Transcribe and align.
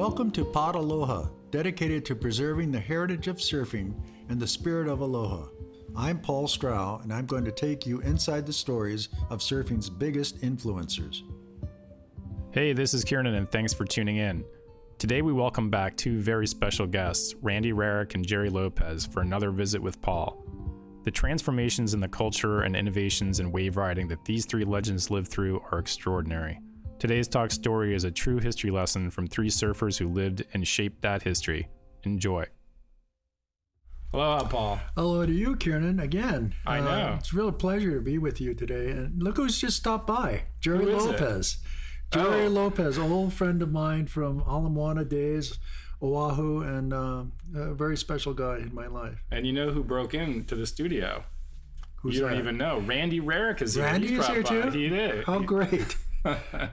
Welcome 0.00 0.30
to 0.30 0.46
Pod 0.46 0.76
Aloha, 0.76 1.28
dedicated 1.50 2.06
to 2.06 2.14
preserving 2.14 2.72
the 2.72 2.80
heritage 2.80 3.28
of 3.28 3.36
surfing 3.36 3.92
and 4.30 4.40
the 4.40 4.48
spirit 4.48 4.88
of 4.88 5.00
aloha. 5.00 5.48
I'm 5.94 6.18
Paul 6.18 6.48
Strauch, 6.48 7.04
and 7.04 7.12
I'm 7.12 7.26
going 7.26 7.44
to 7.44 7.52
take 7.52 7.84
you 7.84 8.00
inside 8.00 8.46
the 8.46 8.52
stories 8.54 9.10
of 9.28 9.40
surfing's 9.40 9.90
biggest 9.90 10.40
influencers. 10.40 11.20
Hey, 12.52 12.72
this 12.72 12.94
is 12.94 13.04
Kieran, 13.04 13.26
and 13.26 13.52
thanks 13.52 13.74
for 13.74 13.84
tuning 13.84 14.16
in. 14.16 14.42
Today, 14.96 15.20
we 15.20 15.34
welcome 15.34 15.68
back 15.68 15.98
two 15.98 16.18
very 16.18 16.46
special 16.46 16.86
guests, 16.86 17.34
Randy 17.42 17.72
Rarick 17.72 18.14
and 18.14 18.26
Gerry 18.26 18.48
Lopez, 18.48 19.04
for 19.04 19.20
another 19.20 19.50
visit 19.50 19.82
with 19.82 20.00
Paul. 20.00 20.42
The 21.04 21.10
transformations 21.10 21.92
in 21.92 22.00
the 22.00 22.08
culture 22.08 22.62
and 22.62 22.74
innovations 22.74 23.38
in 23.38 23.52
wave 23.52 23.76
riding 23.76 24.08
that 24.08 24.24
these 24.24 24.46
three 24.46 24.64
legends 24.64 25.10
lived 25.10 25.28
through 25.28 25.60
are 25.70 25.78
extraordinary. 25.78 26.58
Today's 27.00 27.28
talk 27.28 27.50
story 27.50 27.94
is 27.94 28.04
a 28.04 28.10
true 28.10 28.38
history 28.40 28.70
lesson 28.70 29.10
from 29.10 29.26
three 29.26 29.48
surfers 29.48 29.98
who 29.98 30.06
lived 30.06 30.44
and 30.52 30.68
shaped 30.68 31.00
that 31.00 31.22
history. 31.22 31.68
Enjoy. 32.02 32.44
Hello, 34.12 34.44
Paul. 34.44 34.80
Hello 34.96 35.24
to 35.24 35.32
you, 35.32 35.56
Kieran, 35.56 35.98
again. 35.98 36.52
I 36.66 36.80
know. 36.80 36.86
Uh, 36.90 37.16
it's 37.18 37.32
a 37.32 37.36
real 37.36 37.52
pleasure 37.52 37.94
to 37.94 38.00
be 38.02 38.18
with 38.18 38.38
you 38.40 38.52
today. 38.52 38.90
And 38.90 39.22
look 39.22 39.36
who's 39.38 39.58
just 39.58 39.78
stopped 39.78 40.06
by 40.06 40.42
Gerry 40.60 40.84
Who 40.84 40.90
is 40.96 41.06
it? 41.06 41.12
Lopez. 41.20 41.58
Gerry 42.12 42.44
Oh. 42.44 42.48
Lopez, 42.48 42.98
an 42.98 43.10
old 43.10 43.32
friend 43.32 43.62
of 43.62 43.72
mine 43.72 44.06
from 44.06 44.42
Ala 44.46 44.68
Moana 44.68 45.04
days, 45.04 45.58
Oahu, 46.02 46.60
and 46.60 46.92
uh, 46.92 47.22
a 47.54 47.72
very 47.72 47.96
special 47.96 48.34
guy 48.34 48.58
in 48.58 48.74
my 48.74 48.88
life. 48.88 49.22
And 49.30 49.46
you 49.46 49.54
know 49.54 49.70
who 49.70 49.82
broke 49.82 50.12
into 50.12 50.54
the 50.54 50.66
studio? 50.66 51.24
Who's 52.02 52.16
you 52.16 52.22
don't 52.22 52.32
that? 52.32 52.38
even 52.38 52.58
know. 52.58 52.78
Randy 52.80 53.20
Rarick 53.20 53.62
is 53.62 53.74
here. 53.74 53.84
Randy 53.84 54.08
He 54.08 54.14
is 54.16 54.26
here 54.26 54.42
by. 54.42 54.48
too? 54.48 54.70
He 54.70 54.88
did. 54.88 55.24
How 55.24 55.38
great. 55.38 55.96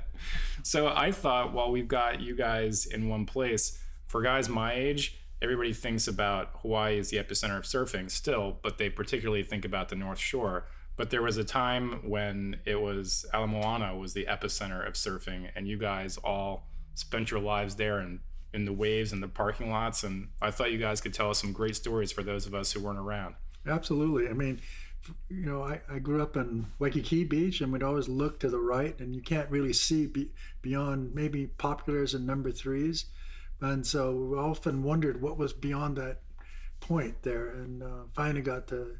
so 0.63 0.87
I 0.87 1.11
thought 1.11 1.53
while 1.53 1.71
we've 1.71 1.87
got 1.87 2.21
you 2.21 2.35
guys 2.35 2.85
in 2.85 3.09
one 3.09 3.25
place, 3.25 3.79
for 4.07 4.21
guys 4.21 4.49
my 4.49 4.73
age, 4.73 5.19
everybody 5.41 5.73
thinks 5.73 6.07
about 6.07 6.51
Hawaii 6.61 6.99
as 6.99 7.09
the 7.09 7.17
epicenter 7.17 7.57
of 7.57 7.63
surfing 7.63 8.09
still, 8.09 8.59
but 8.61 8.77
they 8.77 8.89
particularly 8.89 9.43
think 9.43 9.65
about 9.65 9.89
the 9.89 9.95
North 9.95 10.19
Shore. 10.19 10.65
But 10.95 11.11
there 11.11 11.21
was 11.21 11.37
a 11.37 11.43
time 11.43 12.09
when 12.09 12.59
it 12.65 12.81
was 12.81 13.25
Ala 13.33 13.47
Moana 13.47 13.95
was 13.95 14.13
the 14.13 14.25
epicenter 14.25 14.85
of 14.85 14.93
surfing, 14.93 15.49
and 15.55 15.67
you 15.67 15.77
guys 15.77 16.17
all 16.17 16.69
spent 16.95 17.29
your 17.29 17.39
lives 17.39 17.75
there 17.75 17.99
and 17.99 18.19
in 18.53 18.65
the 18.65 18.73
waves 18.73 19.13
and 19.13 19.21
the 19.21 19.27
parking 19.27 19.69
lots. 19.69 20.03
And 20.03 20.29
I 20.41 20.49
thought 20.49 20.71
you 20.71 20.79
guys 20.79 20.99
could 20.99 21.13
tell 21.13 21.29
us 21.29 21.39
some 21.39 21.51
great 21.53 21.75
stories 21.75 22.11
for 22.11 22.23
those 22.23 22.47
of 22.47 22.55
us 22.55 22.71
who 22.71 22.79
weren't 22.79 22.97
around. 22.97 23.35
Absolutely. 23.67 24.27
I 24.27 24.33
mean, 24.33 24.59
you 25.29 25.45
know, 25.45 25.63
I, 25.63 25.81
I 25.89 25.99
grew 25.99 26.21
up 26.21 26.35
in 26.35 26.67
Waikiki 26.79 27.23
Beach 27.23 27.61
and 27.61 27.71
we'd 27.71 27.83
always 27.83 28.07
look 28.07 28.39
to 28.39 28.49
the 28.49 28.59
right 28.59 28.97
and 28.99 29.15
you 29.15 29.21
can't 29.21 29.49
really 29.49 29.73
see 29.73 30.07
be, 30.07 30.31
beyond 30.61 31.13
maybe 31.13 31.49
populars 31.57 32.13
and 32.13 32.25
number 32.25 32.51
threes. 32.51 33.05
And 33.61 33.85
so 33.85 34.11
we 34.11 34.37
often 34.37 34.83
wondered 34.83 35.21
what 35.21 35.37
was 35.37 35.53
beyond 35.53 35.97
that 35.97 36.21
point 36.79 37.23
there. 37.23 37.49
And 37.49 37.83
uh, 37.83 38.03
finally 38.13 38.41
got 38.41 38.67
to 38.67 38.97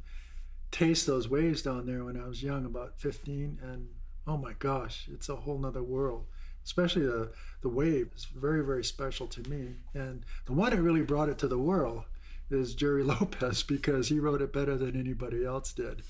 taste 0.72 1.06
those 1.08 1.30
waves 1.30 1.62
down 1.62 1.86
there 1.86 2.04
when 2.04 2.20
I 2.20 2.28
was 2.28 2.44
young, 2.44 2.66
about 2.66 3.00
15. 3.00 3.60
And 3.62 3.90
oh 4.26 4.38
my 4.38 4.54
gosh, 4.60 5.08
it's 5.12 5.30
a 5.30 5.36
whole 5.36 5.58
nother 5.58 5.84
world. 5.84 6.26
Especially 6.66 7.06
the, 7.06 7.32
the 7.62 7.70
wave 7.70 8.10
is 8.16 8.26
very, 8.26 8.64
very 8.64 8.84
special 8.84 9.28
to 9.28 9.50
me. 9.50 9.76
And 9.94 10.26
the 10.46 10.54
one 10.54 10.72
that 10.72 10.82
really 10.82 11.02
brought 11.02 11.30
it 11.30 11.38
to 11.40 11.48
the 11.48 11.58
world 11.58 12.04
is 12.50 12.76
Gerry 12.76 13.04
Lopez 13.06 13.64
because 13.64 14.10
he 14.10 14.20
wrote 14.20 14.42
it 14.42 14.54
better 14.54 14.78
than 14.78 15.00
anybody 15.00 15.46
else 15.46 15.74
did. 15.74 16.04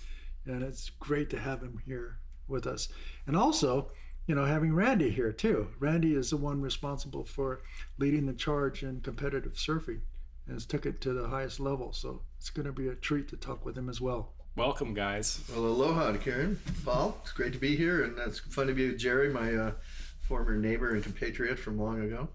And 0.45 0.63
it's 0.63 0.89
great 0.89 1.29
to 1.31 1.39
have 1.39 1.61
him 1.61 1.81
here 1.85 2.19
with 2.47 2.65
us. 2.65 2.87
And 3.25 3.35
also, 3.35 3.91
you 4.25 4.35
know, 4.35 4.45
having 4.45 4.73
Randy 4.73 5.09
here 5.09 5.31
too. 5.31 5.69
Randy 5.79 6.13
is 6.13 6.29
the 6.29 6.37
one 6.37 6.61
responsible 6.61 7.25
for 7.25 7.61
leading 7.97 8.25
the 8.25 8.33
charge 8.33 8.83
in 8.83 9.01
competitive 9.01 9.53
surfing 9.53 10.01
and 10.45 10.55
has 10.55 10.65
took 10.65 10.85
it 10.85 11.01
to 11.01 11.13
the 11.13 11.27
highest 11.27 11.59
level. 11.59 11.91
So 11.91 12.21
it's 12.37 12.49
going 12.49 12.65
to 12.65 12.71
be 12.71 12.87
a 12.87 12.95
treat 12.95 13.27
to 13.29 13.37
talk 13.37 13.65
with 13.65 13.77
him 13.77 13.89
as 13.89 13.99
well. 13.99 14.33
Welcome, 14.55 14.93
guys. 14.95 15.41
Well, 15.53 15.65
aloha, 15.65 16.13
to 16.13 16.17
Karen. 16.17 16.59
Paul, 16.83 17.15
it's 17.21 17.31
great 17.31 17.53
to 17.53 17.59
be 17.59 17.75
here, 17.75 18.03
and 18.03 18.17
it's 18.17 18.39
fun 18.39 18.65
to 18.65 18.73
be 18.73 18.87
with 18.87 18.97
Gerry, 18.97 19.29
my 19.29 19.53
uh, 19.53 19.71
former 20.21 20.57
neighbor 20.57 20.95
and 20.95 21.03
compatriot 21.03 21.59
from 21.59 21.77
long 21.77 22.01
ago. 22.01 22.29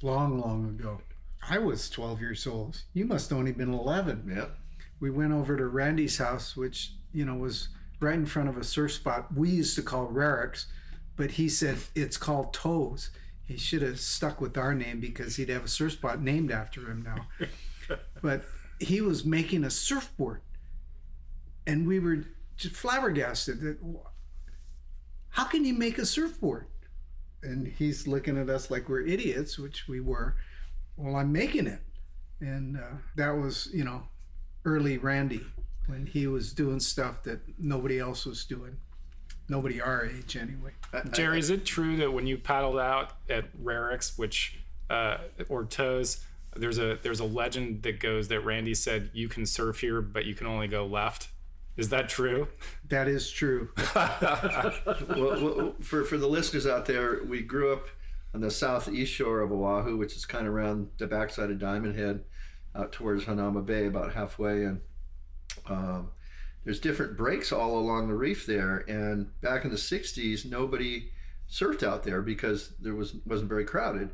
long, 0.00 0.40
long 0.40 0.64
ago. 0.70 0.98
I 1.48 1.58
was 1.58 1.90
12 1.90 2.20
years 2.20 2.46
old. 2.46 2.82
You 2.94 3.04
must 3.04 3.30
have 3.30 3.38
only 3.38 3.52
been 3.52 3.72
11. 3.72 4.30
Yeah. 4.34 4.46
We 5.00 5.10
went 5.10 5.32
over 5.32 5.56
to 5.56 5.66
Randy's 5.66 6.18
house, 6.18 6.56
which, 6.56 6.92
you 7.12 7.24
know, 7.24 7.34
was 7.34 7.68
right 8.00 8.14
in 8.14 8.26
front 8.26 8.48
of 8.48 8.56
a 8.56 8.64
surf 8.64 8.92
spot 8.92 9.34
we 9.34 9.48
used 9.48 9.76
to 9.76 9.82
call 9.82 10.08
Rarick's, 10.08 10.66
but 11.16 11.32
he 11.32 11.48
said 11.48 11.78
it's 11.94 12.16
called 12.16 12.52
Toes. 12.52 13.10
He 13.44 13.56
should 13.56 13.82
have 13.82 14.00
stuck 14.00 14.40
with 14.40 14.56
our 14.56 14.74
name 14.74 15.00
because 15.00 15.36
he'd 15.36 15.48
have 15.48 15.64
a 15.64 15.68
surf 15.68 15.92
spot 15.92 16.22
named 16.22 16.50
after 16.50 16.80
him 16.90 17.02
now. 17.02 17.96
but 18.22 18.44
he 18.78 19.00
was 19.00 19.24
making 19.24 19.64
a 19.64 19.70
surfboard, 19.70 20.40
and 21.66 21.86
we 21.86 21.98
were 21.98 22.24
just 22.56 22.74
flabbergasted 22.74 23.60
that 23.60 23.78
how 25.30 25.44
can 25.44 25.64
you 25.64 25.74
make 25.74 25.98
a 25.98 26.06
surfboard? 26.06 26.66
And 27.42 27.66
he's 27.66 28.06
looking 28.06 28.38
at 28.38 28.48
us 28.48 28.70
like 28.70 28.88
we're 28.88 29.00
idiots, 29.00 29.58
which 29.58 29.88
we 29.88 30.00
were. 30.00 30.36
Well, 31.02 31.16
I'm 31.16 31.32
making 31.32 31.66
it. 31.66 31.80
And 32.40 32.76
uh, 32.76 32.96
that 33.16 33.30
was, 33.30 33.68
you 33.72 33.84
know, 33.84 34.04
early 34.64 34.98
Randy 34.98 35.44
when 35.86 36.06
he 36.06 36.28
was 36.28 36.52
doing 36.52 36.78
stuff 36.78 37.24
that 37.24 37.40
nobody 37.58 37.98
else 37.98 38.24
was 38.24 38.44
doing. 38.44 38.76
Nobody 39.48 39.80
our 39.80 40.06
age, 40.06 40.36
anyway. 40.36 40.70
Gerry, 41.12 41.40
is 41.40 41.50
it 41.50 41.66
true 41.66 41.96
that 41.96 42.12
when 42.12 42.26
you 42.26 42.38
paddled 42.38 42.78
out 42.78 43.14
at 43.28 43.44
Rarick's, 43.60 44.16
which 44.16 44.60
uh, 44.88 45.18
or 45.48 45.64
Toes, 45.64 46.24
there's 46.54 46.78
a 46.78 46.98
there's 47.02 47.20
a 47.20 47.24
legend 47.24 47.82
that 47.82 47.98
goes 47.98 48.28
that 48.28 48.40
Randy 48.40 48.74
said 48.74 49.10
you 49.12 49.28
can 49.28 49.44
surf 49.44 49.80
here, 49.80 50.00
but 50.00 50.24
you 50.24 50.34
can 50.34 50.46
only 50.46 50.68
go 50.68 50.86
left. 50.86 51.28
Is 51.76 51.88
that 51.88 52.08
true? 52.08 52.48
That 52.88 53.08
is 53.08 53.30
true. 53.30 53.70
well, 53.94 54.74
well, 55.08 55.74
for, 55.80 56.04
for 56.04 56.18
the 56.18 56.26
listeners 56.26 56.66
out 56.66 56.84
there, 56.84 57.24
we 57.24 57.40
grew 57.40 57.72
up 57.72 57.88
on 58.34 58.40
the 58.40 58.50
southeast 58.50 59.12
shore 59.12 59.40
of 59.40 59.52
Oahu, 59.52 59.96
which 59.96 60.16
is 60.16 60.24
kind 60.24 60.46
of 60.46 60.54
around 60.54 60.88
the 60.98 61.06
backside 61.06 61.50
of 61.50 61.58
Diamond 61.58 61.96
Head, 61.96 62.24
out 62.74 62.92
towards 62.92 63.24
Hanauma 63.24 63.64
Bay, 63.64 63.86
about 63.86 64.14
halfway. 64.14 64.64
And 64.64 64.80
um, 65.66 66.10
there's 66.64 66.80
different 66.80 67.16
breaks 67.16 67.52
all 67.52 67.78
along 67.78 68.08
the 68.08 68.14
reef 68.14 68.46
there. 68.46 68.84
And 68.88 69.28
back 69.40 69.64
in 69.64 69.70
the 69.70 69.76
60s, 69.76 70.46
nobody 70.46 71.10
surfed 71.50 71.82
out 71.82 72.02
there 72.02 72.22
because 72.22 72.72
there 72.80 72.94
was 72.94 73.16
wasn't 73.26 73.50
very 73.50 73.64
crowded. 73.64 74.10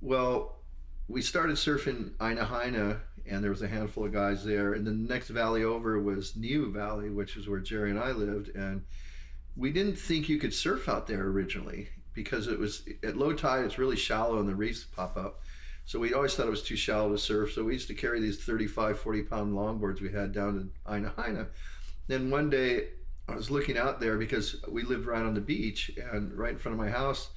Well, 0.00 0.60
we 1.08 1.20
started 1.20 1.56
surfing 1.56 2.12
Aina 2.22 2.46
Haina, 2.46 3.00
and 3.26 3.42
there 3.42 3.50
was 3.50 3.62
a 3.62 3.68
handful 3.68 4.06
of 4.06 4.12
guys 4.12 4.44
there. 4.44 4.72
And 4.72 4.86
the 4.86 4.92
next 4.92 5.28
valley 5.28 5.64
over 5.64 6.00
was 6.00 6.36
Niu 6.36 6.72
Valley, 6.72 7.10
which 7.10 7.36
is 7.36 7.48
where 7.48 7.60
Gerry 7.60 7.90
and 7.90 7.98
I 7.98 8.12
lived. 8.12 8.54
And 8.54 8.84
we 9.56 9.70
didn't 9.72 9.98
think 9.98 10.28
you 10.28 10.38
could 10.38 10.54
surf 10.54 10.88
out 10.88 11.06
there 11.06 11.24
originally 11.24 11.88
because 12.18 12.48
it 12.48 12.58
was 12.58 12.82
at 13.04 13.16
low 13.16 13.32
tide, 13.32 13.64
it's 13.64 13.78
really 13.78 13.94
shallow 13.94 14.40
and 14.40 14.48
the 14.48 14.54
reefs 14.54 14.82
pop 14.82 15.16
up. 15.16 15.40
So 15.84 16.00
we 16.00 16.14
always 16.14 16.34
thought 16.34 16.48
it 16.48 16.50
was 16.50 16.64
too 16.64 16.74
shallow 16.74 17.12
to 17.12 17.16
surf. 17.16 17.52
So 17.52 17.62
we 17.62 17.74
used 17.74 17.86
to 17.86 17.94
carry 17.94 18.18
these 18.18 18.42
35, 18.42 18.98
40 18.98 19.22
pound 19.22 19.54
longboards 19.54 20.00
we 20.00 20.10
had 20.10 20.32
down 20.32 20.54
to 20.84 20.92
Aina 20.92 21.12
Haina. 21.16 21.46
Then 22.08 22.28
one 22.28 22.50
day 22.50 22.88
I 23.28 23.36
was 23.36 23.52
looking 23.52 23.78
out 23.78 24.00
there 24.00 24.18
because 24.18 24.56
we 24.68 24.82
lived 24.82 25.06
right 25.06 25.24
on 25.24 25.34
the 25.34 25.40
beach 25.40 25.92
and 26.12 26.36
right 26.36 26.50
in 26.50 26.58
front 26.58 26.72
of 26.72 26.84
my 26.84 26.90
house. 26.90 27.30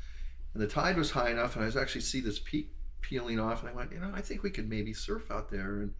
And 0.55 0.63
the 0.63 0.67
tide 0.67 0.97
was 0.97 1.11
high 1.11 1.29
enough, 1.29 1.55
and 1.55 1.63
I 1.63 1.67
was 1.67 1.77
actually 1.77 2.01
see 2.01 2.21
this 2.21 2.39
peak 2.39 2.73
peeling 3.01 3.39
off. 3.39 3.61
And 3.61 3.69
I 3.69 3.73
went, 3.73 3.91
you 3.91 3.99
know, 3.99 4.11
I 4.15 4.21
think 4.21 4.41
we 4.41 4.49
could 4.49 4.67
maybe 4.67 4.95
surf 4.95 5.29
out 5.29 5.51
there. 5.51 5.81
And 5.81 5.93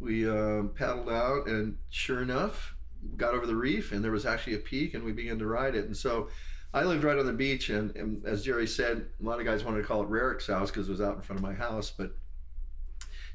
we 0.00 0.28
um, 0.28 0.72
paddled 0.74 1.08
out, 1.08 1.46
and 1.46 1.76
sure 1.90 2.22
enough, 2.22 2.74
got 3.16 3.34
over 3.34 3.46
the 3.46 3.54
reef, 3.54 3.92
and 3.92 4.02
there 4.02 4.10
was 4.10 4.26
actually 4.26 4.54
a 4.54 4.58
peak, 4.58 4.94
and 4.94 5.04
we 5.04 5.12
began 5.12 5.38
to 5.38 5.46
ride 5.46 5.76
it. 5.76 5.84
And 5.84 5.96
so 5.96 6.28
I 6.72 6.84
lived 6.84 7.02
right 7.02 7.18
on 7.18 7.26
the 7.26 7.32
beach, 7.32 7.68
and, 7.68 7.94
and 7.96 8.24
as 8.24 8.44
Gerry 8.44 8.66
said, 8.66 9.06
a 9.20 9.26
lot 9.26 9.40
of 9.40 9.44
guys 9.44 9.64
wanted 9.64 9.82
to 9.82 9.86
call 9.86 10.02
it 10.02 10.10
Rarick's 10.10 10.46
house 10.46 10.70
because 10.70 10.88
it 10.88 10.92
was 10.92 11.00
out 11.00 11.16
in 11.16 11.22
front 11.22 11.38
of 11.38 11.42
my 11.42 11.54
house, 11.54 11.90
but 11.90 12.12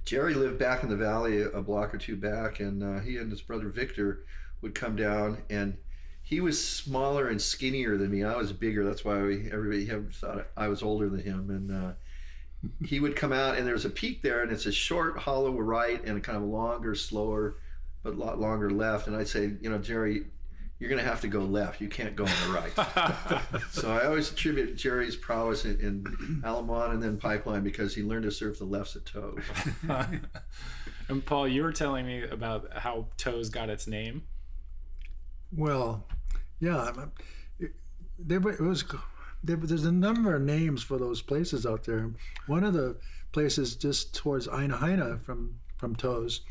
Gerry 0.06 0.36
lived 0.36 0.58
back 0.58 0.84
in 0.84 0.90
the 0.90 0.96
valley 0.96 1.42
a 1.42 1.62
block 1.62 1.94
or 1.94 1.98
two 1.98 2.16
back, 2.16 2.60
and 2.60 2.82
uh, 2.82 3.02
he 3.02 3.18
and 3.18 3.30
his 3.30 3.42
brother 3.42 3.68
Victor 3.68 4.26
would 4.62 4.76
come 4.76 4.96
down, 4.96 5.40
and 5.50 5.78
he 6.22 6.40
was 6.40 6.66
smaller 6.66 7.28
and 7.28 7.42
skinnier 7.42 7.98
than 7.98 8.12
me. 8.12 8.24
I 8.24 8.36
was 8.38 8.54
bigger. 8.54 8.86
That's 8.86 9.04
why 9.04 9.22
we, 9.22 9.52
everybody 9.52 9.86
thought 10.12 10.48
I 10.56 10.70
was 10.70 10.82
older 10.82 11.10
than 11.10 11.22
him, 11.22 11.50
and 11.50 11.72
uh, 11.72 11.92
he 12.86 13.00
would 13.00 13.16
come 13.16 13.34
out, 13.34 13.58
and 13.58 13.68
there's 13.68 13.86
a 13.86 13.90
peak 13.90 14.22
there, 14.22 14.42
and 14.44 14.52
it's 14.52 14.66
a 14.66 14.72
short, 14.72 15.18
hollow 15.20 15.52
right, 15.60 16.04
and 16.06 16.18
a 16.18 16.22
kind 16.22 16.38
of 16.38 16.44
longer, 16.46 16.96
slower, 16.96 17.58
but 18.02 18.14
a 18.14 18.18
lot 18.18 18.40
longer 18.40 18.70
left. 18.70 19.08
And 19.08 19.16
I'd 19.16 19.28
say, 19.28 19.54
you 19.60 19.70
know, 19.70 19.78
Gerry, 19.78 20.26
you're 20.80 20.90
going 20.90 21.02
to 21.02 21.08
have 21.08 21.22
to 21.22 21.28
go 21.28 21.40
left. 21.40 21.80
You 21.80 21.88
can't 21.88 22.16
go 22.16 22.26
on 22.26 22.32
the 22.48 22.54
right. 22.54 23.62
so 23.72 23.92
I 23.92 24.06
always 24.06 24.32
attribute 24.32 24.76
Gerry's 24.76 25.16
prowess 25.16 25.64
in, 25.66 25.80
in 25.80 26.04
Alamon 26.44 26.92
and 26.92 27.02
then 27.02 27.18
Pipeline 27.18 27.64
because 27.64 27.96
he 27.96 28.04
learned 28.04 28.24
to 28.24 28.32
surf 28.32 28.60
the 28.60 28.66
lefts 28.66 28.96
at 28.96 29.06
toes. 29.06 29.40
and 31.08 31.26
Paul, 31.26 31.48
you 31.48 31.64
were 31.64 31.72
telling 31.72 32.06
me 32.06 32.24
about 32.24 32.78
how 32.78 33.08
Toes 33.18 33.50
got 33.50 33.70
its 33.70 33.88
name. 33.88 34.24
Well, 35.56 36.06
yeah, 36.60 36.78
I'm- 36.78 37.12
it, 37.60 37.72
there 38.20 38.46
it 38.50 38.60
was 38.60 38.84
there, 39.44 39.58
there's 39.58 39.86
a 39.86 39.92
number 39.92 40.36
of 40.36 40.42
names 40.42 40.84
for 40.84 40.98
those 40.98 41.22
places 41.22 41.66
out 41.66 41.84
there. 41.86 42.12
One 42.48 42.64
of 42.64 42.74
the 42.74 42.98
places 43.32 43.76
just 43.76 44.16
towards 44.16 44.48
Aina 44.48 44.78
Haina 44.78 45.22
from 45.22 45.60
from 45.78 45.96
Toes 45.96 46.42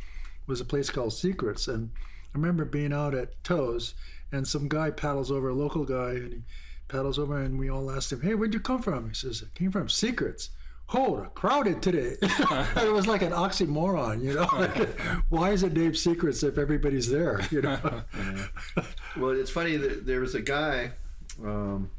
was 0.47 0.61
a 0.61 0.65
place 0.65 0.91
called 0.91 1.12
Secrets, 1.12 1.67
and 1.67 1.91
I 2.35 2.38
remember 2.38 2.65
being 2.65 2.93
out 2.93 3.15
at 3.15 3.43
Toes, 3.43 3.94
and 4.35 4.47
some 4.47 4.69
guy 4.69 4.91
paddles 4.91 5.31
over 5.31 5.49
a 5.49 5.55
local 5.55 5.85
guy, 5.85 6.11
and 6.11 6.33
he 6.33 6.43
paddles 6.89 7.19
over, 7.19 7.41
and 7.41 7.59
we 7.59 7.71
all 7.71 7.91
asked 7.91 8.13
him, 8.13 8.23
"Hey, 8.23 8.35
where'd 8.35 8.55
you 8.55 8.61
come 8.61 8.83
from?" 8.83 9.09
He 9.09 9.15
says, 9.15 9.43
"I 9.45 9.59
came 9.59 9.71
from 9.71 9.89
Secrets." 9.89 10.51
Oh, 10.93 11.29
crowded 11.35 11.81
today. 11.81 12.17
it 12.23 12.93
was 12.93 13.07
like 13.07 13.23
an 13.23 13.33
oxymoron, 13.33 14.23
you 14.23 14.35
know. 14.35 14.49
Like, 14.53 15.01
why 15.31 15.51
is 15.51 15.63
it 15.63 15.73
named 15.73 15.97
Secrets 15.97 16.43
if 16.43 16.59
everybody's 16.59 17.11
there? 17.11 17.41
You 17.51 17.63
know. 17.63 18.03
well, 19.17 19.31
it's 19.31 19.51
funny 19.51 19.77
that 19.77 20.05
there 20.05 20.21
was 20.21 20.35
a 20.35 20.43
guy 20.43 20.93
um, 21.43 21.91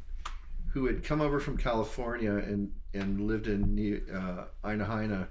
who 0.72 0.86
had 0.86 1.02
come 1.02 1.20
over 1.20 1.40
from 1.40 1.56
California 1.56 2.32
and 2.32 2.72
and 2.94 3.26
lived 3.26 3.48
in 3.48 4.02
uh, 4.14 4.44
Aina 4.68 4.84
Haina, 4.84 5.28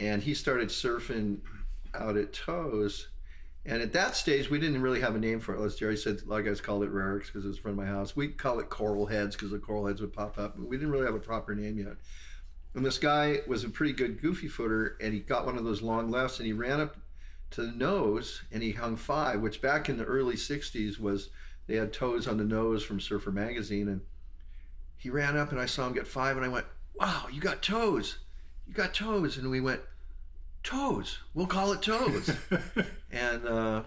and 0.00 0.22
he 0.22 0.34
started 0.34 0.68
surfing 0.68 1.38
out 1.94 2.16
at 2.16 2.32
Toes. 2.32 3.08
And 3.68 3.82
at 3.82 3.92
that 3.94 4.14
stage, 4.14 4.48
we 4.48 4.60
didn't 4.60 4.80
really 4.80 5.00
have 5.00 5.16
a 5.16 5.18
name 5.18 5.40
for 5.40 5.54
it. 5.56 5.64
As 5.64 5.74
Gerry 5.74 5.96
said, 5.96 6.22
a 6.24 6.28
lot 6.30 6.38
of 6.38 6.46
guys 6.46 6.60
called 6.60 6.84
it 6.84 6.92
Rarick's 6.92 7.26
because 7.26 7.44
it 7.44 7.48
was 7.48 7.56
in 7.56 7.62
front 7.62 7.78
of 7.78 7.84
my 7.84 7.90
house. 7.90 8.14
We'd 8.14 8.38
call 8.38 8.60
it 8.60 8.70
Coral 8.70 9.06
Heads 9.06 9.34
because 9.34 9.50
the 9.50 9.58
coral 9.58 9.86
heads 9.86 10.00
would 10.00 10.12
pop 10.12 10.38
up. 10.38 10.56
But 10.56 10.68
we 10.68 10.76
didn't 10.76 10.92
really 10.92 11.06
have 11.06 11.16
a 11.16 11.20
proper 11.20 11.52
name 11.52 11.76
yet. 11.76 11.96
And 12.74 12.86
this 12.86 12.98
guy 12.98 13.40
was 13.48 13.64
a 13.64 13.68
pretty 13.68 13.92
good 13.92 14.22
goofy 14.22 14.46
footer, 14.46 14.96
and 15.00 15.12
he 15.12 15.18
got 15.18 15.46
one 15.46 15.58
of 15.58 15.64
those 15.64 15.82
long 15.82 16.10
lefts, 16.10 16.38
and 16.38 16.46
he 16.46 16.52
ran 16.52 16.80
up 16.80 16.96
to 17.52 17.62
the 17.62 17.72
nose, 17.72 18.42
and 18.52 18.62
he 18.62 18.70
hung 18.72 18.96
five, 18.96 19.40
which 19.40 19.60
back 19.60 19.88
in 19.88 19.96
the 19.96 20.04
early 20.04 20.36
'60s 20.36 21.00
was 21.00 21.30
they 21.66 21.76
had 21.76 21.92
toes 21.92 22.28
on 22.28 22.36
the 22.36 22.44
nose 22.44 22.84
from 22.84 23.00
Surfer 23.00 23.32
Magazine, 23.32 23.88
and 23.88 24.02
he 24.96 25.10
ran 25.10 25.36
up, 25.36 25.50
and 25.50 25.60
I 25.60 25.66
saw 25.66 25.86
him 25.86 25.94
get 25.94 26.06
five, 26.06 26.36
and 26.36 26.44
I 26.44 26.48
went, 26.48 26.66
"Wow, 26.94 27.26
you 27.32 27.40
got 27.40 27.62
toes! 27.62 28.18
You 28.66 28.74
got 28.74 28.94
toes!" 28.94 29.38
And 29.38 29.50
we 29.50 29.60
went, 29.60 29.80
"Toes! 30.66 31.18
We'll 31.32 31.46
call 31.46 31.72
it 31.72 31.82
toes." 31.82 32.30
and 33.12 33.46
uh, 33.46 33.82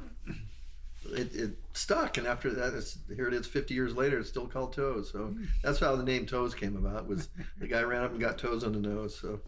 it, 1.12 1.36
it, 1.36 1.52
stuck, 1.74 2.18
and 2.18 2.26
after 2.26 2.50
that, 2.52 2.74
it's, 2.74 2.98
here 3.14 3.28
it 3.28 3.34
is. 3.34 3.46
Fifty 3.48 3.74
years 3.74 3.96
later, 3.96 4.20
it's 4.20 4.30
still 4.30 4.48
called 4.48 4.74
toes. 4.74 5.12
So 5.12 5.36
that's 5.62 5.80
how 5.80 5.96
the 5.96 6.04
name 6.04 6.26
toes 6.26 6.56
came 6.56 6.78
about. 6.78 7.08
Was 7.08 7.28
the 7.60 7.68
guy 7.68 7.82
ran 7.82 8.04
up 8.04 8.12
and 8.12 8.20
got 8.20 8.38
toes 8.38 8.64
on 8.64 8.72
the 8.72 8.80
nose? 8.80 9.20
So, 9.20 9.42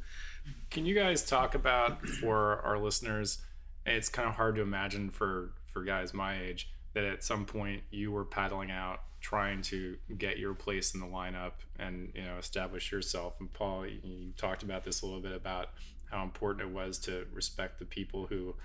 can 0.70 0.86
you 0.86 0.94
guys 0.94 1.26
talk 1.26 1.56
about 1.56 2.06
for 2.06 2.62
our 2.64 2.78
listeners? 2.78 3.40
It's 3.86 4.10
kind 4.10 4.28
of 4.28 4.36
hard 4.36 4.56
to 4.56 4.62
imagine 4.62 5.10
for 5.10 5.54
for 5.72 5.84
guys 5.84 6.14
my 6.14 6.38
age 6.38 6.70
that 6.94 7.06
at 7.06 7.24
some 7.24 7.46
point 7.46 7.84
you 7.92 8.12
were 8.12 8.26
paddling 8.26 8.72
out 8.72 9.00
trying 9.22 9.62
to 9.62 9.96
get 10.18 10.38
your 10.38 10.54
place 10.54 10.94
in 10.94 11.00
the 11.00 11.06
lineup 11.06 11.54
and 11.80 12.12
you 12.16 12.24
know 12.24 12.38
establish 12.38 12.92
yourself 12.92 13.36
and 13.40 13.54
paul 13.54 13.86
you, 13.86 14.00
you 14.04 14.32
talked 14.36 14.64
about 14.64 14.84
this 14.84 15.02
a 15.02 15.06
little 15.06 15.22
bit 15.22 15.32
about 15.32 15.70
how 16.12 16.24
important 16.24 16.68
it 16.68 16.74
was 16.74 17.00
to 17.00 17.26
respect 17.34 17.80
the 17.80 17.86
people 17.86 18.28
who 18.28 18.56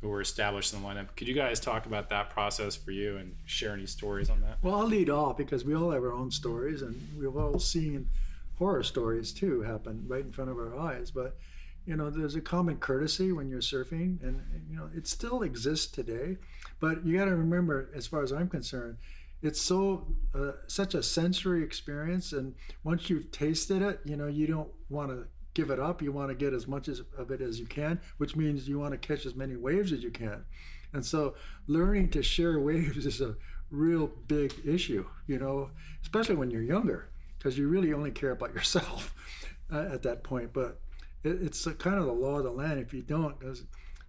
who 0.00 0.08
were 0.08 0.20
established 0.20 0.72
in 0.72 0.80
the 0.80 0.88
lineup. 0.88 1.08
Could 1.14 1.28
you 1.28 1.34
guys 1.34 1.60
talk 1.60 1.84
about 1.84 2.08
that 2.08 2.30
process 2.30 2.74
for 2.74 2.90
you 2.90 3.18
and 3.18 3.36
share 3.44 3.74
any 3.74 3.84
stories 3.84 4.30
on 4.30 4.40
that? 4.40 4.56
Well, 4.62 4.74
I'll 4.74 4.86
lead 4.86 5.10
off 5.10 5.36
because 5.36 5.64
we 5.64 5.74
all 5.74 5.90
have 5.90 6.02
our 6.02 6.12
own 6.12 6.30
stories, 6.30 6.80
and 6.80 6.98
we've 7.18 7.36
all 7.36 7.58
seen 7.58 8.08
horror 8.58 8.82
stories 8.82 9.32
too 9.32 9.62
happen 9.62 10.04
right 10.06 10.24
in 10.24 10.32
front 10.32 10.50
of 10.50 10.56
our 10.56 10.78
eyes. 10.78 11.10
But 11.10 11.36
you 11.86 11.96
know, 11.96 12.10
there's 12.10 12.34
a 12.34 12.40
common 12.40 12.76
courtesy 12.76 13.32
when 13.32 13.48
you're 13.48 13.60
surfing, 13.60 14.22
and 14.22 14.42
you 14.70 14.76
know, 14.76 14.88
it 14.94 15.06
still 15.06 15.42
exists 15.42 15.90
today. 15.90 16.36
But 16.78 17.04
you 17.04 17.16
got 17.16 17.26
to 17.26 17.36
remember, 17.36 17.90
as 17.94 18.06
far 18.06 18.22
as 18.22 18.32
I'm 18.32 18.48
concerned, 18.48 18.96
it's 19.42 19.60
so 19.60 20.06
uh, 20.34 20.52
such 20.66 20.94
a 20.94 21.02
sensory 21.02 21.62
experience, 21.62 22.32
and 22.32 22.54
once 22.84 23.08
you've 23.08 23.30
tasted 23.32 23.82
it, 23.82 24.00
you 24.04 24.16
know, 24.16 24.26
you 24.26 24.46
don't 24.46 24.70
want 24.88 25.10
to 25.10 25.26
give 25.54 25.70
it 25.70 25.80
up. 25.80 26.02
You 26.02 26.12
want 26.12 26.28
to 26.30 26.34
get 26.34 26.52
as 26.52 26.66
much 26.66 26.88
as, 26.88 27.02
of 27.16 27.30
it 27.30 27.40
as 27.40 27.58
you 27.58 27.66
can, 27.66 28.00
which 28.18 28.36
means 28.36 28.68
you 28.68 28.78
want 28.78 28.92
to 28.92 28.98
catch 28.98 29.26
as 29.26 29.34
many 29.34 29.56
waves 29.56 29.92
as 29.92 30.02
you 30.02 30.10
can. 30.10 30.44
And 30.92 31.04
so 31.04 31.34
learning 31.66 32.10
to 32.10 32.22
share 32.22 32.58
waves 32.60 33.06
is 33.06 33.20
a 33.20 33.36
real 33.70 34.08
big 34.26 34.52
issue, 34.64 35.06
you 35.26 35.38
know, 35.38 35.70
especially 36.02 36.36
when 36.36 36.50
you're 36.50 36.62
younger, 36.62 37.08
because 37.38 37.56
you 37.56 37.68
really 37.68 37.92
only 37.92 38.10
care 38.10 38.32
about 38.32 38.54
yourself 38.54 39.14
uh, 39.72 39.88
at 39.92 40.02
that 40.02 40.22
point. 40.24 40.52
But 40.52 40.80
it, 41.22 41.42
it's 41.42 41.66
a, 41.66 41.74
kind 41.74 41.98
of 41.98 42.06
the 42.06 42.12
law 42.12 42.38
of 42.38 42.44
the 42.44 42.50
land. 42.50 42.80
If 42.80 42.92
you 42.92 43.02
don't, 43.02 43.36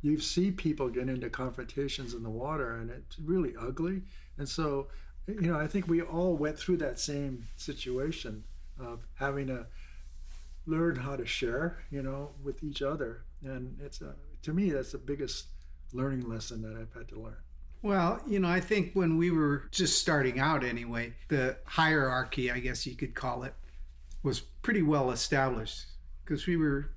you 0.01 0.19
see 0.19 0.51
people 0.51 0.89
get 0.89 1.09
into 1.09 1.29
confrontations 1.29 2.13
in 2.13 2.23
the 2.23 2.29
water 2.29 2.77
and 2.77 2.89
it's 2.89 3.19
really 3.19 3.53
ugly. 3.59 4.01
And 4.37 4.47
so, 4.47 4.87
you 5.27 5.51
know, 5.51 5.59
I 5.59 5.67
think 5.67 5.87
we 5.87 6.01
all 6.01 6.35
went 6.35 6.57
through 6.57 6.77
that 6.77 6.99
same 6.99 7.47
situation 7.55 8.43
of 8.79 9.05
having 9.15 9.49
a 9.49 9.67
learn 10.65 10.95
how 10.95 11.15
to 11.15 11.25
share, 11.25 11.79
you 11.89 12.01
know, 12.03 12.31
with 12.43 12.63
each 12.63 12.81
other. 12.81 13.23
And 13.43 13.77
it's 13.83 14.01
a, 14.01 14.15
to 14.43 14.53
me, 14.53 14.71
that's 14.71 14.91
the 14.91 14.97
biggest 14.97 15.47
learning 15.93 16.29
lesson 16.29 16.61
that 16.61 16.77
I've 16.79 16.93
had 16.93 17.07
to 17.09 17.19
learn. 17.19 17.37
Well, 17.83 18.21
you 18.27 18.39
know, 18.39 18.47
I 18.47 18.59
think 18.59 18.91
when 18.93 19.17
we 19.17 19.31
were 19.31 19.63
just 19.71 19.99
starting 19.99 20.39
out 20.39 20.63
anyway, 20.63 21.13
the 21.29 21.57
hierarchy, 21.65 22.51
I 22.51 22.59
guess 22.59 22.85
you 22.85 22.95
could 22.95 23.15
call 23.15 23.43
it, 23.43 23.55
was 24.21 24.39
pretty 24.39 24.83
well 24.83 25.09
established 25.09 25.85
because 26.23 26.45
we 26.45 26.57
were 26.57 26.91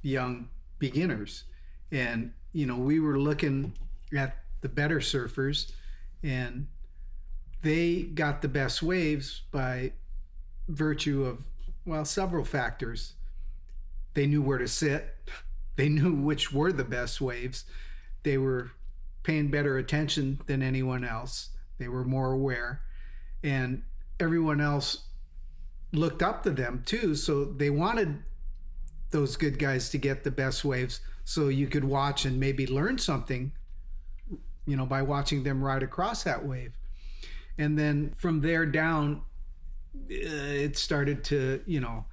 young 0.00 0.48
beginners. 0.78 1.44
And, 1.92 2.32
you 2.52 2.64
know, 2.64 2.76
we 2.76 2.98
were 2.98 3.18
looking 3.18 3.74
at 4.16 4.38
the 4.62 4.68
better 4.70 5.00
surfers 5.00 5.72
and 6.22 6.66
they 7.62 8.02
got 8.02 8.40
the 8.40 8.48
best 8.48 8.82
waves 8.82 9.42
by 9.50 9.92
virtue 10.68 11.24
of 11.24 11.44
well, 11.86 12.04
several 12.04 12.44
factors. 12.44 13.14
They 14.14 14.26
knew 14.26 14.42
where 14.42 14.58
to 14.58 14.68
sit, 14.68 15.14
they 15.76 15.88
knew 15.88 16.14
which 16.14 16.52
were 16.52 16.72
the 16.72 16.84
best 16.84 17.20
waves, 17.20 17.64
they 18.22 18.36
were 18.38 18.72
paying 19.22 19.50
better 19.50 19.78
attention 19.78 20.40
than 20.46 20.62
anyone 20.62 21.04
else, 21.04 21.50
they 21.78 21.88
were 21.88 22.04
more 22.04 22.32
aware, 22.32 22.80
and 23.42 23.82
everyone 24.18 24.60
else 24.60 25.04
looked 25.92 26.22
up 26.22 26.42
to 26.42 26.50
them 26.50 26.82
too. 26.86 27.14
So 27.14 27.44
they 27.44 27.70
wanted 27.70 28.22
those 29.10 29.36
good 29.36 29.58
guys 29.58 29.90
to 29.90 29.98
get 29.98 30.24
the 30.24 30.30
best 30.30 30.64
waves 30.64 31.00
so 31.24 31.48
you 31.48 31.66
could 31.66 31.84
watch 31.84 32.24
and 32.24 32.40
maybe 32.40 32.66
learn 32.66 32.98
something, 32.98 33.52
you 34.66 34.76
know, 34.76 34.86
by 34.86 35.02
watching 35.02 35.42
them 35.42 35.62
ride 35.62 35.82
across 35.82 36.24
that 36.24 36.44
wave. 36.44 36.72
And 37.58 37.78
then 37.78 38.14
from 38.16 38.40
there 38.40 38.66
down, 38.66 39.22
it 40.08 40.76
started 40.76 41.24
to, 41.24 41.62
you 41.66 41.80
know, 41.80 42.04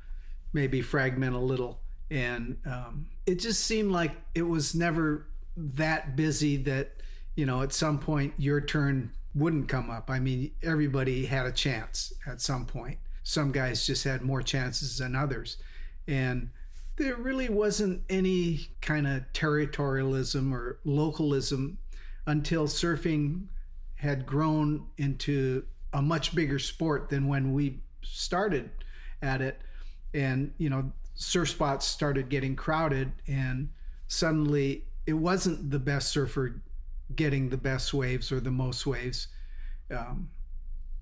maybe 0.53 0.81
fragment 0.81 1.35
a 1.35 1.39
little. 1.39 1.79
And 2.09 2.57
um, 2.65 3.07
it 3.25 3.39
just 3.39 3.65
seemed 3.65 3.91
like 3.91 4.11
it 4.35 4.43
was 4.43 4.75
never 4.75 5.27
that 5.55 6.15
busy 6.15 6.57
that, 6.57 7.01
you 7.35 7.45
know, 7.45 7.61
at 7.61 7.73
some 7.73 7.99
point 7.99 8.33
your 8.37 8.61
turn 8.61 9.11
wouldn't 9.35 9.67
come 9.67 9.89
up. 9.89 10.09
I 10.09 10.19
mean, 10.19 10.51
everybody 10.61 11.25
had 11.25 11.45
a 11.45 11.51
chance 11.51 12.13
at 12.27 12.41
some 12.41 12.65
point. 12.65 12.99
Some 13.23 13.51
guys 13.51 13.85
just 13.85 14.03
had 14.03 14.21
more 14.21 14.43
chances 14.43 14.97
than 14.97 15.15
others. 15.15 15.57
And 16.07 16.49
there 16.97 17.15
really 17.15 17.49
wasn't 17.49 18.03
any 18.09 18.67
kind 18.81 19.07
of 19.07 19.23
territorialism 19.33 20.51
or 20.53 20.79
localism 20.83 21.79
until 22.27 22.67
surfing 22.67 23.47
had 23.95 24.25
grown 24.25 24.87
into 24.97 25.65
a 25.93 26.01
much 26.01 26.35
bigger 26.35 26.59
sport 26.59 27.09
than 27.09 27.27
when 27.27 27.53
we 27.53 27.81
started 28.01 28.69
at 29.21 29.41
it. 29.41 29.61
And, 30.13 30.53
you 30.57 30.69
know, 30.69 30.91
surf 31.15 31.49
spots 31.49 31.87
started 31.87 32.29
getting 32.29 32.55
crowded, 32.55 33.11
and 33.27 33.69
suddenly 34.07 34.85
it 35.05 35.13
wasn't 35.13 35.71
the 35.71 35.79
best 35.79 36.09
surfer 36.09 36.61
getting 37.15 37.49
the 37.49 37.57
best 37.57 37.93
waves 37.93 38.31
or 38.31 38.39
the 38.39 38.51
most 38.51 38.85
waves. 38.85 39.27
Um, 39.91 40.29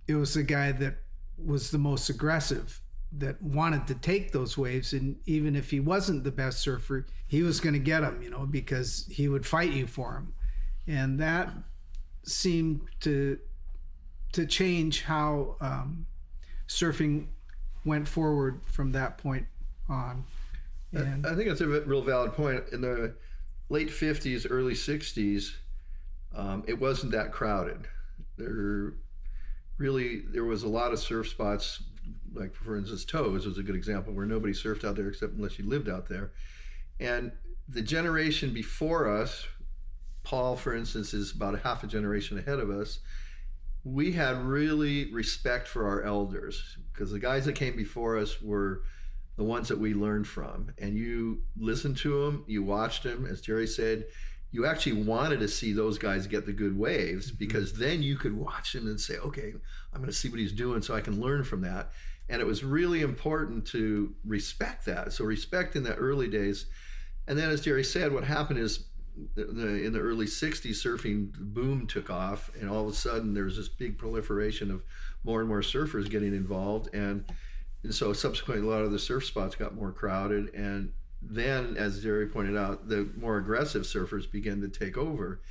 it 0.08 0.16
was 0.16 0.34
the 0.34 0.44
guy 0.44 0.72
that 0.74 0.98
was 1.38 1.72
the 1.72 1.78
most 1.78 2.10
aggressive 2.10 2.82
that 3.14 3.42
wanted 3.42 3.88
to 3.88 3.96
take 3.96 4.32
those 4.32 4.58
waves 4.58 4.94
and 4.94 5.18
even 5.26 5.56
if 5.56 5.70
he 5.70 5.80
wasn't 5.80 6.24
the 6.24 6.32
best 6.32 6.60
surfer 6.60 7.06
he 7.28 7.44
was 7.44 7.60
going 7.60 7.74
to 7.74 7.80
get 7.80 8.02
them 8.02 8.22
you 8.22 8.30
know 8.30 8.46
because 8.46 9.06
he 9.12 9.28
would 9.28 9.46
fight 9.46 9.72
you 9.72 9.86
for 9.86 10.14
them 10.14 10.34
and 10.88 11.20
that 11.20 11.50
seemed 12.24 12.82
to 13.02 13.38
to 14.34 14.46
change 14.46 15.04
how 15.04 15.56
um, 15.62 16.06
surfing 16.68 17.28
went 17.84 18.08
forward 18.08 18.62
from 18.66 18.92
that 18.94 19.18
point 19.18 19.48
on. 19.90 20.26
And 20.94 21.26
I 21.26 21.36
think 21.36 21.48
that's 21.48 21.62
a 21.62 21.68
real 21.68 22.02
valid 22.02 22.34
point. 22.34 22.66
In 22.72 22.82
the 22.82 23.14
late 23.70 23.90
50s, 23.90 24.46
early 24.50 24.74
60s, 24.74 25.54
um, 26.36 26.64
it 26.68 26.80
wasn't 26.80 27.14
that 27.14 27.32
crowded. 27.32 27.88
There 28.38 28.94
really 29.78 30.20
there 30.32 30.44
was 30.44 30.64
a 30.64 30.68
lot 30.68 30.94
of 30.94 31.00
surf 31.00 31.30
spots, 31.30 31.84
like 32.34 32.54
for 32.56 32.78
instance, 32.78 33.06
Toes 33.06 33.46
was 33.46 33.58
a 33.58 33.64
good 33.64 33.76
example 33.76 34.14
where 34.14 34.26
nobody 34.26 34.54
surfed 34.54 34.84
out 34.84 34.96
there 34.96 35.08
except 35.08 35.34
unless 35.34 35.58
you 35.58 35.68
lived 35.68 35.90
out 35.90 36.08
there. 36.08 36.32
And 37.00 37.32
the 37.68 37.82
generation 37.82 38.54
before 38.54 39.10
us, 39.10 39.48
Paul, 40.24 40.56
for 40.56 40.76
instance, 40.76 41.14
is 41.14 41.32
about 41.32 41.56
a 41.56 41.60
half 41.60 41.84
a 41.84 41.88
generation 41.88 42.38
ahead 42.38 42.60
of 42.60 42.70
us 42.70 43.00
we 43.84 44.12
had 44.12 44.38
really 44.38 45.12
respect 45.12 45.68
for 45.68 45.88
our 45.88 46.04
elders 46.04 46.78
because 46.94 47.12
the 47.12 47.20
guys 47.20 47.46
that 47.46 47.54
came 47.54 47.76
before 47.76 48.18
us 48.18 48.42
were 48.42 48.84
the 49.38 49.44
ones 49.44 49.70
that 49.70 49.80
we 49.80 49.94
learned 49.94 50.28
from. 50.28 50.72
And 50.78 50.96
you 50.98 51.42
listened 51.58 51.98
to 51.98 52.26
them, 52.26 52.44
you 52.48 52.64
watched 52.64 53.04
them, 53.04 53.26
as 53.26 53.42
Gerry 53.42 53.66
said, 53.68 54.06
you 54.52 54.66
actually 54.66 55.04
wanted 55.04 55.40
to 55.40 55.48
see 55.48 55.74
those 55.74 55.98
guys 55.98 56.28
get 56.28 56.46
the 56.46 56.54
good 56.54 56.78
waves 56.78 57.28
Mm-hmm. 57.28 57.38
because 57.38 57.74
then 57.74 58.04
you 58.04 58.18
could 58.18 58.38
watch 58.38 58.76
him 58.76 58.88
and 58.88 59.00
say, 59.00 59.18
okay, 59.18 59.54
I'm 59.94 60.02
going 60.02 60.12
to 60.12 60.14
see 60.14 60.30
what 60.30 60.40
he's 60.40 60.52
doing 60.52 60.82
so 60.82 60.96
I 60.96 61.02
can 61.02 61.20
learn 61.20 61.44
from 61.44 61.62
that. 61.62 61.92
And 62.30 62.42
it 62.42 62.46
was 62.46 62.64
really 62.64 63.02
important 63.02 63.66
to 63.68 64.14
respect 64.24 64.86
that. 64.86 65.12
So, 65.12 65.26
respect 65.26 65.76
in 65.76 65.84
the 65.84 65.96
early 65.96 66.30
days. 66.30 66.68
And 67.28 67.38
then, 67.38 67.50
as 67.50 67.62
Gerry 67.62 67.84
said, 67.84 68.14
what 68.14 68.24
happened 68.24 68.60
is 68.60 68.86
the, 69.36 69.84
in 69.84 69.94
the 69.94 70.00
early 70.00 70.26
60s, 70.26 70.72
surfing 70.72 71.32
boom 71.38 71.88
took 71.88 72.10
off. 72.10 72.52
And 72.60 72.70
all 72.70 72.88
of 72.88 72.94
a 72.94 72.96
sudden, 72.96 73.34
there 73.34 73.46
was 73.46 73.58
this 73.58 73.70
big 73.70 73.98
proliferation 73.98 74.72
of 74.72 74.84
more 75.24 75.40
and 75.40 75.50
more 75.50 75.62
surfers 75.62 76.10
getting 76.10 76.34
involved. 76.34 76.94
And, 76.94 77.26
and 77.84 77.94
so, 77.94 78.14
subsequently, 78.14 78.66
a 78.66 78.70
lot 78.70 78.84
of 78.84 78.92
the 78.92 79.00
surf 79.00 79.26
spots 79.26 79.56
got 79.56 79.76
more 79.76 79.92
crowded. 79.92 80.54
And 80.54 80.94
then, 81.22 81.76
as 81.78 82.02
Gerry 82.02 82.28
pointed 82.28 82.58
out, 82.58 82.88
the 82.88 83.10
more 83.18 83.38
aggressive 83.38 83.84
surfers 83.84 84.30
began 84.30 84.62
to 84.62 84.70
take 84.70 84.98
over. 84.98 85.42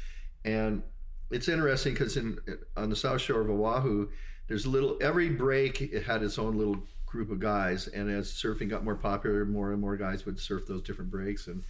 And 0.45 0.83
it's 1.31 1.49
interesting 1.49 1.95
because 1.95 2.17
in 2.17 2.39
on 2.77 2.91
the 2.91 2.97
south 2.97 3.21
shore 3.21 3.41
of 3.41 3.51
Oahu, 3.51 4.09
there's 4.49 4.67
little 4.67 4.99
every 5.01 5.29
break 5.29 5.81
it 5.81 6.05
had 6.05 6.23
its 6.23 6.39
own 6.39 6.59
little 6.59 6.83
group 7.07 7.31
of 7.31 7.41
guys, 7.41 7.89
and 7.89 8.11
as 8.11 8.33
surfing 8.33 8.69
got 8.69 8.85
more 8.85 8.97
popular, 8.97 9.45
more 9.45 9.73
and 9.73 9.81
more 9.81 9.97
guys 9.97 10.25
would 10.25 10.39
surf 10.39 10.67
those 10.67 10.83
different 10.83 11.11
breaks. 11.11 11.47
And 11.47 11.63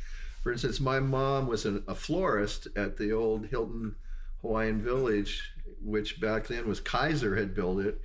for 0.43 0.53
instance, 0.53 0.81
my 0.81 1.01
mom 1.01 1.47
was 1.47 1.65
an, 1.67 1.85
a 1.87 1.95
florist 1.95 2.69
at 2.77 2.97
the 2.97 3.13
old 3.13 3.47
Hilton 3.47 3.97
Hawaiian 4.43 4.81
Village, 4.81 5.53
which 5.83 6.21
back 6.21 6.47
then 6.47 6.67
was 6.67 6.81
Kaiser 6.81 7.37
had 7.37 7.55
built 7.55 7.81
it, 7.81 8.01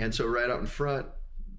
and 0.00 0.14
so 0.14 0.26
right 0.26 0.50
out 0.50 0.60
in 0.60 0.66
front, 0.66 1.06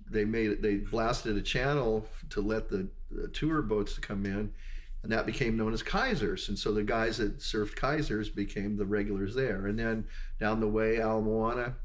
they 0.10 0.26
made 0.26 0.52
it. 0.52 0.62
They 0.62 0.78
blasted 0.78 1.38
a 1.38 1.42
channel 1.42 2.06
to 2.32 2.42
let 2.42 2.70
the, 2.70 2.88
the 3.12 3.28
tour 3.28 3.62
boats 3.62 3.96
to 3.96 4.02
come 4.02 4.26
in, 4.26 4.52
and 5.04 5.12
that 5.12 5.26
became 5.26 5.56
known 5.56 5.74
as 5.74 5.84
Kaisers. 5.84 6.50
And 6.50 6.58
so 6.58 6.74
the 6.74 6.84
guys 6.84 7.18
that 7.18 7.40
surfed 7.40 7.76
Kaisers 7.76 8.34
became 8.34 8.78
the 8.78 8.86
regulars 8.86 9.36
there. 9.36 9.68
And 9.68 9.80
then 9.80 10.06
down 10.40 10.60
the 10.60 10.68
way, 10.68 10.98
Ala 10.98 11.22
Moana 11.22 11.76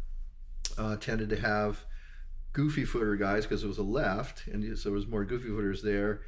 uh, 0.76 0.96
tended 0.96 1.28
to 1.30 1.40
have 1.40 1.84
goofy 2.52 2.84
footer 2.84 3.16
guys 3.16 3.44
because 3.44 3.62
it 3.62 3.68
was 3.68 3.78
a 3.78 3.82
left, 3.82 4.46
and 4.46 4.76
so 4.78 4.88
there 4.88 4.94
was 4.94 5.06
more 5.06 5.24
goofy 5.24 5.48
footers 5.48 5.82
there. 5.82 6.22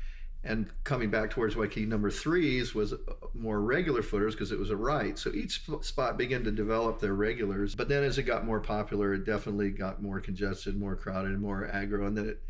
And 0.47 0.71
coming 0.85 1.11
back 1.11 1.31
towards 1.31 1.57
Waikiki 1.57 1.87
number 1.87 2.09
threes 2.09 2.73
was 2.73 2.95
more 3.35 3.61
regular 3.61 4.01
footers 4.01 4.35
because 4.35 4.53
it 4.53 4.59
was 4.59 4.71
a 4.71 4.77
right. 4.77 5.19
So 5.19 5.33
each 5.33 5.63
spot 5.81 6.17
began 6.17 6.45
to 6.45 6.53
develop 6.53 7.01
their 7.01 7.15
regulars. 7.15 7.75
But 7.75 7.89
then 7.89 8.05
as 8.05 8.17
it 8.17 8.23
got 8.23 8.47
more 8.47 8.61
popular, 8.61 9.13
it 9.15 9.27
definitely 9.27 9.71
got 9.71 10.01
more 10.01 10.21
congested, 10.21 10.79
more 10.79 10.95
crowded, 10.95 11.41
more 11.41 11.69
aggro. 11.75 12.07
And 12.07 12.17
then 12.17 12.29
it, 12.29 12.43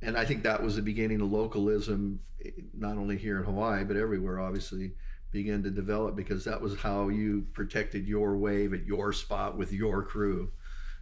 and 0.00 0.16
I 0.16 0.24
think 0.24 0.44
that 0.44 0.62
was 0.62 0.76
the 0.76 0.82
beginning 0.82 1.20
of 1.20 1.32
localism, 1.32 2.20
not 2.72 2.96
only 2.96 3.18
here 3.18 3.38
in 3.38 3.44
Hawaii, 3.44 3.82
but 3.84 3.96
everywhere, 3.96 4.38
obviously, 4.38 4.92
began 5.32 5.62
to 5.64 5.70
develop 5.70 6.14
because 6.14 6.44
that 6.44 6.60
was 6.60 6.78
how 6.78 7.08
you 7.08 7.46
protected 7.52 8.06
your 8.06 8.36
wave 8.36 8.72
at 8.72 8.86
your 8.86 9.12
spot 9.12 9.58
with 9.58 9.72
your 9.72 10.04
crew. 10.04 10.52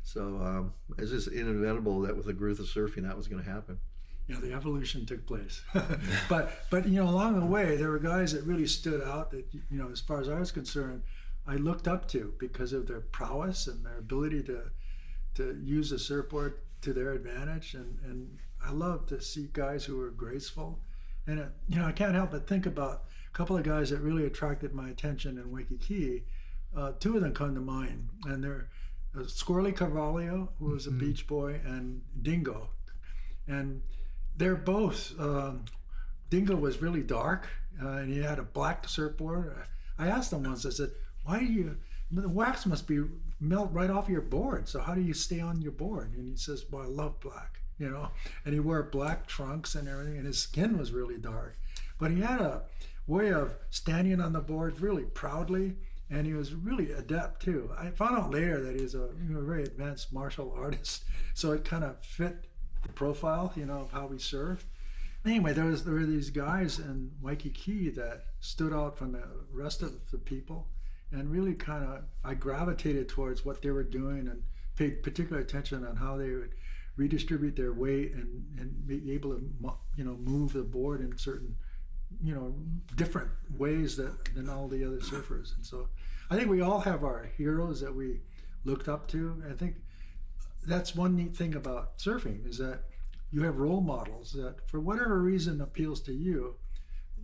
So 0.02 0.22
um, 0.22 0.72
it's 0.96 1.10
just 1.10 1.28
inevitable 1.28 2.00
that 2.02 2.16
with 2.16 2.24
the 2.24 2.32
growth 2.32 2.58
of 2.58 2.66
surfing, 2.66 3.02
that 3.02 3.16
was 3.16 3.28
going 3.28 3.44
to 3.44 3.50
happen. 3.50 3.78
You 4.28 4.34
know, 4.34 4.40
the 4.40 4.52
evolution 4.52 5.06
took 5.06 5.26
place. 5.26 5.62
but 6.28 6.52
but 6.70 6.86
you 6.86 7.02
know, 7.02 7.08
along 7.08 7.40
the 7.40 7.46
way, 7.46 7.76
there 7.76 7.90
were 7.90 7.98
guys 7.98 8.32
that 8.32 8.44
really 8.44 8.66
stood 8.66 9.02
out. 9.02 9.30
That 9.30 9.46
you 9.52 9.78
know, 9.78 9.90
as 9.90 10.00
far 10.00 10.20
as 10.20 10.28
I 10.28 10.38
was 10.38 10.52
concerned, 10.52 11.02
I 11.46 11.56
looked 11.56 11.88
up 11.88 12.06
to 12.08 12.34
because 12.38 12.74
of 12.74 12.86
their 12.86 13.00
prowess 13.00 13.66
and 13.66 13.84
their 13.84 13.98
ability 13.98 14.42
to 14.44 14.64
to 15.36 15.58
use 15.64 15.90
the 15.90 15.98
surfboard 15.98 16.58
to 16.82 16.92
their 16.92 17.12
advantage. 17.12 17.74
And 17.74 17.98
and 18.04 18.38
I 18.62 18.70
love 18.70 19.06
to 19.06 19.20
see 19.22 19.48
guys 19.50 19.86
who 19.86 19.96
were 19.96 20.10
graceful. 20.10 20.80
And 21.26 21.38
it, 21.40 21.48
you 21.66 21.78
know, 21.78 21.86
I 21.86 21.92
can't 21.92 22.14
help 22.14 22.30
but 22.30 22.46
think 22.46 22.66
about 22.66 23.04
a 23.26 23.36
couple 23.36 23.56
of 23.56 23.62
guys 23.62 23.90
that 23.90 24.00
really 24.00 24.26
attracted 24.26 24.74
my 24.74 24.90
attention 24.90 25.38
in 25.38 25.50
Waikiki. 25.50 26.24
Uh, 26.76 26.92
two 27.00 27.16
of 27.16 27.22
them 27.22 27.32
come 27.32 27.54
to 27.54 27.60
mind, 27.62 28.10
and 28.26 28.44
they're 28.44 28.68
uh, 29.16 29.20
Squirrely 29.20 29.74
Carvalho, 29.74 30.50
who 30.58 30.66
was 30.66 30.86
a 30.86 30.90
beach 30.90 31.26
boy, 31.26 31.60
and 31.64 32.02
Dingo. 32.20 32.70
And 33.46 33.82
they're 34.38 34.56
both. 34.56 35.18
Um, 35.20 35.64
Dingo 36.30 36.56
was 36.56 36.80
really 36.80 37.02
dark, 37.02 37.48
uh, 37.82 37.88
and 37.88 38.10
he 38.10 38.22
had 38.22 38.38
a 38.38 38.42
black 38.42 38.88
surfboard. 38.88 39.54
I 39.98 40.08
asked 40.08 40.32
him 40.32 40.44
once. 40.44 40.64
I 40.64 40.70
said, 40.70 40.90
"Why 41.24 41.40
do 41.40 41.44
you? 41.44 41.76
The 42.10 42.28
wax 42.28 42.64
must 42.64 42.86
be 42.86 43.04
melt 43.40 43.70
right 43.72 43.90
off 43.90 44.08
your 44.08 44.22
board. 44.22 44.68
So 44.68 44.80
how 44.80 44.94
do 44.94 45.00
you 45.02 45.14
stay 45.14 45.40
on 45.40 45.60
your 45.60 45.72
board?" 45.72 46.14
And 46.14 46.28
he 46.28 46.36
says, 46.36 46.64
"Well, 46.70 46.82
I 46.82 46.86
love 46.86 47.20
black, 47.20 47.60
you 47.78 47.90
know." 47.90 48.10
And 48.44 48.54
he 48.54 48.60
wore 48.60 48.82
black 48.82 49.26
trunks 49.26 49.74
and 49.74 49.88
everything, 49.88 50.16
and 50.16 50.26
his 50.26 50.38
skin 50.38 50.78
was 50.78 50.92
really 50.92 51.18
dark, 51.18 51.58
but 51.98 52.10
he 52.10 52.20
had 52.20 52.40
a 52.40 52.62
way 53.06 53.32
of 53.32 53.56
standing 53.70 54.20
on 54.20 54.32
the 54.32 54.40
board 54.40 54.80
really 54.80 55.04
proudly, 55.04 55.76
and 56.10 56.26
he 56.26 56.34
was 56.34 56.54
really 56.54 56.92
adept 56.92 57.42
too. 57.42 57.70
I 57.76 57.90
found 57.90 58.18
out 58.18 58.30
later 58.30 58.62
that 58.64 58.78
he's 58.78 58.94
a 58.94 59.08
very 59.14 59.64
advanced 59.64 60.12
martial 60.12 60.52
artist, 60.52 61.04
so 61.34 61.52
it 61.52 61.64
kind 61.64 61.84
of 61.84 62.04
fit 62.04 62.46
the 62.82 62.92
profile, 62.92 63.52
you 63.56 63.66
know, 63.66 63.80
of 63.80 63.92
how 63.92 64.06
we 64.06 64.18
serve. 64.18 64.64
Anyway, 65.24 65.52
there 65.52 65.64
was 65.64 65.84
there 65.84 65.94
were 65.94 66.06
these 66.06 66.30
guys 66.30 66.78
in 66.78 67.10
Waikiki 67.20 67.90
that 67.90 68.24
stood 68.40 68.72
out 68.72 68.96
from 68.96 69.12
the 69.12 69.24
rest 69.52 69.82
of 69.82 70.10
the 70.10 70.18
people, 70.18 70.68
and 71.10 71.30
really 71.30 71.54
kind 71.54 71.84
of 71.84 72.04
I 72.24 72.34
gravitated 72.34 73.08
towards 73.08 73.44
what 73.44 73.62
they 73.62 73.70
were 73.70 73.82
doing 73.82 74.28
and 74.28 74.42
paid 74.76 75.02
particular 75.02 75.40
attention 75.40 75.84
on 75.84 75.96
how 75.96 76.16
they 76.16 76.30
would 76.30 76.54
redistribute 76.96 77.56
their 77.56 77.72
weight 77.72 78.12
and 78.12 78.44
and 78.58 78.86
be 78.86 79.12
able 79.12 79.30
to 79.30 79.42
you 79.96 80.04
know 80.04 80.16
move 80.16 80.52
the 80.52 80.62
board 80.62 81.00
in 81.00 81.16
certain 81.18 81.56
you 82.22 82.34
know 82.34 82.54
different 82.96 83.30
ways 83.56 83.96
that 83.96 84.34
than 84.34 84.48
all 84.48 84.68
the 84.68 84.84
other 84.84 84.98
surfers. 84.98 85.56
And 85.56 85.66
so 85.66 85.88
I 86.30 86.36
think 86.36 86.48
we 86.48 86.60
all 86.60 86.80
have 86.80 87.04
our 87.04 87.30
heroes 87.36 87.80
that 87.80 87.94
we 87.94 88.20
looked 88.64 88.88
up 88.88 89.08
to. 89.08 89.42
I 89.48 89.54
think 89.54 89.76
that's 90.68 90.94
one 90.94 91.16
neat 91.16 91.36
thing 91.36 91.54
about 91.54 91.98
surfing 91.98 92.48
is 92.48 92.58
that 92.58 92.84
you 93.30 93.42
have 93.42 93.58
role 93.58 93.80
models 93.80 94.32
that 94.32 94.56
for 94.68 94.80
whatever 94.80 95.20
reason 95.20 95.60
appeals 95.60 96.00
to 96.00 96.12
you 96.12 96.54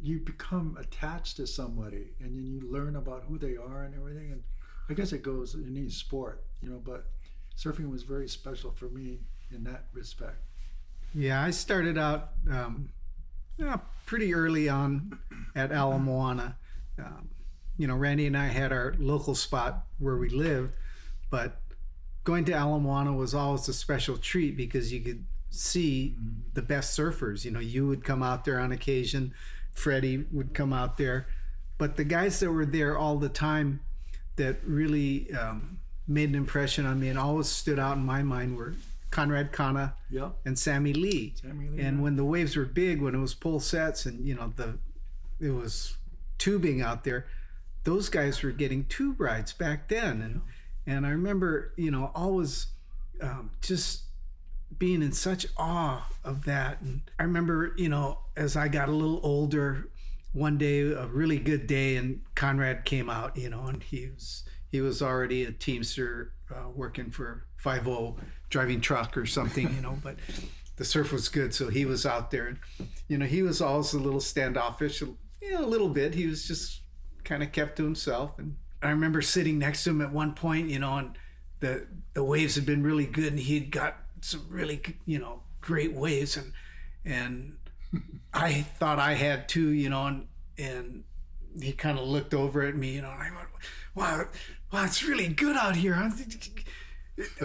you 0.03 0.21
become 0.21 0.77
attached 0.81 1.37
to 1.37 1.47
somebody 1.47 2.11
and 2.21 2.37
then 2.37 2.47
you 2.47 2.61
learn 2.71 2.97
about 2.97 3.25
who 3.29 3.39
they 3.39 3.57
are 3.57 3.85
and 3.85 3.95
everything 3.95 4.33
and 4.33 4.43
i 4.91 4.93
guess 4.95 5.13
it 5.13 5.23
goes 5.23 5.55
in 5.55 5.77
any 5.77 5.89
sport 5.89 6.45
you 6.61 6.69
know 6.69 6.81
but 6.85 7.07
surfing 7.57 7.91
was 7.91 8.03
very 8.03 8.29
special 8.29 8.73
for 8.73 8.87
me 8.87 9.21
in 9.53 9.65
that 9.65 9.87
respect 9.93 10.39
Yeah, 11.15 11.41
I 11.43 11.53
started 11.53 11.97
out 11.97 12.31
um, 12.51 12.89
yeah, 13.57 13.77
pretty 14.07 14.35
early 14.35 14.69
on 14.69 15.19
at 15.55 15.71
Ala 15.71 15.99
Moana. 15.99 16.57
Um, 16.99 17.29
you 17.77 17.87
know, 17.87 17.95
Randy 17.95 18.27
and 18.27 18.37
I 18.37 18.47
had 18.47 18.73
our 18.73 18.95
local 18.99 19.35
spot 19.35 19.87
where 19.99 20.17
we 20.17 20.29
lived, 20.29 20.73
but 21.31 21.61
going 22.25 22.45
to 22.47 22.53
Ala 22.53 22.81
Moana 22.81 23.13
was 23.13 23.35
always 23.35 23.69
a 23.69 23.75
special 23.75 24.17
treat 24.17 24.57
because 24.57 24.93
you 24.93 25.01
could 25.01 25.25
see 25.51 26.17
the 26.55 26.63
best 26.63 26.99
surfers. 26.99 27.45
You 27.45 27.51
know, 27.53 27.61
you 27.61 27.87
would 27.87 28.05
come 28.05 28.23
out 28.23 28.45
there 28.45 28.59
on 28.59 28.73
occasion, 28.73 29.33
Freddie 29.73 30.25
would 30.33 30.55
come 30.55 30.73
out 30.73 30.97
there, 30.97 31.27
but 31.79 31.97
the 31.97 32.05
guys 32.05 32.41
that 32.41 32.51
were 32.51 32.67
there 32.67 32.97
all 32.97 33.19
the 33.19 33.29
time 33.29 33.81
that 34.37 34.57
really 34.65 35.33
um, 35.33 35.79
made 36.09 36.29
an 36.31 36.35
impression 36.35 36.87
on 36.87 36.99
me 36.99 37.09
and 37.09 37.19
always 37.19 37.49
stood 37.49 37.79
out 37.79 37.97
in 37.97 38.05
my 38.05 38.23
mind 38.23 38.57
were 38.57 38.75
Conrad 39.11 39.53
Canha 39.53 39.93
yeah 40.11 40.31
and 40.45 40.59
Sammy 40.59 40.93
Lee. 40.93 41.35
Sammy 41.41 41.69
Lee, 41.69 41.83
and 41.83 41.99
yeah. 41.99 42.03
when 42.03 42.17
the 42.17 42.25
waves 42.25 42.57
were 42.57 42.65
big, 42.65 43.01
when 43.01 43.15
it 43.15 43.19
was 43.19 43.35
pull 43.35 43.61
sets 43.61 44.07
and 44.07 44.27
you 44.27 44.35
know 44.35 44.53
the 44.57 44.79
it 45.41 45.51
was 45.51 45.97
tubing 46.39 46.83
out 46.83 47.05
there, 47.05 47.27
those 47.85 48.09
guys 48.09 48.43
were 48.43 48.51
getting 48.51 48.85
tube 48.87 49.21
rides 49.21 49.53
back 49.53 49.89
then, 49.89 50.21
and 50.21 50.41
and 50.87 51.07
I 51.07 51.11
remember 51.11 51.73
you 51.77 51.91
know 51.91 52.11
always 52.15 52.69
um, 53.21 53.51
just 53.61 54.05
being 54.77 55.03
in 55.03 55.13
such 55.13 55.47
awe 55.57 56.09
of 56.25 56.45
that. 56.45 56.81
And 56.81 57.03
I 57.19 57.23
remember 57.25 57.75
you 57.77 57.89
know 57.89 58.19
as 58.37 58.57
I 58.57 58.69
got 58.69 58.89
a 58.89 58.93
little 58.93 59.21
older, 59.23 59.89
one 60.33 60.59
day 60.59 60.81
a 60.81 61.07
really 61.07 61.39
good 61.39 61.67
day, 61.67 61.97
and 61.97 62.23
Conrad 62.35 62.85
came 62.85 63.09
out, 63.09 63.37
you 63.37 63.49
know, 63.49 63.67
and 63.67 63.83
he 63.83 64.09
was 64.09 64.45
he 64.71 64.81
was 64.81 65.01
already 65.01 65.45
a 65.45 65.53
teamster 65.53 66.33
uh, 66.53 66.69
working 66.75 67.11
for 67.11 67.47
Five 67.57 67.87
O 67.89 68.17
driving 68.51 68.81
truck 68.81 69.17
or 69.17 69.27
something, 69.27 69.73
you 69.75 69.81
know, 69.81 69.99
but 70.03 70.17
the 70.77 70.85
surf 70.85 71.13
was 71.13 71.29
good, 71.29 71.55
so 71.55 71.69
he 71.69 71.85
was 71.85 72.05
out 72.05 72.31
there. 72.31 72.47
And, 72.47 72.59
you 73.09 73.17
know, 73.19 73.27
he 73.27 73.43
was 73.43 73.61
always 73.61 73.93
a 73.93 73.99
little 73.99 74.21
standoffish, 74.21 75.01
you 75.01 75.17
know, 75.53 75.65
a 75.65 75.67
little 75.67 75.89
bit. 75.89 76.15
He 76.15 76.27
was 76.27 76.47
just 76.47 76.83
kind 77.23 77.43
of 77.43 77.53
kept 77.53 77.77
to 77.77 77.85
himself. 77.85 78.39
And 78.39 78.57
I 78.85 78.91
remember 78.91 79.23
sitting 79.23 79.59
next 79.59 79.85
to 79.85 79.91
him 79.91 80.01
at 80.01 80.13
one 80.13 80.35
point, 80.35 80.69
you 80.69 80.79
know, 80.79 80.97
and 80.97 81.19
the 81.61 81.87
the 82.13 82.25
waves 82.25 82.55
had 82.55 82.67
been 82.67 82.83
really 82.83 83.07
good, 83.07 83.33
and 83.33 83.39
he'd 83.39 83.71
got 83.71 83.97
some 84.21 84.47
really, 84.49 84.81
you 85.07 85.19
know, 85.19 85.43
great 85.61 85.93
waves, 85.93 86.37
and 86.37 86.53
and 87.05 87.57
I 88.35 88.63
thought 88.63 88.99
I 88.99 89.15
had 89.15 89.49
too, 89.49 89.71
you 89.71 89.89
know, 89.89 90.07
and 90.07 90.27
and 90.59 91.05
he 91.61 91.73
kind 91.73 91.99
of 91.99 92.07
looked 92.07 92.35
over 92.35 92.63
at 92.63 92.77
me, 92.77 92.95
you 92.95 93.03
know, 93.03 93.11
and 93.11 93.23
I 93.23 93.31
went, 93.35 93.49
"Wow, 93.95 94.27
wow, 94.73 94.85
it's 94.85 95.03
really 95.03 95.29
good 95.29 95.57
out 95.57 95.77
here." 95.77 95.95
huh?" 95.95 96.11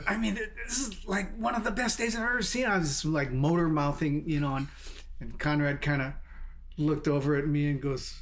I 0.07 0.17
mean, 0.17 0.33
this 0.33 0.79
is 0.79 1.07
like 1.07 1.35
one 1.37 1.53
of 1.53 1.63
the 1.63 1.71
best 1.71 1.99
days 1.99 2.15
I've 2.15 2.23
ever 2.23 2.41
seen. 2.41 2.65
I 2.65 2.77
was 2.77 3.05
like 3.05 3.31
motor 3.31 3.69
mouthing, 3.69 4.23
you 4.27 4.39
know, 4.39 4.55
and, 4.55 4.67
and 5.19 5.37
Conrad 5.39 5.81
kind 5.81 6.01
of 6.01 6.13
looked 6.77 7.07
over 7.07 7.35
at 7.35 7.47
me 7.47 7.69
and 7.69 7.81
goes, 7.81 8.21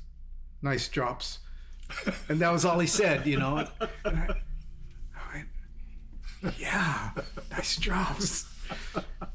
"Nice 0.61 0.87
drops," 0.89 1.39
and 2.29 2.39
that 2.39 2.51
was 2.51 2.65
all 2.65 2.79
he 2.79 2.87
said, 2.87 3.25
you 3.25 3.39
know. 3.39 3.57
And 3.57 3.69
I, 4.05 4.35
I 5.15 5.33
went, 5.33 6.57
"Yeah, 6.57 7.11
nice 7.51 7.77
drops." 7.77 8.45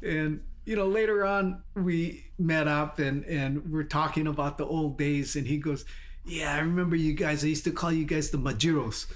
And 0.03 0.43
you 0.65 0.77
know, 0.77 0.87
later 0.87 1.25
on 1.25 1.63
we 1.75 2.27
met 2.39 2.69
up 2.69 2.99
and 2.99 3.25
and 3.25 3.71
we're 3.73 3.85
talking 3.85 4.27
about 4.27 4.59
the 4.59 4.67
old 4.67 4.99
days, 4.99 5.37
and 5.37 5.47
he 5.47 5.59
goes, 5.59 5.85
"Yeah, 6.25 6.55
I 6.55 6.59
remember 6.61 6.97
you 6.97 7.15
guys. 7.15 7.45
I 7.45 7.49
used 7.49 7.65
to 7.65 7.73
call 7.73 7.93
you 7.93 8.05
guys 8.05 8.31
the 8.31 8.39
Majuros." 8.39 9.07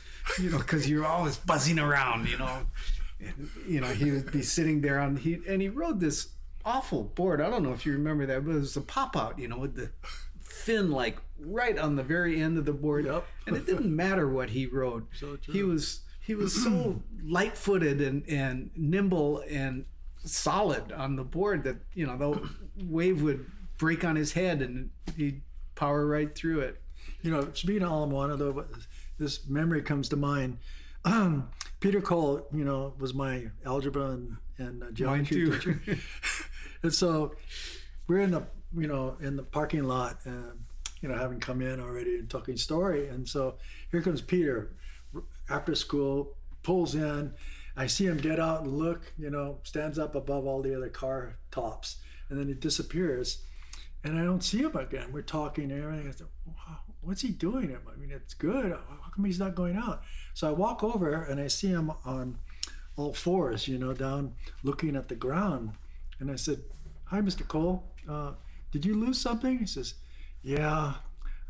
you 0.41 0.51
know, 0.51 0.59
because 0.59 0.89
you're 0.89 1.07
always 1.07 1.37
buzzing 1.37 1.79
around, 1.79 2.29
you 2.29 2.39
know. 2.39 2.67
And, 3.21 3.49
you 3.67 3.81
know, 3.81 3.89
he 3.89 4.11
would 4.11 4.31
be 4.31 4.43
sitting 4.43 4.81
there 4.81 4.99
on 5.01 5.17
he 5.17 5.41
and 5.49 5.63
he 5.63 5.69
rode 5.69 6.01
this 6.01 6.29
awful 6.65 7.05
board. 7.05 7.41
I 7.41 7.49
don't 7.49 7.63
know 7.63 7.73
if 7.73 7.87
you 7.87 7.93
remember 7.93 8.27
that, 8.27 8.45
but 8.45 8.53
it 8.53 8.59
was 8.59 8.77
a 8.77 8.83
pop 8.83 9.17
out, 9.17 9.39
you 9.39 9.49
know, 9.49 9.59
with 9.59 9.77
the 9.77 9.91
fin 10.41 10.91
like 10.91 11.19
right 11.39 11.79
on 11.79 11.97
the 11.97 12.03
very 12.03 12.41
end 12.41 12.59
of 12.59 12.65
the 12.65 12.73
board. 12.73 13.07
Yep. 13.07 13.27
And 13.47 13.57
it 13.57 13.67
didn't 13.67 13.95
matter 13.97 14.29
what 14.29 14.51
he 14.51 14.67
rode. 14.67 15.07
So 15.15 15.37
true. 15.37 15.55
He 15.55 15.63
was 15.63 16.01
he 16.27 16.35
was 16.35 16.53
so 16.63 17.01
light 17.25 17.57
footed 17.57 18.01
and, 18.01 18.29
and 18.29 18.71
nimble 18.75 19.45
and 19.49 19.85
solid 20.25 20.91
on 20.91 21.15
the 21.15 21.23
board 21.23 21.63
that, 21.65 21.77
you 21.95 22.05
know, 22.05 22.17
the 22.17 22.51
wave 22.85 23.23
would 23.23 23.47
break 23.79 24.05
on 24.05 24.17
his 24.17 24.33
head 24.33 24.61
and 24.61 24.91
he'd 25.17 25.43
power 25.77 26.05
right 26.05 26.35
through 26.35 26.61
it. 26.61 26.83
You 27.23 27.31
know, 27.31 27.49
speaking 27.55 27.83
of 27.83 27.93
Ala 27.93 28.07
Moana, 28.09 28.37
though, 28.37 28.53
but 28.53 28.69
this 29.19 29.49
memory 29.49 29.83
comes 29.83 30.09
to 30.09 30.17
mind. 30.17 30.59
Um, 31.05 31.49
Peter 31.79 32.01
Cole, 32.01 32.49
you 32.53 32.65
know, 32.65 32.95
was 32.99 33.15
my 33.15 33.47
algebra 33.65 34.11
and, 34.11 34.37
and 34.59 34.83
uh, 34.83 34.91
geometry 34.91 35.51
teacher. 35.51 35.81
and 36.83 36.93
so 36.93 37.37
we're 38.09 38.19
in 38.19 38.33
the, 38.33 38.43
you 38.77 38.89
know, 38.89 39.17
in 39.21 39.37
the 39.37 39.45
parking 39.45 39.85
lot, 39.85 40.19
uh, 40.27 40.53
you 41.07 41.13
know, 41.13 41.19
having 41.21 41.39
come 41.39 41.63
in 41.63 41.79
already 41.79 42.17
and 42.17 42.29
talking 42.29 42.57
story. 42.57 43.07
And 43.07 43.29
so 43.29 43.59
here 43.93 44.03
comes 44.03 44.21
Peter 44.21 44.73
after 45.49 45.77
school, 45.77 46.35
pulls 46.65 46.97
in. 46.97 47.33
I 47.77 47.87
see 47.87 48.07
him 48.07 48.17
get 48.17 48.41
out 48.41 48.63
and 48.63 48.73
look, 48.77 49.13
you 49.17 49.31
know, 49.31 49.59
stands 49.63 50.01
up 50.01 50.17
above 50.17 50.47
all 50.47 50.63
the 50.63 50.75
other 50.75 50.89
car 50.89 51.39
tops, 51.53 51.99
and 52.29 52.41
then 52.41 52.49
he 52.49 52.55
disappears. 52.55 53.45
And 54.03 54.19
I 54.19 54.25
don't 54.25 54.43
see 54.43 54.59
him 54.59 54.75
again. 54.75 55.13
We're 55.13 55.23
talking 55.23 55.71
and 55.71 55.81
everything. 55.81 56.09
I 56.09 56.11
said, 56.11 56.27
wow, 56.45 56.79
what's 57.03 57.23
he 57.23 57.29
doing? 57.29 57.77
I 57.77 57.97
mean, 57.97 58.11
it's 58.11 58.35
good. 58.35 58.73
How 58.73 59.11
come 59.15 59.25
he's 59.25 59.39
not 59.39 59.55
going 59.55 59.77
out? 59.77 60.03
So 60.35 60.49
I 60.49 60.53
walk 60.53 60.83
over 60.83 61.23
and 61.23 61.41
I 61.41 61.47
see 61.47 61.69
him 61.69 61.93
on 62.05 62.39
all 62.97 63.13
fours, 63.13 63.69
you 63.69 63.79
know, 63.79 63.93
down 63.93 64.35
looking 64.65 64.97
at 64.97 65.09
the 65.09 65.15
ground. 65.15 65.73
And 66.19 66.33
I 66.33 66.37
said, 66.37 66.63
Hi, 67.07 67.21
Mr. 67.21 67.47
Cole. 67.47 67.85
Uh, 68.09 68.33
did 68.73 68.85
you 68.85 68.95
lose 68.95 69.21
something? 69.21 69.59
He 69.59 69.67
says, 69.67 69.95
Yeah, 70.47 70.95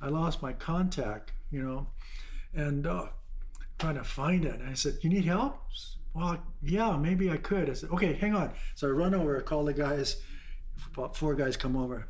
I 0.01 0.09
lost 0.09 0.41
my 0.41 0.55
contact, 0.55 1.33
you 1.51 1.63
know, 1.63 1.89
and 2.55 2.87
uh, 2.87 3.09
trying 3.79 3.97
to 3.97 4.05
find 4.05 4.43
it. 4.47 4.59
And 4.59 4.71
I 4.71 4.73
said, 4.73 4.97
You 5.03 5.11
need 5.11 5.27
help? 5.27 5.61
Well, 6.15 6.39
yeah, 6.63 6.97
maybe 6.97 7.31
I 7.31 7.37
could. 7.37 7.69
I 7.69 7.75
said, 7.75 7.91
Okay, 7.91 8.15
hang 8.15 8.35
on. 8.35 8.55
So 8.75 8.89
I 8.89 8.93
run 8.93 9.15
over, 9.15 9.39
call 9.43 9.67
the 9.67 9.75
guys. 9.75 10.23
About 10.95 11.15
four 11.15 11.35
guys 11.35 11.59
come 11.59 11.77
over. 11.77 12.09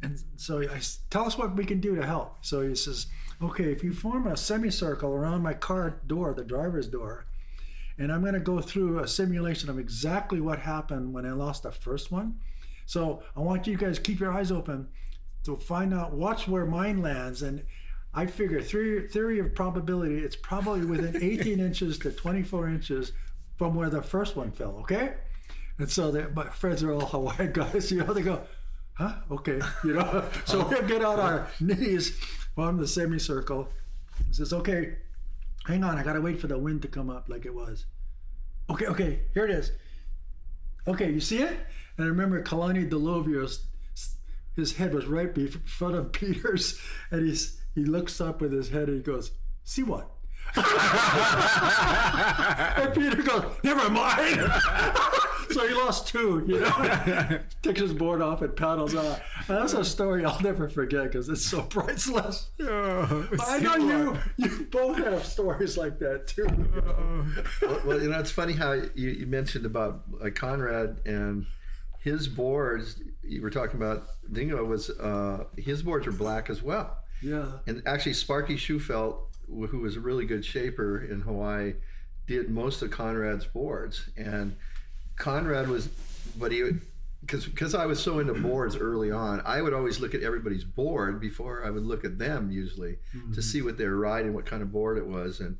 And 0.00 0.22
so 0.36 0.62
I 0.62 0.80
tell 1.10 1.24
us 1.24 1.36
what 1.36 1.56
we 1.56 1.64
can 1.64 1.80
do 1.80 1.96
to 1.96 2.06
help. 2.06 2.36
So 2.42 2.60
he 2.60 2.76
says, 2.76 3.08
okay, 3.42 3.72
if 3.72 3.82
you 3.82 3.92
form 3.92 4.28
a 4.28 4.36
semicircle 4.36 5.10
around 5.10 5.42
my 5.42 5.54
car 5.54 6.00
door, 6.06 6.34
the 6.34 6.44
driver's 6.44 6.86
door, 6.86 7.26
and 7.98 8.12
I'm 8.12 8.20
going 8.20 8.34
to 8.34 8.40
go 8.40 8.60
through 8.60 9.00
a 9.00 9.08
simulation 9.08 9.70
of 9.70 9.78
exactly 9.78 10.40
what 10.40 10.60
happened 10.60 11.12
when 11.12 11.26
I 11.26 11.32
lost 11.32 11.64
the 11.64 11.72
first 11.72 12.12
one. 12.12 12.36
So 12.86 13.24
I 13.36 13.40
want 13.40 13.66
you 13.66 13.76
guys 13.76 13.98
keep 13.98 14.20
your 14.20 14.32
eyes 14.32 14.52
open 14.52 14.88
to 15.48 15.56
find 15.56 15.94
out, 15.94 16.12
watch 16.12 16.46
where 16.46 16.66
mine 16.66 17.02
lands. 17.02 17.42
And 17.42 17.64
I 18.14 18.26
figure 18.26 18.60
theory, 18.60 19.08
theory 19.08 19.38
of 19.38 19.54
probability, 19.54 20.18
it's 20.18 20.36
probably 20.36 20.84
within 20.84 21.16
18 21.22 21.58
inches 21.60 21.98
to 22.00 22.12
24 22.12 22.68
inches 22.68 23.12
from 23.56 23.74
where 23.74 23.90
the 23.90 24.02
first 24.02 24.36
one 24.36 24.52
fell, 24.52 24.76
okay? 24.80 25.14
And 25.78 25.90
so 25.90 26.30
my 26.34 26.44
friends 26.50 26.82
are 26.82 26.92
all 26.92 27.06
Hawaiian 27.06 27.52
guys, 27.52 27.90
you 27.90 27.98
know, 28.04 28.12
they 28.12 28.22
go, 28.22 28.42
huh? 28.94 29.14
Okay, 29.30 29.60
you 29.84 29.94
know. 29.94 30.24
So 30.44 30.66
we 30.68 30.86
get 30.86 31.04
on 31.04 31.18
our 31.18 31.48
knees, 31.60 32.10
form 32.54 32.76
the 32.76 32.86
semicircle. 32.86 33.68
He 34.26 34.34
says, 34.34 34.52
okay, 34.52 34.96
hang 35.66 35.82
on, 35.82 35.96
I 35.98 36.02
gotta 36.02 36.20
wait 36.20 36.40
for 36.40 36.46
the 36.46 36.58
wind 36.58 36.82
to 36.82 36.88
come 36.88 37.08
up 37.10 37.28
like 37.28 37.46
it 37.46 37.54
was. 37.54 37.86
Okay, 38.70 38.86
okay, 38.86 39.20
here 39.32 39.44
it 39.44 39.50
is. 39.50 39.72
Okay, 40.86 41.10
you 41.10 41.20
see 41.20 41.38
it? 41.38 41.58
And 41.96 42.04
I 42.04 42.08
remember 42.08 42.42
Kalani 42.42 42.88
Delovio's, 42.88 43.67
his 44.58 44.76
head 44.76 44.92
was 44.92 45.06
right 45.06 45.34
in 45.38 45.48
front 45.48 45.94
of 45.94 46.12
Peter's, 46.18 46.78
and 47.10 47.26
he's 47.26 47.60
he 47.74 47.84
looks 47.84 48.20
up 48.20 48.40
with 48.40 48.52
his 48.52 48.70
head 48.70 48.88
and 48.88 48.96
he 48.96 49.02
goes, 49.02 49.30
see 49.62 49.84
what? 49.84 50.10
and 50.56 50.64
Peter 52.94 53.22
goes, 53.22 53.44
never 53.62 53.88
mind. 53.88 54.40
so 55.50 55.68
he 55.68 55.74
lost 55.74 56.08
two, 56.08 56.42
you 56.46 56.58
know. 56.58 57.38
Takes 57.62 57.80
his 57.80 57.92
board 57.92 58.20
off 58.20 58.42
and 58.42 58.56
paddles 58.56 58.96
out. 58.96 59.20
And 59.46 59.58
that's 59.58 59.74
a 59.74 59.84
story 59.84 60.24
I'll 60.24 60.40
never 60.40 60.68
forget 60.68 61.04
because 61.04 61.28
it's 61.28 61.44
so 61.44 61.62
priceless. 61.62 62.48
I 62.60 63.60
know 63.62 63.76
you 63.76 64.18
you 64.38 64.66
both 64.70 64.96
have 64.96 65.24
stories 65.24 65.76
like 65.76 65.98
that 66.00 66.26
too. 66.26 66.48
well, 67.62 67.80
well, 67.84 68.02
you 68.02 68.08
know, 68.08 68.18
it's 68.18 68.32
funny 68.32 68.54
how 68.54 68.72
you, 68.72 69.10
you 69.10 69.26
mentioned 69.26 69.66
about 69.66 70.02
uh, 70.24 70.30
Conrad 70.34 71.02
and 71.04 71.46
his 72.08 72.28
boards. 72.28 73.00
You 73.22 73.42
were 73.42 73.50
talking 73.50 73.76
about 73.76 74.08
Dingo 74.32 74.64
was 74.64 74.90
uh, 74.90 75.44
his 75.56 75.82
boards 75.82 76.06
are 76.06 76.12
black 76.12 76.50
as 76.50 76.62
well. 76.62 76.96
Yeah. 77.22 77.46
And 77.66 77.82
actually, 77.86 78.14
Sparky 78.14 78.56
Scheufele, 78.56 79.18
who 79.48 79.80
was 79.80 79.96
a 79.96 80.00
really 80.00 80.24
good 80.24 80.44
shaper 80.44 81.00
in 81.00 81.20
Hawaii, 81.20 81.74
did 82.26 82.50
most 82.50 82.82
of 82.82 82.90
Conrad's 82.90 83.44
boards. 83.44 84.08
And 84.16 84.56
Conrad 85.16 85.68
was, 85.68 85.88
but 86.38 86.52
he, 86.52 86.70
because 87.20 87.46
because 87.46 87.74
I 87.74 87.86
was 87.86 88.00
so 88.00 88.20
into 88.20 88.34
boards 88.34 88.76
early 88.76 89.10
on, 89.10 89.42
I 89.44 89.60
would 89.60 89.74
always 89.74 90.00
look 90.00 90.14
at 90.14 90.22
everybody's 90.22 90.64
board 90.64 91.20
before 91.20 91.64
I 91.64 91.70
would 91.70 91.84
look 91.84 92.04
at 92.04 92.18
them 92.18 92.50
usually 92.50 92.98
to 93.34 93.42
see 93.42 93.62
what 93.62 93.76
they 93.76 93.86
were 93.86 93.98
riding, 93.98 94.32
what 94.34 94.46
kind 94.46 94.62
of 94.62 94.72
board 94.72 94.96
it 94.98 95.06
was, 95.06 95.40
and 95.40 95.58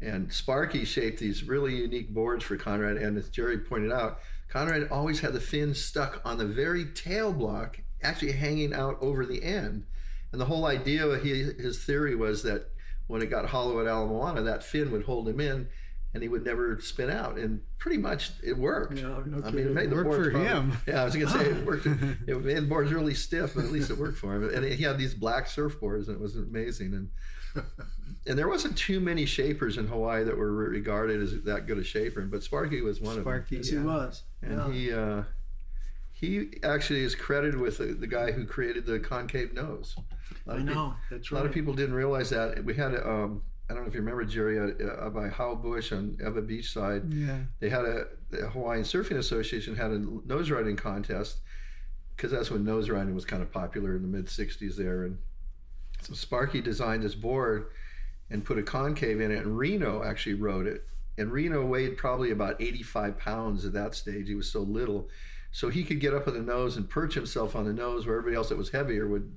and 0.00 0.32
Sparky 0.32 0.84
shaped 0.84 1.18
these 1.20 1.44
really 1.44 1.76
unique 1.76 2.12
boards 2.14 2.44
for 2.44 2.56
Conrad. 2.56 2.96
And 2.96 3.16
as 3.18 3.28
Gerry 3.28 3.58
pointed 3.58 3.92
out, 3.92 4.20
Conrad 4.48 4.88
always 4.90 5.20
had 5.20 5.32
the 5.32 5.40
fin 5.40 5.74
stuck 5.74 6.20
on 6.24 6.38
the 6.38 6.46
very 6.46 6.86
tail 6.86 7.32
block, 7.32 7.80
actually 8.02 8.32
hanging 8.32 8.72
out 8.72 8.96
over 9.00 9.24
the 9.26 9.42
end. 9.42 9.84
And 10.32 10.40
the 10.40 10.46
whole 10.46 10.64
idea, 10.66 11.18
he, 11.18 11.42
his 11.42 11.84
theory 11.84 12.14
was 12.14 12.42
that 12.44 12.70
when 13.08 13.20
it 13.22 13.26
got 13.26 13.46
hollow 13.46 13.80
at 13.80 13.86
Ala 13.86 14.06
Moana, 14.06 14.42
that 14.42 14.62
fin 14.64 14.90
would 14.92 15.04
hold 15.04 15.28
him 15.28 15.40
in 15.40 15.68
and 16.14 16.22
he 16.24 16.28
would 16.28 16.44
never 16.44 16.78
spin 16.80 17.10
out. 17.10 17.36
And 17.36 17.60
pretty 17.78 17.98
much 17.98 18.30
it 18.42 18.56
worked. 18.56 18.94
Yeah, 18.96 19.02
no 19.02 19.14
I 19.14 19.22
mean, 19.26 19.34
it 19.38 19.52
kidding. 19.52 19.74
made 19.74 19.90
the 19.90 19.96
Worked 19.96 20.08
boards 20.10 20.24
for 20.26 20.30
probably- 20.32 20.48
him. 20.48 20.72
Yeah, 20.86 21.02
I 21.02 21.04
was 21.04 21.14
going 21.14 21.26
to 21.28 21.32
say 21.32 21.44
it 21.50 21.66
worked. 21.66 21.86
it 21.86 22.44
made 22.44 22.56
the 22.56 22.62
boards 22.62 22.92
really 22.92 23.14
stiff, 23.14 23.54
but 23.54 23.64
at 23.64 23.70
least 23.72 23.90
it 23.90 23.98
worked 23.98 24.18
for 24.18 24.34
him. 24.34 24.48
And 24.54 24.64
he 24.64 24.82
had 24.82 24.98
these 24.98 25.14
black 25.14 25.46
surfboards 25.46 26.06
and 26.08 26.16
it 26.16 26.20
was 26.20 26.36
amazing. 26.36 26.94
And 26.94 27.64
and 28.26 28.38
there 28.38 28.48
wasn't 28.48 28.76
too 28.76 29.00
many 29.00 29.24
shapers 29.24 29.78
in 29.78 29.86
Hawaii 29.86 30.24
that 30.24 30.36
were 30.36 30.52
regarded 30.52 31.22
as 31.22 31.42
that 31.42 31.66
good 31.66 31.78
a 31.78 31.84
shaper, 31.84 32.20
but 32.22 32.42
Sparky 32.42 32.82
was 32.82 33.00
one 33.00 33.10
of 33.18 33.24
them. 33.24 33.24
Sparky, 33.24 33.62
he 33.62 33.78
was. 33.78 34.22
them. 34.42 34.52
Yeah. 34.58 34.64
And 34.64 34.74
he 34.74 34.92
uh, 34.92 35.22
he 36.12 36.50
actually 36.62 37.02
is 37.02 37.14
credited 37.14 37.58
with 37.58 37.78
the, 37.78 37.86
the 37.86 38.06
guy 38.06 38.30
who 38.30 38.44
created 38.44 38.84
the 38.84 39.00
concave 39.00 39.54
nose. 39.54 39.96
I 40.46 40.58
know. 40.58 40.94
That's 41.10 41.30
a 41.30 41.34
lot 41.34 41.46
of 41.46 41.52
people 41.52 41.72
didn't 41.72 41.94
realize 41.94 42.30
that. 42.30 42.62
We 42.64 42.74
had 42.74 42.92
a, 42.92 43.08
um, 43.08 43.42
I 43.68 43.74
don't 43.74 43.82
know 43.82 43.88
if 43.88 43.94
you 43.94 44.00
remember 44.00 44.24
Gerry 44.24 44.58
uh, 44.58 44.86
uh, 44.86 45.10
by 45.10 45.28
Hau 45.28 45.54
Bush 45.54 45.92
on 45.92 46.18
Ewa 46.20 46.42
Beach 46.42 46.72
side. 46.72 47.12
Yeah. 47.12 47.38
They 47.60 47.70
had 47.70 47.84
a 47.84 48.06
the 48.30 48.50
Hawaiian 48.50 48.84
Surfing 48.84 49.16
Association 49.16 49.76
had 49.76 49.92
a 49.92 49.98
nose 50.26 50.50
riding 50.50 50.76
contest 50.76 51.38
because 52.16 52.30
that's 52.30 52.50
when 52.50 52.64
nose 52.64 52.90
riding 52.90 53.14
was 53.14 53.24
kind 53.24 53.42
of 53.42 53.50
popular 53.50 53.96
in 53.96 54.02
the 54.02 54.08
mid 54.08 54.26
'60s 54.26 54.76
there, 54.76 55.04
and 55.04 55.18
so 56.02 56.12
Sparky 56.12 56.60
designed 56.60 57.02
this 57.02 57.14
board 57.14 57.70
and 58.30 58.44
put 58.44 58.58
a 58.58 58.62
concave 58.62 59.20
in 59.20 59.30
it, 59.30 59.44
and 59.44 59.58
Reno 59.58 60.02
actually 60.04 60.34
rode 60.34 60.66
it. 60.66 60.86
And 61.18 61.32
Reno 61.32 61.64
weighed 61.64 61.96
probably 61.96 62.30
about 62.30 62.60
85 62.60 63.18
pounds 63.18 63.64
at 63.64 63.72
that 63.72 63.94
stage. 63.94 64.28
He 64.28 64.34
was 64.34 64.50
so 64.50 64.60
little, 64.60 65.08
so 65.50 65.68
he 65.68 65.84
could 65.84 66.00
get 66.00 66.14
up 66.14 66.28
on 66.28 66.34
the 66.34 66.40
nose 66.40 66.76
and 66.76 66.88
perch 66.88 67.14
himself 67.14 67.54
on 67.56 67.64
the 67.64 67.72
nose, 67.72 68.06
where 68.06 68.16
everybody 68.16 68.36
else 68.36 68.48
that 68.50 68.58
was 68.58 68.70
heavier 68.70 69.06
would 69.08 69.36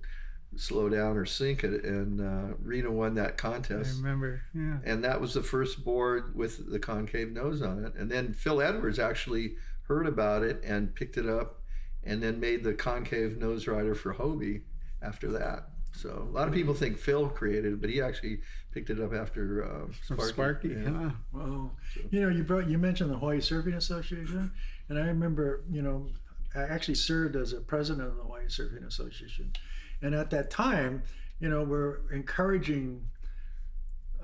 slow 0.55 0.87
down 0.87 1.17
or 1.17 1.25
sink 1.25 1.63
it. 1.63 1.83
And 1.83 2.21
uh, 2.21 2.55
Reno 2.61 2.91
won 2.91 3.15
that 3.15 3.37
contest. 3.37 3.95
I 3.95 3.97
remember. 3.97 4.41
Yeah. 4.53 4.77
and 4.85 5.03
that 5.03 5.19
was 5.19 5.33
the 5.33 5.41
first 5.41 5.83
board 5.83 6.35
with 6.35 6.71
the 6.71 6.79
concave 6.79 7.31
nose 7.31 7.61
on 7.61 7.83
it. 7.83 7.95
And 7.95 8.09
then 8.09 8.33
Phil 8.33 8.61
Edwards 8.61 8.99
actually 8.99 9.55
heard 9.87 10.05
about 10.07 10.43
it 10.43 10.61
and 10.63 10.93
picked 10.95 11.17
it 11.17 11.27
up, 11.27 11.61
and 12.03 12.21
then 12.21 12.39
made 12.39 12.63
the 12.63 12.73
concave 12.73 13.37
nose 13.37 13.67
rider 13.67 13.95
for 13.95 14.13
Hobie 14.13 14.61
after 15.01 15.31
that. 15.31 15.69
So 15.93 16.27
a 16.29 16.31
lot 16.35 16.47
of 16.47 16.53
people 16.53 16.73
think 16.73 16.97
Phil 16.97 17.29
created 17.29 17.73
it, 17.73 17.81
but 17.81 17.89
he 17.89 18.01
actually 18.01 18.39
picked 18.71 18.89
it 18.89 18.99
up 18.99 19.13
after 19.13 19.63
uh, 19.63 19.93
Sparky. 20.01 20.27
Sparky. 20.27 20.67
Yeah. 20.69 20.89
huh? 20.89 21.09
Well, 21.31 21.71
you 22.09 22.21
know, 22.21 22.29
you 22.29 22.43
brought 22.43 22.67
you 22.67 22.77
mentioned 22.77 23.11
the 23.11 23.17
Hawaii 23.17 23.39
Surfing 23.39 23.75
Association, 23.75 24.51
and 24.89 24.99
I 24.99 25.03
remember, 25.03 25.63
you 25.71 25.81
know, 25.81 26.07
I 26.55 26.63
actually 26.63 26.95
served 26.95 27.35
as 27.35 27.53
a 27.53 27.61
president 27.61 28.07
of 28.07 28.17
the 28.17 28.23
Hawaii 28.23 28.45
Surfing 28.45 28.85
Association, 28.85 29.53
and 30.01 30.15
at 30.15 30.29
that 30.31 30.49
time, 30.49 31.03
you 31.39 31.49
know, 31.49 31.63
we're 31.63 31.99
encouraging 32.11 33.05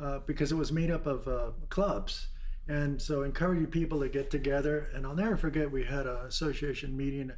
uh, 0.02 0.20
because 0.26 0.52
it 0.52 0.56
was 0.56 0.72
made 0.72 0.90
up 0.90 1.06
of 1.06 1.28
uh, 1.28 1.52
clubs, 1.70 2.30
and 2.68 3.02
so 3.02 3.22
encouraging 3.22 3.68
people 3.68 4.00
to 4.00 4.10
get 4.10 4.32
together. 4.32 4.90
And 4.94 5.06
I'll 5.06 5.16
never 5.16 5.38
forget 5.38 5.72
we 5.72 5.86
had 5.86 6.08
an 6.08 6.18
association 6.26 6.98
meeting, 6.98 7.32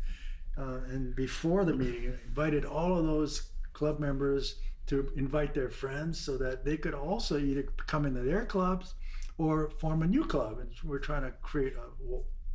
uh, 0.57 0.79
and 0.89 1.15
before 1.15 1.65
the 1.65 1.73
meeting, 1.73 2.17
invited 2.25 2.63
all 2.63 2.97
of 2.97 3.05
those 3.05 3.50
club 3.81 3.99
members 3.99 4.57
to 4.85 5.11
invite 5.15 5.55
their 5.55 5.71
friends 5.71 6.19
so 6.19 6.37
that 6.37 6.63
they 6.63 6.77
could 6.77 6.93
also 6.93 7.39
either 7.39 7.63
come 7.87 8.05
into 8.05 8.21
their 8.21 8.45
clubs 8.45 8.93
or 9.39 9.71
form 9.71 10.03
a 10.03 10.07
new 10.07 10.23
club. 10.23 10.59
And 10.59 10.69
we're 10.83 10.99
trying 10.99 11.23
to 11.23 11.31
create 11.41 11.73
a 11.73 11.87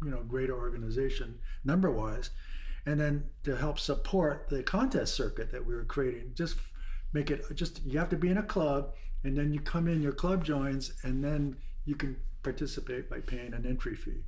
you 0.05 0.11
know 0.13 0.23
greater 0.23 0.57
organization 0.57 1.41
number 1.65 1.91
wise, 1.91 2.31
and 2.87 3.01
then 3.01 3.25
to 3.43 3.57
help 3.57 3.81
support 3.81 4.47
the 4.51 4.63
contest 4.63 5.17
circuit 5.17 5.51
that 5.51 5.67
we 5.67 5.75
were 5.75 5.85
creating. 5.85 6.31
Just 6.35 6.59
make 7.13 7.29
it 7.33 7.45
just 7.57 7.85
you 7.85 7.99
have 7.99 8.11
to 8.11 8.17
be 8.17 8.31
in 8.31 8.39
a 8.39 8.43
club, 8.45 8.95
and 9.25 9.37
then 9.37 9.53
you 9.53 9.59
come 9.59 9.89
in, 9.89 10.01
your 10.01 10.13
club 10.13 10.45
joins, 10.45 10.93
and 11.03 11.25
then 11.25 11.57
you 11.87 11.97
can 11.97 12.17
participate 12.45 13.11
by 13.11 13.19
paying 13.19 13.53
an 13.53 13.67
entry 13.67 13.97
fee. 13.97 14.23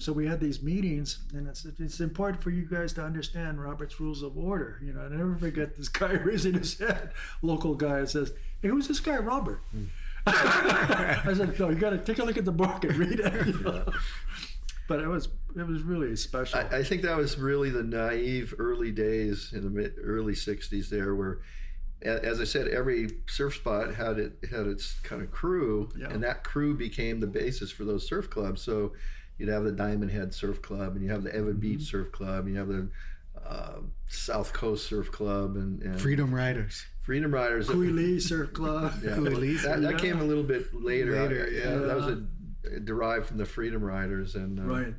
So 0.00 0.12
we 0.12 0.26
had 0.26 0.40
these 0.40 0.62
meetings, 0.62 1.18
and 1.34 1.46
it's 1.46 1.66
it's 1.78 2.00
important 2.00 2.42
for 2.42 2.50
you 2.50 2.64
guys 2.64 2.92
to 2.94 3.02
understand 3.04 3.62
Robert's 3.62 4.00
Rules 4.00 4.22
of 4.22 4.36
Order. 4.38 4.80
You 4.82 4.94
know, 4.94 5.02
I 5.02 5.08
never 5.08 5.36
forget 5.36 5.76
this 5.76 5.88
guy 5.88 6.12
raising 6.24 6.54
his 6.54 6.78
head, 6.78 7.10
local 7.42 7.74
guy, 7.74 7.98
and 7.98 8.08
says, 8.08 8.32
"Hey, 8.62 8.68
who's 8.68 8.88
this 8.88 9.00
guy, 9.00 9.16
Robert?" 9.18 9.60
Hmm. 9.72 9.84
I 10.26 11.32
said, 11.36 11.58
"No, 11.58 11.68
you 11.68 11.76
got 11.76 11.90
to 11.90 11.98
take 11.98 12.18
a 12.18 12.24
look 12.24 12.36
at 12.38 12.44
the 12.44 12.52
book 12.52 12.82
and 12.84 12.96
read 12.96 13.20
it." 13.20 13.46
you 13.46 13.60
know. 13.64 13.92
But 14.88 15.00
it 15.00 15.06
was 15.06 15.28
it 15.56 15.66
was 15.66 15.82
really 15.82 16.16
special. 16.16 16.58
I, 16.60 16.78
I 16.78 16.82
think 16.82 17.02
that 17.02 17.16
was 17.16 17.38
really 17.38 17.70
the 17.70 17.82
naive 17.82 18.54
early 18.58 18.90
days 18.92 19.52
in 19.54 19.62
the 19.64 19.70
mid, 19.70 19.94
early 20.02 20.32
'60s 20.34 20.88
there, 20.88 21.14
where, 21.14 21.40
as 22.02 22.40
I 22.40 22.44
said, 22.44 22.68
every 22.68 23.10
surf 23.26 23.54
spot 23.56 23.94
had 23.94 24.18
it 24.18 24.32
had 24.50 24.66
its 24.66 24.98
kind 25.00 25.22
of 25.22 25.30
crew, 25.30 25.90
Yeah. 25.96 26.08
and 26.08 26.22
that 26.24 26.42
crew 26.42 26.74
became 26.74 27.20
the 27.20 27.26
basis 27.26 27.70
for 27.70 27.84
those 27.84 28.06
surf 28.08 28.30
clubs. 28.30 28.62
So, 28.62 28.92
you'd 29.40 29.48
have 29.48 29.64
the 29.64 29.72
Diamond 29.72 30.10
Head 30.12 30.32
Surf 30.34 30.60
Club, 30.62 30.94
and 30.94 31.02
you 31.02 31.10
have 31.10 31.22
the 31.24 31.34
Evan 31.34 31.56
Beach 31.58 31.82
Surf 31.90 32.12
Club, 32.12 32.44
and 32.44 32.54
you 32.54 32.58
have 32.58 32.68
the 32.68 32.88
uh, 33.44 33.78
South 34.06 34.52
Coast 34.52 34.86
Surf 34.86 35.10
Club, 35.10 35.56
and, 35.56 35.82
and 35.82 36.00
Freedom 36.00 36.32
Riders. 36.34 36.84
Freedom 37.00 37.32
Riders. 37.34 37.68
Kui 37.68 37.88
Lee 37.88 38.20
Surf 38.30 38.52
Club. 38.52 38.92
Yeah, 39.02 39.14
Kui 39.16 39.56
that, 39.56 39.80
that 39.82 39.92
yeah. 39.92 39.98
came 39.98 40.20
a 40.20 40.24
little 40.24 40.44
bit 40.44 40.72
later. 40.74 41.20
Later, 41.26 41.46
I- 41.48 41.50
yeah. 41.70 41.76
that 41.86 41.96
was 41.96 42.06
a 42.06 42.80
derived 42.80 43.26
from 43.26 43.38
the 43.38 43.46
Freedom 43.46 43.82
Riders, 43.82 44.34
and 44.34 44.60
uh, 44.60 44.62
Right. 44.62 44.94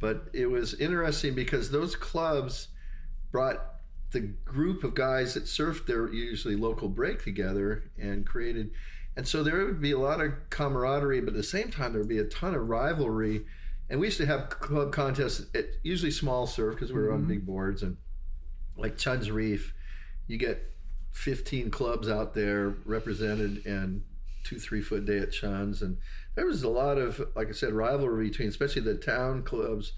but 0.00 0.28
it 0.32 0.46
was 0.46 0.74
interesting 0.74 1.34
because 1.34 1.70
those 1.70 1.96
clubs 1.96 2.68
brought 3.32 3.60
the 4.12 4.20
group 4.20 4.84
of 4.84 4.94
guys 4.94 5.34
that 5.34 5.44
surfed 5.44 5.86
their 5.86 6.08
usually 6.12 6.54
local 6.54 6.88
break 6.88 7.24
together 7.24 7.82
and 7.98 8.24
created 8.24 8.70
and 9.16 9.26
so 9.26 9.42
there 9.42 9.64
would 9.64 9.80
be 9.80 9.90
a 9.90 9.98
lot 9.98 10.20
of 10.20 10.30
camaraderie 10.50 11.20
but 11.20 11.30
at 11.30 11.34
the 11.34 11.42
same 11.42 11.68
time 11.68 11.90
there 11.92 12.00
would 12.00 12.08
be 12.08 12.18
a 12.18 12.24
ton 12.24 12.54
of 12.54 12.68
rivalry 12.68 13.44
and 13.90 14.00
we 14.00 14.06
used 14.06 14.18
to 14.18 14.26
have 14.26 14.48
club 14.48 14.92
contests 14.92 15.46
at 15.54 15.66
usually 15.82 16.10
small 16.10 16.46
surf 16.46 16.74
because 16.74 16.92
we 16.92 17.00
were 17.00 17.12
on 17.12 17.20
mm-hmm. 17.20 17.28
big 17.28 17.46
boards 17.46 17.82
and 17.82 17.96
like 18.76 18.96
Chun's 18.96 19.30
Reef 19.30 19.74
you 20.26 20.36
get 20.36 20.72
15 21.12 21.70
clubs 21.70 22.08
out 22.08 22.34
there 22.34 22.76
represented 22.84 23.64
and 23.66 24.02
two 24.42 24.58
three 24.58 24.82
foot 24.82 25.04
day 25.04 25.18
at 25.18 25.32
Chun's 25.32 25.82
and 25.82 25.96
there 26.34 26.46
was 26.46 26.62
a 26.62 26.68
lot 26.68 26.98
of 26.98 27.20
like 27.34 27.48
I 27.48 27.52
said 27.52 27.72
rivalry 27.72 28.28
between 28.28 28.48
especially 28.48 28.82
the 28.82 28.96
town 28.96 29.42
clubs 29.42 29.92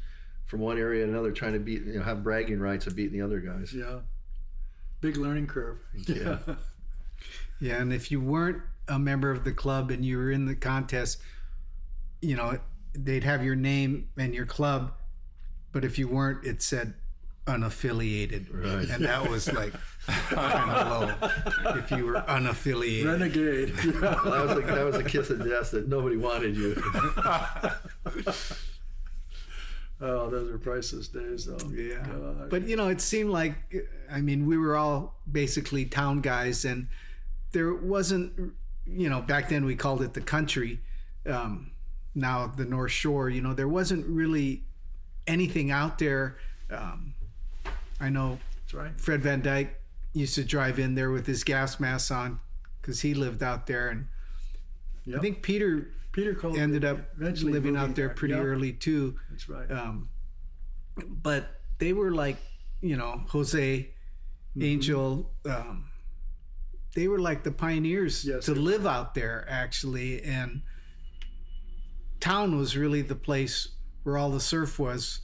from 0.44 0.61
one 0.61 0.79
area 0.79 1.05
to 1.05 1.11
another 1.11 1.33
trying 1.33 1.55
to 1.55 1.59
beat 1.59 1.85
you 1.85 1.94
know 1.94 2.03
have 2.03 2.22
bragging 2.22 2.61
rights 2.61 2.87
of 2.87 2.94
beating 2.94 3.18
the 3.18 3.25
other 3.25 3.40
guys 3.40 3.72
Yeah. 3.72 4.01
Big 5.03 5.18
learning 5.18 5.46
curve. 5.46 5.79
Yeah. 6.07 6.38
Yeah, 7.61 7.81
and 7.81 7.92
if 7.92 8.11
you 8.11 8.20
weren't 8.20 8.62
a 8.88 8.99
member 8.99 9.31
of 9.31 9.44
the 9.44 9.53
club 9.53 9.90
and 9.90 10.05
you 10.05 10.18
were 10.18 10.31
in 10.31 10.46
the 10.46 10.55
contest, 10.55 11.20
you 12.20 12.37
know, 12.37 12.59
they'd 13.04 13.24
have 13.24 13.44
your 13.44 13.56
name 13.56 14.09
and 14.16 14.35
your 14.35 14.46
club, 14.46 14.92
but 15.72 15.85
if 15.85 15.98
you 15.98 16.09
weren't, 16.09 16.44
it 16.44 16.62
said 16.62 16.94
unaffiliated. 17.46 18.46
Right. 18.52 18.88
And 18.90 19.04
that 19.04 19.28
was 19.28 19.52
like 19.52 19.72
kind 20.09 20.70
of 20.70 20.88
low 20.90 21.14
if 21.78 21.90
you 21.90 22.04
were 22.06 22.14
unaffiliated. 22.14 23.06
Renegade. 23.06 23.68
Yeah. 23.85 23.92
that 24.00 24.24
was 24.24 24.56
like 24.56 24.66
that 24.66 24.85
was 24.85 24.96
a 24.96 25.04
kiss 25.04 25.30
of 25.30 25.44
death 25.48 25.70
that 25.70 25.88
nobody 25.88 26.16
wanted 26.16 26.56
you 26.56 26.74
Oh, 29.98 30.28
those 30.28 30.50
were 30.50 30.59
priceless 30.59 31.09
days, 31.09 31.46
though. 31.46 31.56
Yeah. 31.70 32.04
God. 32.04 32.50
But 32.50 32.68
you 32.68 32.76
know, 32.76 32.88
it 32.88 33.00
seemed 33.00 33.30
like 33.30 33.54
I 34.11 34.20
mean, 34.20 34.46
we 34.46 34.59
were 34.59 34.76
all 34.76 35.20
basically 35.30 35.87
town 35.87 36.20
guys 36.20 36.64
and 36.64 36.88
there 37.52 37.72
wasn't 37.74 38.52
you 38.87 39.09
know, 39.09 39.20
back 39.20 39.48
then 39.48 39.64
we 39.64 39.74
called 39.74 40.02
it 40.02 40.14
the 40.14 40.20
country. 40.20 40.80
Um, 41.26 41.72
now 42.16 42.46
the 42.48 42.64
North 42.64 42.90
Shore, 42.92 43.31
you 43.31 43.40
know, 43.40 43.55
there 43.55 43.68
wasn't 43.68 44.05
really 44.07 44.64
anything 45.26 45.70
out 45.70 45.98
there. 45.98 46.38
Um, 46.70 47.14
I 48.00 48.09
know 48.11 48.38
That's 48.62 48.74
right. 48.74 48.98
Fred 48.98 49.22
Van 49.22 49.40
Dyke 49.42 49.81
used 50.12 50.35
to 50.37 50.44
drive 50.44 50.79
in 50.79 50.94
there 50.96 51.11
with 51.11 51.26
his 51.26 51.44
gas 51.44 51.79
mask 51.79 52.11
on 52.11 52.40
because 52.81 53.02
he 53.02 53.14
lived 53.14 53.42
out 53.42 53.66
there, 53.68 53.88
and 53.90 54.07
Yep. 55.05 55.18
I 55.18 55.22
think 55.22 55.42
Peter 55.42 55.90
Peter 56.11 56.35
Cole 56.35 56.57
ended 56.59 56.85
up 56.85 56.98
eventually 57.16 57.52
living 57.52 57.76
out 57.76 57.94
there 57.94 58.07
there. 58.09 58.14
pretty 58.16 58.35
Yep. 58.35 58.42
early 58.44 58.72
too. 58.72 59.16
That's 59.31 59.48
right. 59.48 59.70
Um, 59.70 60.09
but 61.07 61.61
they 61.79 61.92
were 61.92 62.11
like, 62.11 62.38
you 62.81 62.96
know, 62.96 63.22
Jose, 63.29 63.90
Mm-hmm. 64.57 64.62
Angel. 64.64 65.31
Um, 65.44 65.90
they 66.94 67.09
were 67.09 67.18
like 67.18 67.42
the 67.44 67.52
pioneers 67.52 68.24
Yes, 68.24 68.46
to 68.46 68.55
live 68.55 68.87
out 68.87 69.14
there, 69.14 69.44
actually. 69.50 70.22
And 70.22 70.62
town 72.26 72.58
was 72.58 72.76
really 72.76 73.02
the 73.02 73.14
place 73.14 73.68
where 74.02 74.18
all 74.18 74.30
the 74.30 74.40
surf 74.40 74.80
was, 74.80 75.20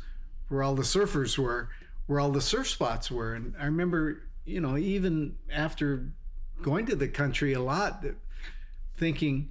where 0.49 0.63
all 0.63 0.75
the 0.75 0.83
surfers 0.83 1.37
were, 1.37 1.69
where 2.07 2.21
all 2.21 2.31
the 2.31 2.41
surf 2.41 2.69
spots 2.69 3.11
were. 3.11 3.35
And 3.35 3.55
I 3.59 3.65
remember, 3.65 4.23
you 4.45 4.61
know, 4.61 4.77
even 4.77 5.35
after 5.53 6.13
going 6.63 6.87
to 6.87 6.95
the 6.95 7.09
country 7.09 7.55
a 7.55 7.61
lot, 7.61 8.05
thinking, 8.95 9.51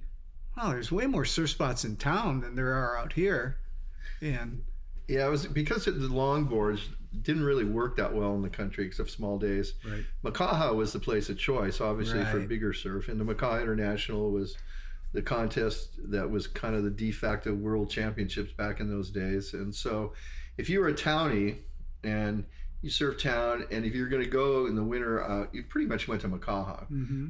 wow, 0.56 0.70
there's 0.70 0.90
way 0.90 1.06
more 1.06 1.26
surf 1.26 1.50
spots 1.50 1.84
in 1.84 1.96
town 1.96 2.40
than 2.40 2.54
there 2.54 2.72
are 2.72 2.96
out 2.96 3.12
here. 3.12 3.58
And 4.22 4.64
yeah 5.08 5.26
it 5.26 5.30
was 5.30 5.46
because 5.46 5.86
of 5.86 6.00
the 6.00 6.08
longboards 6.08 6.80
didn't 7.20 7.42
really 7.42 7.64
work 7.64 7.96
that 7.96 8.14
well 8.14 8.34
in 8.34 8.40
the 8.40 8.48
country 8.48 8.86
except 8.86 9.10
small 9.10 9.36
days 9.36 9.74
Right. 9.84 10.04
Makaha 10.24 10.74
was 10.74 10.94
the 10.94 11.00
place 11.00 11.28
of 11.28 11.36
choice, 11.36 11.80
obviously, 11.80 12.24
for 12.24 12.40
bigger 12.40 12.72
surf. 12.72 13.08
And 13.08 13.20
the 13.20 13.34
Makaha 13.34 13.60
International 13.60 14.30
was 14.30 14.56
the 15.12 15.22
contest 15.22 15.90
that 16.10 16.30
was 16.30 16.46
kind 16.46 16.74
of 16.74 16.84
the 16.84 16.90
de 16.90 17.12
facto 17.12 17.52
world 17.52 17.90
championships 17.90 18.52
back 18.52 18.80
in 18.80 18.88
those 18.88 19.10
days. 19.10 19.52
And 19.54 19.74
so 19.74 20.14
if 20.56 20.70
you 20.70 20.80
were 20.80 20.88
a 20.88 20.94
townie 20.94 21.58
and 22.02 22.44
you 22.80 22.90
surf 22.90 23.22
town, 23.22 23.64
and 23.70 23.84
if 23.84 23.94
you're 23.94 24.08
going 24.08 24.24
to 24.24 24.28
go 24.28 24.66
in 24.66 24.74
the 24.74 24.82
winter, 24.82 25.22
uh, 25.22 25.46
you 25.52 25.62
pretty 25.62 25.86
much 25.86 26.08
went 26.08 26.20
to 26.22 26.28
Makaha. 26.28 26.86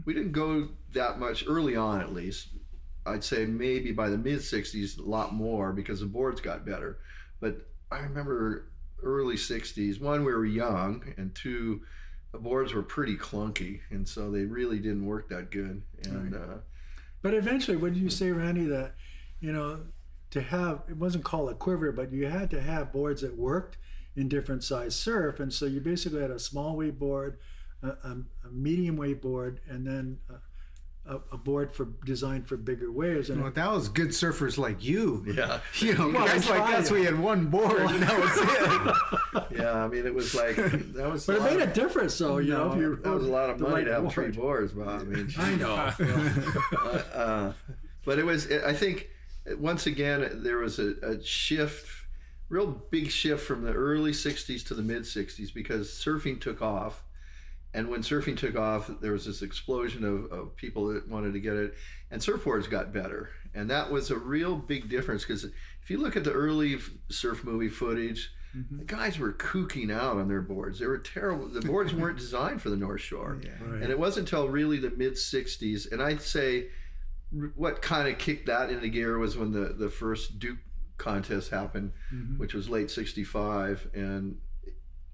We 0.07 0.15
didn't 0.15 0.33
go 0.33 0.69
that 0.95 1.19
much 1.19 1.45
early 1.47 1.77
on, 1.77 2.01
at 2.01 2.13
least. 2.15 2.49
I'd 3.05 3.25
say 3.25 3.45
maybe 3.47 3.93
by 3.93 4.09
the 4.09 4.17
mid 4.17 4.39
60s, 4.39 4.99
a 4.99 5.03
lot 5.03 5.35
more 5.35 5.73
because 5.73 6.01
the 6.01 6.07
boards 6.07 6.41
got 6.41 6.65
better. 6.65 6.99
But 7.41 7.67
I 7.91 7.99
remember 7.99 8.71
early 9.03 9.35
60s, 9.35 10.01
one, 10.01 10.25
we 10.25 10.33
were 10.33 10.47
young, 10.47 11.13
and 11.19 11.35
two, 11.35 11.83
the 12.31 12.39
boards 12.39 12.73
were 12.73 12.83
pretty 12.83 13.17
clunky. 13.17 13.81
And 13.91 14.09
so 14.09 14.31
they 14.31 14.45
really 14.45 14.79
didn't 14.79 15.05
work 15.05 15.29
that 15.31 15.51
good. 15.51 15.83
And 16.05 16.35
uh, 16.35 16.59
But 17.23 17.35
eventually, 17.35 17.77
would 17.77 17.97
you 17.97 18.11
say, 18.11 18.31
Randy, 18.33 18.67
that 18.67 18.95
you 19.41 19.53
know, 19.53 19.81
to 20.31 20.41
have 20.41 20.83
it 20.89 20.97
wasn't 20.97 21.25
called 21.25 21.51
a 21.51 21.55
quiver, 21.55 21.93
but 21.93 22.13
you 22.13 22.27
had 22.27 22.51
to 22.51 22.61
have 22.61 22.93
boards 22.93 23.23
that 23.23 23.37
worked 23.37 23.77
in 24.17 24.29
different 24.29 24.63
size 24.65 24.95
surf, 24.95 25.41
and 25.41 25.53
so 25.53 25.67
you 25.67 25.81
basically 25.81 26.23
had 26.23 26.31
a 26.31 26.39
small 26.39 26.77
wave 26.77 26.99
board, 26.99 27.39
a, 27.83 27.89
a, 27.89 28.17
medium 28.51 28.97
wave 28.97 29.21
board, 29.21 29.61
and 29.69 29.87
then 29.87 30.19
uh, 30.31 30.37
a, 31.07 31.15
a, 31.17 31.21
a 31.33 31.37
board 31.37 31.73
for 31.73 31.87
designed 32.05 32.47
for 32.49 32.57
bigger 32.57 32.91
waves. 32.93 33.31
And 33.31 33.43
well, 33.43 33.51
that 33.53 33.73
was 33.73 33.89
good 33.89 34.09
surfers 34.09 34.59
like 34.59 34.83
you. 34.83 35.25
yeah. 35.37 35.61
You 35.81 35.95
know, 35.95 36.09
Well, 36.09 36.27
guys 36.27 36.49
like 36.49 36.75
us, 36.75 36.91
we 36.91 37.05
had 37.05 37.19
one 37.19 37.47
board, 37.47 37.81
and 37.83 38.03
that 38.03 38.19
was 38.21 39.45
it. 39.45 39.57
Yeah. 39.59 39.85
I 39.85 39.89
mean, 39.89 40.07
it 40.07 40.15
was 40.15 40.35
like, 40.35 40.57
that 40.57 41.09
was, 41.11 41.27
but 41.27 41.37
it 41.37 41.43
made 41.43 41.61
of- 41.61 41.71
a 41.71 41.73
difference, 41.73 42.17
though. 42.19 42.39
You 42.39 42.53
know, 42.55 42.73
if 42.73 42.79
you 42.79 42.97
that 42.97 43.11
was 43.11 43.25
a 43.27 43.31
lot 43.31 43.51
of 43.51 43.61
money 43.61 43.75
right 43.75 43.85
to 43.85 43.93
have 43.93 44.03
board. 44.03 44.13
three 44.15 44.31
boards, 44.31 44.73
Bob. 44.73 45.01
I 45.01 45.05
mean, 45.05 45.29
I 45.39 45.55
know. 45.57 45.75
uh, 45.75 47.03
uh, 47.15 47.53
but 48.05 48.19
it 48.19 48.25
was 48.27 48.51
i 48.67 48.73
think 48.73 49.09
once 49.59 49.87
again 49.87 50.41
there 50.43 50.59
was 50.59 50.79
a, 50.81 50.95
a 51.03 51.23
shift 51.23 51.89
real 52.49 52.67
big 52.91 53.11
shift 53.11 53.45
from 53.47 53.63
the 53.63 53.73
early 53.73 54.11
60s 54.13 54.67
to 54.67 54.75
the 54.75 54.83
mid 54.83 55.03
60s 55.03 55.55
because 55.55 55.89
surfing 55.89 56.41
took 56.41 56.61
off 56.61 57.03
And 57.75 57.89
when 57.89 58.03
surfing 58.03 58.37
took 58.37 58.57
off, 58.57 58.91
there 59.01 59.13
was 59.13 59.25
this 59.25 59.43
explosion 59.43 60.05
of, 60.05 60.31
of 60.31 60.57
people 60.57 60.89
that 60.89 61.09
wanted 61.09 61.33
to 61.33 61.41
get 61.41 61.55
it, 61.55 61.75
and 62.11 62.21
surfboards 62.21 62.69
got 62.69 62.93
better. 62.93 63.31
And 63.55 63.71
that 63.71 63.91
was 63.91 64.11
a 64.11 64.19
real 64.19 64.57
big 64.57 64.89
difference 64.89 65.25
because 65.25 65.45
if 65.45 65.91
you 65.91 65.99
look 65.99 66.17
at 66.17 66.25
the 66.25 66.33
early 66.33 66.79
surf 67.09 67.45
movie 67.45 67.69
footage, 67.69 68.31
mm-hmm. 68.55 68.79
the 68.79 68.85
guys 68.85 69.19
were 69.19 69.33
kooking 69.33 69.91
out 69.91 70.19
on 70.19 70.29
their 70.29 70.43
boards. 70.43 70.79
They 70.79 70.87
were 70.87 70.99
terrible. 70.99 71.49
The 71.49 71.61
boards 71.61 71.95
weren't 71.95 72.19
designed 72.19 72.61
for 72.61 72.71
the 72.71 72.77
North 72.77 73.01
Shore. 73.01 73.39
Yeah. 73.43 73.51
Right. 73.63 73.83
And 73.83 73.91
it 73.91 73.99
wasn't 73.99 74.29
until 74.29 74.49
really 74.49 74.79
the 74.79 74.91
mid 74.91 75.15
60s, 75.15 75.91
and 75.91 76.03
I'd 76.03 76.23
say 76.23 76.69
what 77.57 77.81
kind 77.81 78.09
of 78.09 78.19
kicked 78.19 78.47
that 78.47 78.71
into 78.71 78.89
gear 78.89 79.19
was 79.19 79.37
when 79.37 79.53
the, 79.53 79.75
the 79.79 79.89
first 79.89 80.39
Duke 80.39 80.59
contest 80.99 81.51
happened, 81.51 81.93
mm-hmm. 82.13 82.39
which 82.39 82.55
was 82.55 82.69
late 82.69 82.91
65. 82.91 83.89
And 83.95 84.37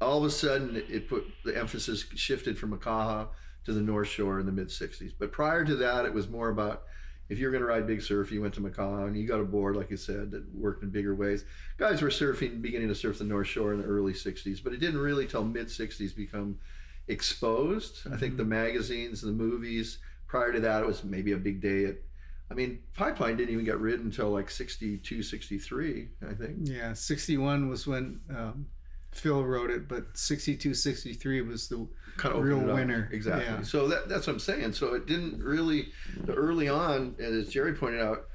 all 0.00 0.18
of 0.18 0.24
a 0.24 0.30
sudden 0.30 0.76
it 0.88 1.08
put 1.08 1.26
the 1.44 1.56
emphasis 1.56 2.04
shifted 2.14 2.58
from 2.58 2.76
Makaha 2.76 3.28
to 3.64 3.72
the 3.72 3.80
North 3.80 4.08
Shore 4.08 4.40
in 4.40 4.46
the 4.46 4.52
mid 4.52 4.68
60s. 4.68 5.12
But 5.18 5.32
prior 5.32 5.64
to 5.64 5.74
that, 5.76 6.04
it 6.04 6.14
was 6.14 6.28
more 6.28 6.48
about 6.48 6.84
if 7.28 7.38
you're 7.38 7.50
going 7.50 7.62
to 7.62 7.68
ride 7.68 7.86
big 7.86 8.00
surf, 8.00 8.32
you 8.32 8.40
went 8.40 8.54
to 8.54 8.60
Makaha 8.60 9.06
and 9.06 9.16
you 9.16 9.28
got 9.28 9.40
a 9.40 9.44
board, 9.44 9.76
like 9.76 9.90
you 9.90 9.98
said, 9.98 10.30
that 10.30 10.44
worked 10.54 10.82
in 10.82 10.90
bigger 10.90 11.14
ways. 11.14 11.44
Guys 11.76 12.00
were 12.00 12.08
surfing, 12.08 12.62
beginning 12.62 12.88
to 12.88 12.94
surf 12.94 13.18
the 13.18 13.24
North 13.24 13.48
Shore 13.48 13.74
in 13.74 13.80
the 13.80 13.86
early 13.86 14.14
60s, 14.14 14.62
but 14.62 14.72
it 14.72 14.80
didn't 14.80 15.00
really 15.00 15.26
till 15.26 15.44
mid 15.44 15.66
60s 15.66 16.16
become 16.16 16.58
exposed. 17.08 17.96
Mm-hmm. 17.96 18.14
I 18.14 18.16
think 18.16 18.36
the 18.36 18.44
mm-hmm. 18.44 18.50
magazines, 18.50 19.20
the 19.20 19.32
movies, 19.32 19.98
prior 20.26 20.52
to 20.52 20.60
that, 20.60 20.82
it 20.82 20.86
was 20.86 21.04
maybe 21.04 21.32
a 21.32 21.38
big 21.38 21.60
day 21.60 21.84
at 21.86 21.96
I 22.50 22.54
mean, 22.54 22.78
Pipeline 22.94 23.36
didn't 23.36 23.52
even 23.52 23.64
get 23.64 23.78
rid 23.78 24.00
until 24.00 24.30
like 24.30 24.50
62, 24.50 25.22
63, 25.22 26.08
I 26.26 26.32
think. 26.32 26.56
Yeah, 26.62 26.94
61 26.94 27.68
was 27.68 27.86
when 27.86 28.20
um, 28.34 28.66
Phil 29.12 29.44
wrote 29.44 29.70
it, 29.70 29.88
but 29.88 30.16
62, 30.16 30.74
63 30.74 31.42
was 31.42 31.68
the 31.68 31.88
kind 32.16 32.34
of 32.34 32.42
real 32.42 32.60
winner. 32.60 33.08
Exactly. 33.12 33.44
Yeah. 33.44 33.62
So 33.62 33.88
that, 33.88 34.08
that's 34.08 34.26
what 34.26 34.34
I'm 34.34 34.38
saying. 34.38 34.72
So 34.74 34.94
it 34.94 35.06
didn't 35.06 35.42
really, 35.42 35.88
early 36.28 36.68
on, 36.68 37.16
as 37.18 37.48
Gerry 37.48 37.74
pointed 37.74 38.00
out, 38.00 38.26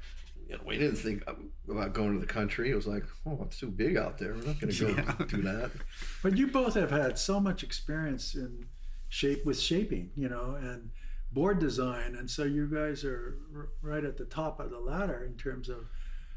you 0.48 0.56
know, 0.56 0.62
we 0.66 0.76
didn't 0.76 0.96
think 0.96 1.24
about 1.68 1.94
going 1.94 2.14
to 2.14 2.20
the 2.20 2.26
country. 2.26 2.70
It 2.70 2.74
was 2.74 2.86
like, 2.86 3.04
oh, 3.26 3.40
it's 3.42 3.58
too 3.58 3.70
big 3.70 3.96
out 3.96 4.18
there. 4.18 4.34
We're 4.34 4.42
not 4.42 4.60
going 4.60 4.72
to 4.72 4.84
go 4.84 4.88
yeah. 4.90 5.26
do 5.26 5.42
that. 5.42 5.70
But 6.22 6.36
you 6.36 6.48
both 6.48 6.74
have 6.74 6.90
had 6.90 7.18
so 7.18 7.40
much 7.40 7.62
experience 7.62 8.34
in 8.34 8.66
shape 9.08 9.46
with 9.46 9.60
shaping, 9.60 10.10
you 10.14 10.28
know, 10.28 10.56
and 10.60 10.90
board 11.32 11.58
design, 11.58 12.14
and 12.14 12.30
so 12.30 12.44
you 12.44 12.66
guys 12.66 13.04
are 13.04 13.36
r- 13.54 13.68
right 13.82 14.04
at 14.04 14.16
the 14.16 14.24
top 14.24 14.60
of 14.60 14.70
the 14.70 14.78
ladder 14.78 15.24
in 15.24 15.36
terms 15.36 15.68
of 15.68 15.86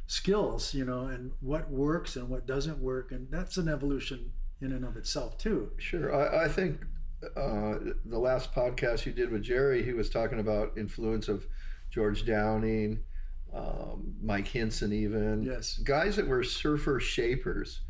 skills, 0.07 0.73
you 0.73 0.85
know, 0.85 1.05
and 1.05 1.33
what 1.41 1.69
works 1.69 2.15
and 2.15 2.29
what 2.29 2.47
doesn't 2.47 2.79
work, 2.79 3.11
and 3.11 3.29
that's 3.29 3.57
an 3.57 3.67
evolution 3.67 4.31
in 4.61 4.71
and 4.71 4.83
of 4.83 4.97
itself 4.97 5.37
too. 5.37 5.71
Sure, 5.77 6.15
I, 6.15 6.45
I 6.45 6.47
think 6.47 6.81
uh, 7.35 7.75
the 8.05 8.17
last 8.17 8.53
podcast 8.53 9.05
you 9.05 9.11
did 9.11 9.31
with 9.31 9.43
Gerry, 9.43 9.83
he 9.83 9.93
was 9.93 10.09
talking 10.09 10.39
about 10.39 10.77
influence 10.77 11.27
of 11.27 11.45
George 11.89 12.25
Downing, 12.25 13.03
um, 13.53 14.15
Mike 14.21 14.47
Hynson, 14.47 14.93
even. 14.93 15.43
Yes, 15.43 15.77
guys 15.77 16.15
that 16.15 16.27
were 16.27 16.43
surfer 16.43 16.99
shapers 16.99 17.81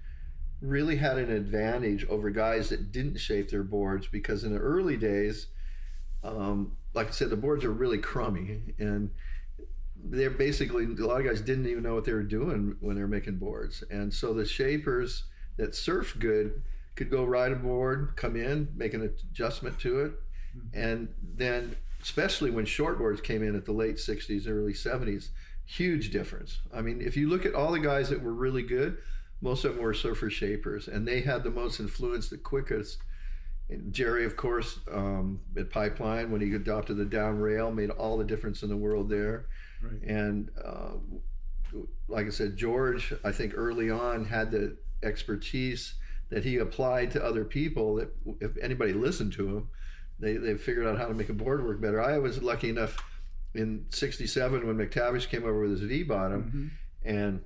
really 0.60 0.95
had 0.95 1.19
an 1.19 1.30
advantage 1.30 2.06
over 2.10 2.32
guys 2.32 2.69
that 2.69 2.91
didn't 2.91 3.17
shape 3.17 3.49
their 3.49 3.63
boards 3.63 4.08
because 4.08 4.43
in 4.43 4.53
the 4.53 4.60
early 4.60 4.97
days, 4.97 5.47
um, 6.23 6.75
like 6.93 7.08
I 7.10 7.12
said, 7.12 7.30
the 7.30 7.38
boards 7.38 7.63
are 7.63 7.71
really 7.71 7.99
crummy 7.99 8.73
and 8.80 9.12
they're 10.03 10.29
basically 10.29 10.86
a 10.86 11.05
lot 11.05 11.19
of 11.19 11.25
guys 11.25 11.41
didn't 11.41 11.67
even 11.67 11.83
know 11.83 11.95
what 11.95 12.05
they 12.05 12.13
were 12.13 12.23
doing 12.23 12.75
when 12.79 12.95
they 12.95 13.01
were 13.01 13.07
making 13.07 13.38
boards, 13.38 13.83
and 13.89 14.13
so 14.13 14.33
the 14.33 14.45
shapers 14.45 15.23
that 15.57 15.75
surf 15.75 16.15
good 16.19 16.62
could 16.95 17.10
go 17.10 17.23
ride 17.23 17.51
a 17.51 17.55
board, 17.55 18.13
come 18.15 18.36
in, 18.36 18.69
make 18.75 18.93
an 18.93 19.01
adjustment 19.03 19.79
to 19.79 19.99
it, 20.01 20.12
mm-hmm. 20.55 20.79
and 20.79 21.10
then 21.36 21.75
especially 22.01 22.51
when 22.51 22.65
shortboards 22.65 23.21
came 23.21 23.43
in 23.43 23.55
at 23.55 23.65
the 23.65 23.71
late 23.71 23.97
60s, 23.97 24.47
early 24.47 24.73
70s, 24.73 25.29
huge 25.65 26.12
difference. 26.12 26.60
I 26.73 26.81
mean, 26.81 27.01
if 27.01 27.17
you 27.17 27.29
look 27.29 27.45
at 27.45 27.53
all 27.53 27.71
the 27.71 27.79
guys 27.79 28.10
that 28.10 28.21
were 28.21 28.33
really 28.33 28.63
good, 28.63 28.97
most 29.41 29.65
of 29.65 29.75
them 29.75 29.83
were 29.83 29.93
surfer 29.93 30.29
shapers, 30.29 30.88
and 30.88 31.07
they 31.07 31.21
had 31.21 31.43
the 31.43 31.51
most 31.51 31.79
influence, 31.79 32.29
the 32.29 32.38
quickest. 32.38 32.99
And 33.69 33.93
Gerry, 33.93 34.25
of 34.25 34.38
course, 34.38 34.79
um, 34.91 35.41
at 35.57 35.69
Pipeline, 35.69 36.31
when 36.31 36.41
he 36.41 36.53
adopted 36.53 36.97
the 36.97 37.05
down 37.05 37.39
rail, 37.39 37.71
made 37.71 37.89
all 37.89 38.17
the 38.17 38.23
difference 38.23 38.63
in 38.63 38.69
the 38.69 38.77
world 38.77 39.10
there. 39.10 39.47
Right. 39.81 40.01
And 40.03 40.49
uh, 40.63 40.93
like 42.07 42.27
I 42.27 42.29
said, 42.29 42.57
George, 42.57 43.13
I 43.23 43.31
think 43.31 43.53
early 43.55 43.89
on 43.89 44.25
had 44.25 44.51
the 44.51 44.77
expertise 45.03 45.95
that 46.29 46.43
he 46.43 46.57
applied 46.57 47.11
to 47.11 47.23
other 47.23 47.45
people 47.45 47.95
that 47.95 48.09
if 48.41 48.57
anybody 48.61 48.93
listened 48.93 49.33
to 49.33 49.47
him, 49.47 49.69
they, 50.19 50.37
they 50.37 50.55
figured 50.55 50.87
out 50.87 50.97
how 50.97 51.07
to 51.07 51.13
make 51.13 51.29
a 51.29 51.33
board 51.33 51.63
work 51.63 51.79
better. 51.79 52.01
I 52.01 52.17
was 52.17 52.41
lucky 52.41 52.69
enough 52.69 52.97
in 53.53 53.85
67 53.89 54.67
when 54.67 54.77
McTavish 54.77 55.29
came 55.29 55.43
over 55.43 55.61
with 55.61 55.71
his 55.71 55.81
V 55.81 56.03
bottom 56.03 56.43
mm-hmm. 56.43 57.17
and 57.17 57.41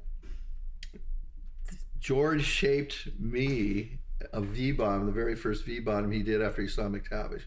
George 2.00 2.44
shaped 2.44 3.10
me 3.20 4.00
a 4.34 4.42
V 4.42 4.72
bottom, 4.72 5.06
the 5.06 5.12
very 5.12 5.36
first 5.36 5.66
V 5.66 5.80
bottom 5.80 6.12
he 6.12 6.24
did 6.24 6.42
after 6.42 6.62
he 6.62 6.68
saw 6.68 6.84
McTavish. 6.84 7.44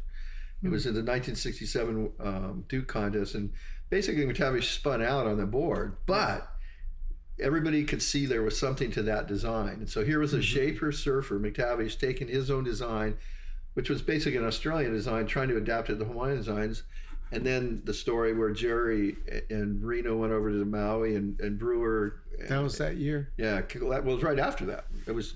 It 0.65 0.71
was 0.71 0.87
in 0.87 0.95
the 0.95 1.01
1967 1.01 2.13
um, 2.21 2.65
Duke 2.69 2.89
contest, 2.89 3.35
and 3.35 3.53
basically 3.91 4.25
McTavish 4.25 4.75
spun 4.75 5.03
out 5.03 5.27
on 5.27 5.37
the 5.37 5.47
board, 5.47 5.97
but 6.07 6.49
everybody 7.41 7.85
could 7.85 8.03
see 8.03 8.27
there 8.27 8.43
was 8.43 8.59
something 8.59 8.91
to 8.93 9.03
that 9.03 9.27
design. 9.27 9.75
And 9.75 9.91
so 9.91 10.05
here 10.05 10.19
was 10.19 10.33
a 10.33 10.39
mm-hmm. 10.39 10.43
shaper 10.43 10.93
surfer, 10.93 11.39
McTavish, 11.39 11.99
taking 11.99 12.29
his 12.29 12.51
own 12.51 12.65
design, 12.65 13.17
which 13.75 13.91
was 13.91 14.03
basically 14.03 14.39
an 14.39 14.47
Australian 14.47 14.93
design, 14.93 15.27
trying 15.27 15.49
to 15.49 15.57
adapt 15.57 15.91
it 15.91 15.99
to 15.99 16.05
Hawaiian 16.05 16.39
designs. 16.39 16.85
And 17.33 17.45
then 17.45 17.83
the 17.85 17.95
story 17.95 18.33
where 18.33 18.51
Gerry 18.51 19.17
and 19.51 19.83
Reno 19.83 20.17
went 20.17 20.33
over 20.33 20.51
to 20.51 20.65
Maui 20.65 21.17
and, 21.17 21.39
and 21.41 21.59
Brewer. 21.59 22.21
That 22.49 22.63
was 22.63 22.79
that 22.79 22.97
year. 22.97 23.33
Yeah, 23.37 23.63
that 23.63 24.05
was 24.05 24.23
right 24.23 24.39
after 24.39 24.65
that. 24.67 24.87
It 25.07 25.13
was 25.13 25.35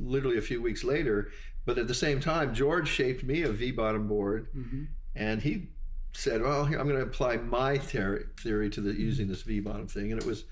literally 0.00 0.38
a 0.38 0.42
few 0.42 0.62
weeks 0.62 0.82
later. 0.82 1.30
But 1.66 1.78
at 1.78 1.88
the 1.88 1.94
same 1.94 2.20
time, 2.20 2.54
George 2.54 2.88
shaped 2.88 3.24
me 3.24 3.42
a 3.42 3.50
V 3.50 3.72
bottom 3.72 4.06
board, 4.06 4.46
mm-hmm. 4.56 4.84
and 5.16 5.42
he 5.42 5.68
said, 6.12 6.40
"Well, 6.40 6.62
I'm 6.62 6.72
going 6.72 6.90
to 6.90 7.02
apply 7.02 7.36
my 7.38 7.76
theory 7.76 8.70
to 8.70 8.80
the 8.80 8.94
using 8.94 9.26
this 9.26 9.42
V 9.42 9.60
bottom 9.60 9.88
thing," 9.88 10.12
and 10.12 10.20
it 10.20 10.26
was 10.26 10.44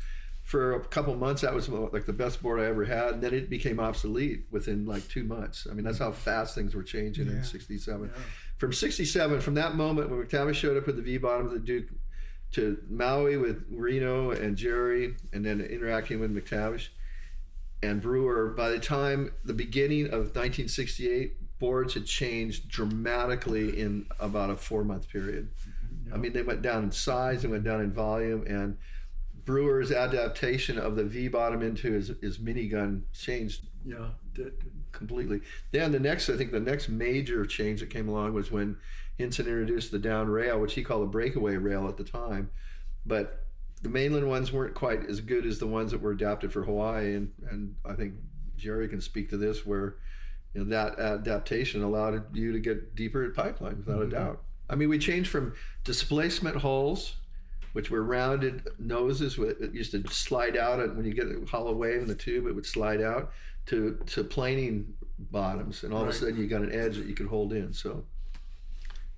for 0.42 0.74
a 0.74 0.80
couple 0.80 1.14
months 1.14 1.40
that 1.40 1.54
was 1.54 1.68
like 1.68 2.04
the 2.04 2.12
best 2.12 2.42
board 2.42 2.60
I 2.60 2.64
ever 2.64 2.84
had. 2.84 3.14
And 3.14 3.22
then 3.22 3.32
it 3.32 3.48
became 3.48 3.78
obsolete 3.78 4.46
within 4.50 4.84
like 4.86 5.08
two 5.08 5.22
months. 5.22 5.68
I 5.70 5.74
mean, 5.74 5.84
that's 5.84 5.98
how 5.98 6.10
fast 6.10 6.56
things 6.56 6.74
were 6.74 6.82
changing 6.82 7.28
yeah. 7.28 7.34
in 7.34 7.44
'67. 7.44 8.10
Yeah. 8.12 8.22
From 8.56 8.72
'67, 8.72 9.40
from 9.40 9.54
that 9.54 9.76
moment 9.76 10.10
when 10.10 10.20
McTavish 10.20 10.56
showed 10.56 10.76
up 10.76 10.86
with 10.86 10.96
the 10.96 11.02
V 11.02 11.18
bottom 11.18 11.46
of 11.46 11.52
the 11.52 11.60
Duke 11.60 11.86
to 12.52 12.78
Maui 12.90 13.36
with 13.36 13.64
Reno 13.70 14.32
and 14.32 14.56
Gerry, 14.56 15.14
and 15.32 15.46
then 15.46 15.60
interacting 15.60 16.18
with 16.18 16.34
McTavish 16.34 16.88
and 17.84 18.00
Brewer. 18.00 18.48
By 18.56 18.70
the 18.70 18.78
time 18.78 19.32
the 19.44 19.54
beginning 19.54 20.06
of 20.06 20.34
1968, 20.34 21.58
boards 21.58 21.94
had 21.94 22.06
changed 22.06 22.68
dramatically 22.68 23.80
in 23.80 24.06
about 24.18 24.50
a 24.50 24.56
four 24.56 24.84
month 24.84 25.08
period. 25.08 25.48
I 26.12 26.16
mean, 26.16 26.32
they 26.32 26.42
went 26.42 26.62
down 26.62 26.84
in 26.84 26.92
size, 26.92 27.42
they 27.42 27.48
went 27.48 27.64
down 27.64 27.80
in 27.80 27.92
volume, 27.92 28.44
and 28.46 28.76
Brewer's 29.44 29.90
adaptation 29.90 30.78
of 30.78 30.96
the 30.96 31.04
V 31.04 31.28
bottom 31.28 31.62
into 31.62 31.92
his, 31.92 32.12
his 32.20 32.38
minigun 32.38 33.02
changed 33.12 33.66
yeah 33.84 34.08
completely. 34.92 35.40
Then 35.72 35.92
the 35.92 36.00
next, 36.00 36.28
I 36.28 36.36
think 36.36 36.52
the 36.52 36.60
next 36.60 36.88
major 36.88 37.44
change 37.44 37.80
that 37.80 37.90
came 37.90 38.08
along 38.08 38.32
was 38.32 38.50
when 38.50 38.76
Hynson 39.18 39.40
introduced 39.40 39.90
the 39.90 39.98
down 39.98 40.28
rail, 40.28 40.58
which 40.60 40.74
he 40.74 40.82
called 40.82 41.02
a 41.02 41.10
breakaway 41.10 41.56
rail 41.56 41.88
at 41.88 41.96
the 41.96 42.04
time. 42.04 42.50
But 43.04 43.43
the 43.84 43.90
mainland 43.90 44.26
ones 44.26 44.50
weren't 44.50 44.74
quite 44.74 45.08
as 45.08 45.20
good 45.20 45.44
as 45.44 45.58
the 45.58 45.66
ones 45.66 45.92
that 45.92 46.00
were 46.00 46.10
adapted 46.10 46.52
for 46.52 46.64
Hawaii, 46.64 47.14
and, 47.14 47.30
and 47.50 47.76
I 47.84 47.92
think 47.92 48.14
Gerry 48.56 48.88
can 48.88 49.02
speak 49.02 49.28
to 49.28 49.36
this, 49.36 49.66
where 49.66 49.96
you 50.54 50.64
know, 50.64 50.70
that 50.70 50.98
adaptation 50.98 51.82
allowed 51.82 52.34
you 52.34 52.50
to 52.52 52.58
get 52.58 52.94
deeper 52.94 53.22
at 53.24 53.34
pipeline 53.34 53.76
without 53.76 54.00
mm-hmm. 54.00 54.08
a 54.08 54.18
doubt. 54.18 54.42
I 54.70 54.74
mean, 54.74 54.88
we 54.88 54.98
changed 54.98 55.28
from 55.30 55.54
displacement 55.84 56.56
hulls 56.56 57.16
which 57.74 57.90
were 57.90 58.04
rounded 58.04 58.68
noses. 58.78 59.36
It 59.36 59.74
used 59.74 59.90
to 59.92 60.02
slide 60.08 60.56
out, 60.56 60.78
and 60.78 60.96
when 60.96 61.04
you 61.04 61.12
get 61.12 61.26
a 61.26 61.44
hollow 61.44 61.74
wave 61.74 62.02
in 62.02 62.08
the 62.08 62.14
tube, 62.14 62.46
it 62.46 62.54
would 62.54 62.64
slide 62.64 63.02
out 63.02 63.32
to 63.66 63.98
to 64.06 64.24
planing 64.24 64.94
bottoms, 65.18 65.82
and 65.82 65.92
all 65.92 66.04
right. 66.04 66.08
of 66.08 66.14
a 66.14 66.18
sudden 66.18 66.36
you 66.36 66.46
got 66.46 66.62
an 66.62 66.72
edge 66.72 66.96
that 66.96 67.06
you 67.06 67.14
could 67.14 67.26
hold 67.26 67.52
in. 67.52 67.72
So, 67.72 68.04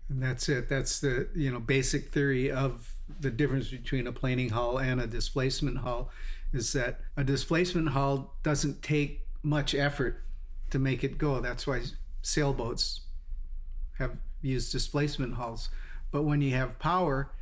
and 0.09 0.23
that's 0.23 0.49
it. 0.49 0.71
That's 0.71 1.01
the 1.01 1.29
you 1.35 1.53
know 1.53 1.61
basic 1.61 2.09
theory 2.09 2.51
of 2.51 2.96
the 3.21 3.31
difference 3.31 3.71
between 3.71 4.07
a 4.07 4.13
planing 4.13 4.51
hull 4.51 4.79
and 4.79 5.01
a 5.01 5.07
displacement 5.07 5.79
hull, 5.79 6.11
is 6.53 6.73
that 6.73 7.01
a 7.17 7.25
displacement 7.25 7.91
hull 7.91 8.35
doesn't 8.43 8.83
take 8.83 9.27
much 9.43 9.75
effort 9.75 10.23
to 10.71 10.79
make 10.79 11.05
it 11.05 11.19
go. 11.19 11.41
That's 11.41 11.67
why 11.67 11.83
sailboats 12.23 13.03
have 13.99 14.17
used 14.43 14.73
displacement 14.73 15.35
hulls. 15.35 15.69
But 16.11 16.23
when 16.23 16.41
you 16.41 16.55
have 16.55 16.79
power, 16.79 17.33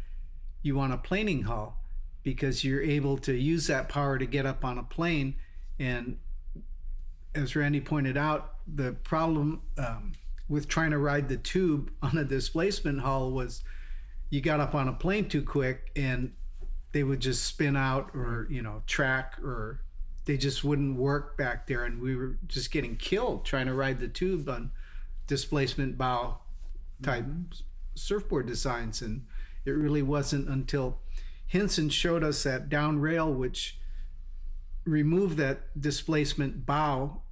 you 0.62 0.74
want 0.74 0.92
a 0.92 0.98
planing 0.98 1.42
hull 1.42 1.77
because 2.22 2.64
you're 2.64 2.83
able 2.83 3.18
to 3.18 3.35
use 3.35 3.66
that 3.66 3.88
power 3.88 4.18
to 4.18 4.27
get 4.27 4.46
up 4.46 4.64
on 4.64 4.79
a 4.79 4.83
plane. 4.83 5.37
And 5.79 6.18
as 7.35 7.55
Randy 7.55 7.81
pointed 7.81 8.16
out, 8.16 8.55
the 8.66 8.92
problem 8.92 9.62
um, 9.77 10.12
with 10.48 10.68
trying 10.68 10.90
to 10.92 10.98
ride 10.98 11.29
the 11.29 11.37
tube 11.37 11.90
on 12.03 12.16
a 12.16 12.24
displacement 12.24 13.00
hull 13.00 13.31
was 13.31 13.62
you 14.35 14.40
got 14.40 14.59
up 14.59 14.75
on 14.75 14.88
a 14.88 14.92
plane 14.92 15.29
too 15.29 15.44
quick 15.44 15.92
and 15.94 16.33
they 16.90 17.05
would 17.05 17.20
just 17.20 17.44
spin 17.44 17.77
out 17.77 18.11
or 18.14 18.49
you 18.51 18.62
know 18.62 18.83
track 18.85 19.38
or 19.44 19.81
they 20.25 20.37
just 20.37 20.64
wouldn't 20.64 20.97
work 20.97 21.38
back 21.38 21.68
there. 21.68 21.85
And 21.85 22.03
we 22.03 22.16
were 22.16 22.37
just 22.49 22.73
getting 22.73 22.97
killed 22.97 23.44
trying 23.44 23.66
to 23.66 23.75
ride 23.75 24.01
the 24.01 24.09
tube 24.09 24.49
on 24.49 24.73
displacement 25.29 25.97
bow 25.97 26.38
type 27.01 27.25
surfboard 27.94 28.49
designs. 28.49 29.03
And 29.03 29.25
it 29.64 29.70
really 29.70 30.03
wasn't 30.03 30.49
until 30.49 30.99
Hynson 31.53 31.92
showed 31.92 32.25
us 32.25 32.42
that 32.42 32.68
down 32.68 32.99
rail 32.99 33.33
which 33.33 33.79
removed 34.85 35.37
that 35.37 35.81
displacement 35.81 36.66
bow 36.66 37.23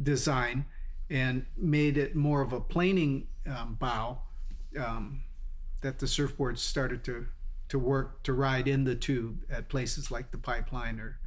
design 0.00 0.66
and 1.10 1.46
made 1.56 1.98
it 1.98 2.14
more 2.14 2.42
of 2.42 2.52
a 2.52 2.60
planing 2.60 3.26
um, 3.44 3.76
bow 3.80 4.20
um, 4.78 5.22
that 5.82 5.98
the 5.98 6.06
surfboards 6.06 6.58
started 6.58 7.04
to 7.04 7.26
to 7.68 7.78
work 7.78 8.22
to 8.22 8.32
ride 8.32 8.68
in 8.68 8.84
the 8.84 8.94
tube 8.94 9.44
at 9.50 9.68
places 9.68 10.10
like 10.10 10.30
the 10.30 10.38
pipeline 10.38 10.98
or 10.98 11.18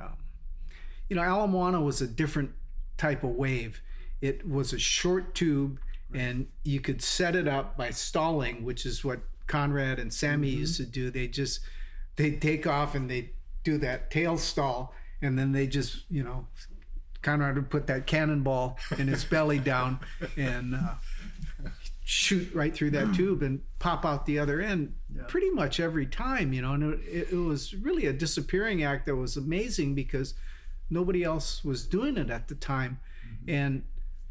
um, 0.00 0.16
you 1.08 1.16
know 1.16 1.22
Ala 1.22 1.48
Moana 1.48 1.80
was 1.80 2.00
a 2.00 2.06
different 2.06 2.50
type 2.96 3.24
of 3.24 3.30
wave. 3.30 3.80
It 4.20 4.48
was 4.48 4.72
a 4.72 4.78
short 4.78 5.34
tube 5.34 5.80
and 6.12 6.46
you 6.64 6.80
could 6.80 7.02
set 7.02 7.36
it 7.36 7.46
up 7.46 7.76
by 7.76 7.90
stalling 7.90 8.64
which 8.64 8.86
is 8.86 9.04
what 9.04 9.20
conrad 9.46 9.98
and 9.98 10.12
sammy 10.12 10.50
used 10.50 10.76
to 10.76 10.86
do. 10.86 11.10
They 11.10 11.26
just 11.26 11.60
they 12.16 12.32
take 12.32 12.66
off 12.66 12.94
and 12.94 13.10
they 13.10 13.32
do 13.64 13.78
that 13.78 14.10
tail 14.10 14.36
stall 14.38 14.94
and 15.20 15.38
then 15.38 15.52
they 15.52 15.66
just 15.66 16.04
you 16.10 16.22
know 16.22 16.46
conrad 17.22 17.56
would 17.56 17.70
put 17.70 17.86
that 17.88 18.06
cannonball 18.06 18.78
in 18.98 19.08
his 19.08 19.24
belly 19.24 19.58
down 19.58 19.98
and 20.36 20.74
uh, 20.74 20.94
shoot 22.10 22.52
right 22.54 22.74
through 22.74 22.90
that 22.90 23.08
hmm. 23.08 23.12
tube 23.12 23.42
and 23.42 23.60
pop 23.78 24.06
out 24.06 24.24
the 24.24 24.38
other 24.38 24.62
end 24.62 24.94
pretty 25.26 25.50
much 25.50 25.78
every 25.78 26.06
time 26.06 26.54
you 26.54 26.62
know 26.62 26.72
and 26.72 26.94
it, 27.04 27.28
it 27.30 27.36
was 27.36 27.74
really 27.74 28.06
a 28.06 28.12
disappearing 28.14 28.82
act 28.82 29.04
that 29.04 29.14
was 29.14 29.36
amazing 29.36 29.94
because 29.94 30.32
nobody 30.90 31.22
else 31.22 31.64
was 31.64 31.86
doing 31.86 32.16
it 32.16 32.30
at 32.30 32.48
the 32.48 32.54
time. 32.54 33.00
Mm-hmm. 33.26 33.50
And 33.50 33.82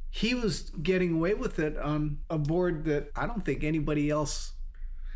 he 0.10 0.34
was 0.34 0.72
getting 0.82 1.16
away 1.16 1.34
with 1.34 1.60
it 1.60 1.78
on 1.78 2.18
a 2.30 2.38
board 2.38 2.86
that 2.86 3.12
i 3.16 3.28
don't 3.28 3.44
think 3.44 3.64
anybody 3.64 4.10
else 4.10 4.54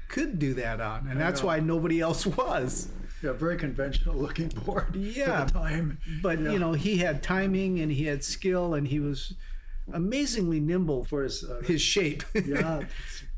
could 0.10 0.38
do 0.38 0.54
that 0.54 0.82
on 0.82 1.08
and 1.08 1.20
that's 1.20 1.42
why 1.42 1.60
nobody 1.60 2.02
else 2.02 2.26
was. 2.26 2.90
Yeah, 3.24 3.32
very 3.32 3.56
conventional 3.56 4.16
looking 4.16 4.50
board 4.50 4.96
Yeah. 4.96 5.46
time. 5.46 6.00
but 6.22 6.40
you 6.40 6.60
know 6.60 6.74
he 6.74 6.98
had 6.98 7.24
timing 7.24 7.80
and 7.80 7.92
he 7.92 8.06
had 8.06 8.24
skill 8.24 8.74
and 8.74 8.88
he 8.88 9.00
was 9.00 9.34
amazingly 9.94 10.60
nimble 10.60 11.04
for 11.06 11.24
his, 11.24 11.44
uh, 11.44 11.62
his 11.66 11.82
shape 11.82 12.24
yeah, 12.46 12.84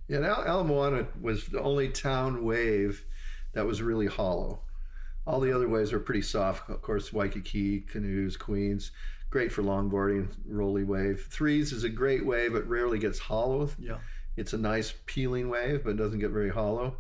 Yeah, 0.08 0.44
Al- 0.46 0.64
Moana 0.64 1.08
was 1.22 1.46
the 1.48 1.62
only 1.62 1.90
town 1.90 2.44
wave 2.44 3.06
that 3.54 3.66
was 3.66 3.82
really 3.82 4.08
hollow. 4.08 4.62
All 5.26 5.40
the 5.40 5.54
other 5.56 5.70
waves 5.70 5.94
were 5.94 6.00
pretty 6.00 6.22
soft. 6.24 6.70
Of 6.70 6.82
course, 6.82 7.14
Waikiki, 7.14 7.82
canoes, 7.82 8.36
Queens, 8.36 8.92
great 9.30 9.52
for 9.52 9.62
longboarding, 9.64 10.28
rolly 10.48 10.84
wave. 10.84 11.28
Threes 11.30 11.72
is 11.72 11.84
a 11.84 11.90
great 11.90 12.26
wave, 12.26 12.54
but 12.54 12.68
rarely 12.68 13.00
gets 13.00 13.20
hollow. 13.20 13.70
yeah, 13.80 14.00
It's 14.36 14.54
a 14.54 14.58
nice 14.58 14.94
peeling 15.06 15.50
wave, 15.50 15.84
but 15.86 15.96
doesn't 15.98 16.20
get 16.20 16.32
very 16.32 16.50
hollow. 16.50 16.98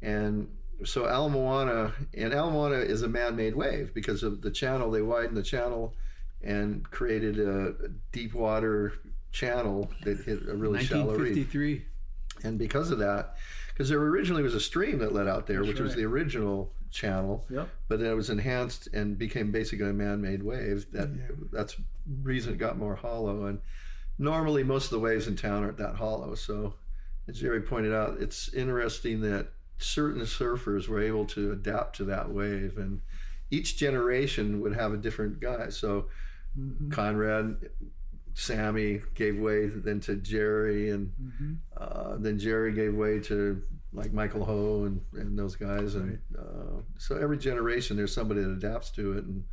And 0.00 0.48
so 0.84 1.06
Ala 1.06 1.28
Moana, 1.28 1.92
and 2.14 2.32
Ala 2.32 2.50
Moana 2.50 2.76
is 2.76 3.02
a 3.02 3.08
man-made 3.08 3.54
wave 3.56 3.92
because 3.94 4.22
of 4.22 4.40
the 4.42 4.50
channel. 4.50 4.90
They 4.90 5.02
widen 5.02 5.34
the 5.34 5.42
channel 5.42 5.94
and 6.46 6.88
created 6.90 7.38
a 7.38 7.74
deep 8.12 8.32
water 8.34 8.92
channel 9.32 9.90
that 10.04 10.18
hit 10.20 10.48
a 10.48 10.54
really 10.54 10.82
shallow 10.84 11.18
reef1953 11.18 11.82
and 12.44 12.58
because 12.58 12.90
of 12.90 12.98
that 12.98 13.36
because 13.72 13.88
there 13.88 13.98
originally 13.98 14.42
was 14.42 14.54
a 14.54 14.60
stream 14.60 14.98
that 14.98 15.12
led 15.12 15.28
out 15.28 15.46
there 15.46 15.58
That's 15.58 15.68
which 15.68 15.80
was 15.80 15.94
the 15.94 16.04
original 16.04 16.72
channel 16.90 17.44
Yep. 17.50 17.68
but 17.88 17.98
then 18.00 18.10
it 18.10 18.14
was 18.14 18.30
enhanced 18.30 18.88
and 18.94 19.18
became 19.18 19.50
basically 19.50 19.88
a 19.90 19.92
man-made 19.92 20.42
wave 20.42 20.86
that 20.92 21.10
Yeah. 21.10 21.34
that's 21.52 21.76
reason 22.22 22.54
it 22.54 22.58
got 22.58 22.78
more 22.78 22.94
hollow 22.94 23.46
and 23.46 23.58
normally 24.18 24.62
most 24.62 24.84
of 24.84 24.90
the 24.92 25.00
waves 25.00 25.26
in 25.26 25.36
town 25.36 25.62
aren't 25.62 25.76
that 25.76 25.96
hollow. 25.96 26.34
So 26.34 26.74
as 27.28 27.38
Gerry 27.40 27.60
pointed 27.60 27.92
out 27.92 28.18
it's 28.20 28.48
interesting 28.54 29.20
that 29.22 29.48
certain 29.78 30.22
surfers 30.22 30.88
were 30.88 31.02
able 31.02 31.26
to 31.26 31.52
adapt 31.52 31.96
to 31.96 32.04
that 32.04 32.30
wave 32.30 32.78
and 32.78 33.02
each 33.50 33.76
generation 33.76 34.60
would 34.62 34.74
have 34.74 34.94
a 34.94 34.96
different 34.96 35.38
guy. 35.40 35.68
So 35.68 36.06
Mhm. 36.58 36.90
conrad 36.90 37.70
sammy 38.34 39.00
gave 39.14 39.38
way 39.38 39.66
then 39.66 40.00
to 40.00 40.16
Gerry 40.16 40.90
and 40.90 41.12
Mhm. 41.20 41.56
uh, 41.76 42.16
then 42.16 42.38
Gerry 42.38 42.72
gave 42.72 42.94
way 42.94 43.18
to 43.20 43.62
like 43.92 44.12
Michael 44.12 44.44
Ho 44.44 44.84
and, 44.84 45.00
and 45.14 45.38
those 45.38 45.56
guys, 45.56 45.94
and 45.94 46.18
uh, 46.38 46.82
so 46.98 47.16
every 47.16 47.38
generation 47.38 47.96
there's 47.96 48.12
somebody 48.12 48.42
that 48.42 48.50
adapts 48.50 48.90
to 48.90 49.12
it, 49.12 49.24
and 49.24 49.44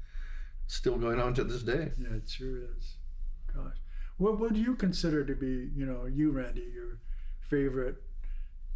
still 0.67 0.97
going 0.97 1.19
on 1.19 1.33
to 1.35 1.43
this 1.45 1.63
day. 1.63 1.93
yeah, 1.97 2.15
it 2.15 2.27
sure 2.29 2.57
is. 2.77 2.97
Gosh, 3.53 3.77
what 4.17 4.39
what 4.39 4.53
do 4.53 4.59
you 4.59 4.75
consider 4.75 5.23
to 5.23 5.33
be, 5.35 5.69
you 5.75 5.85
know, 5.85 6.05
you 6.05 6.31
Randy, 6.31 6.69
your 6.73 6.99
favorite 7.39 8.01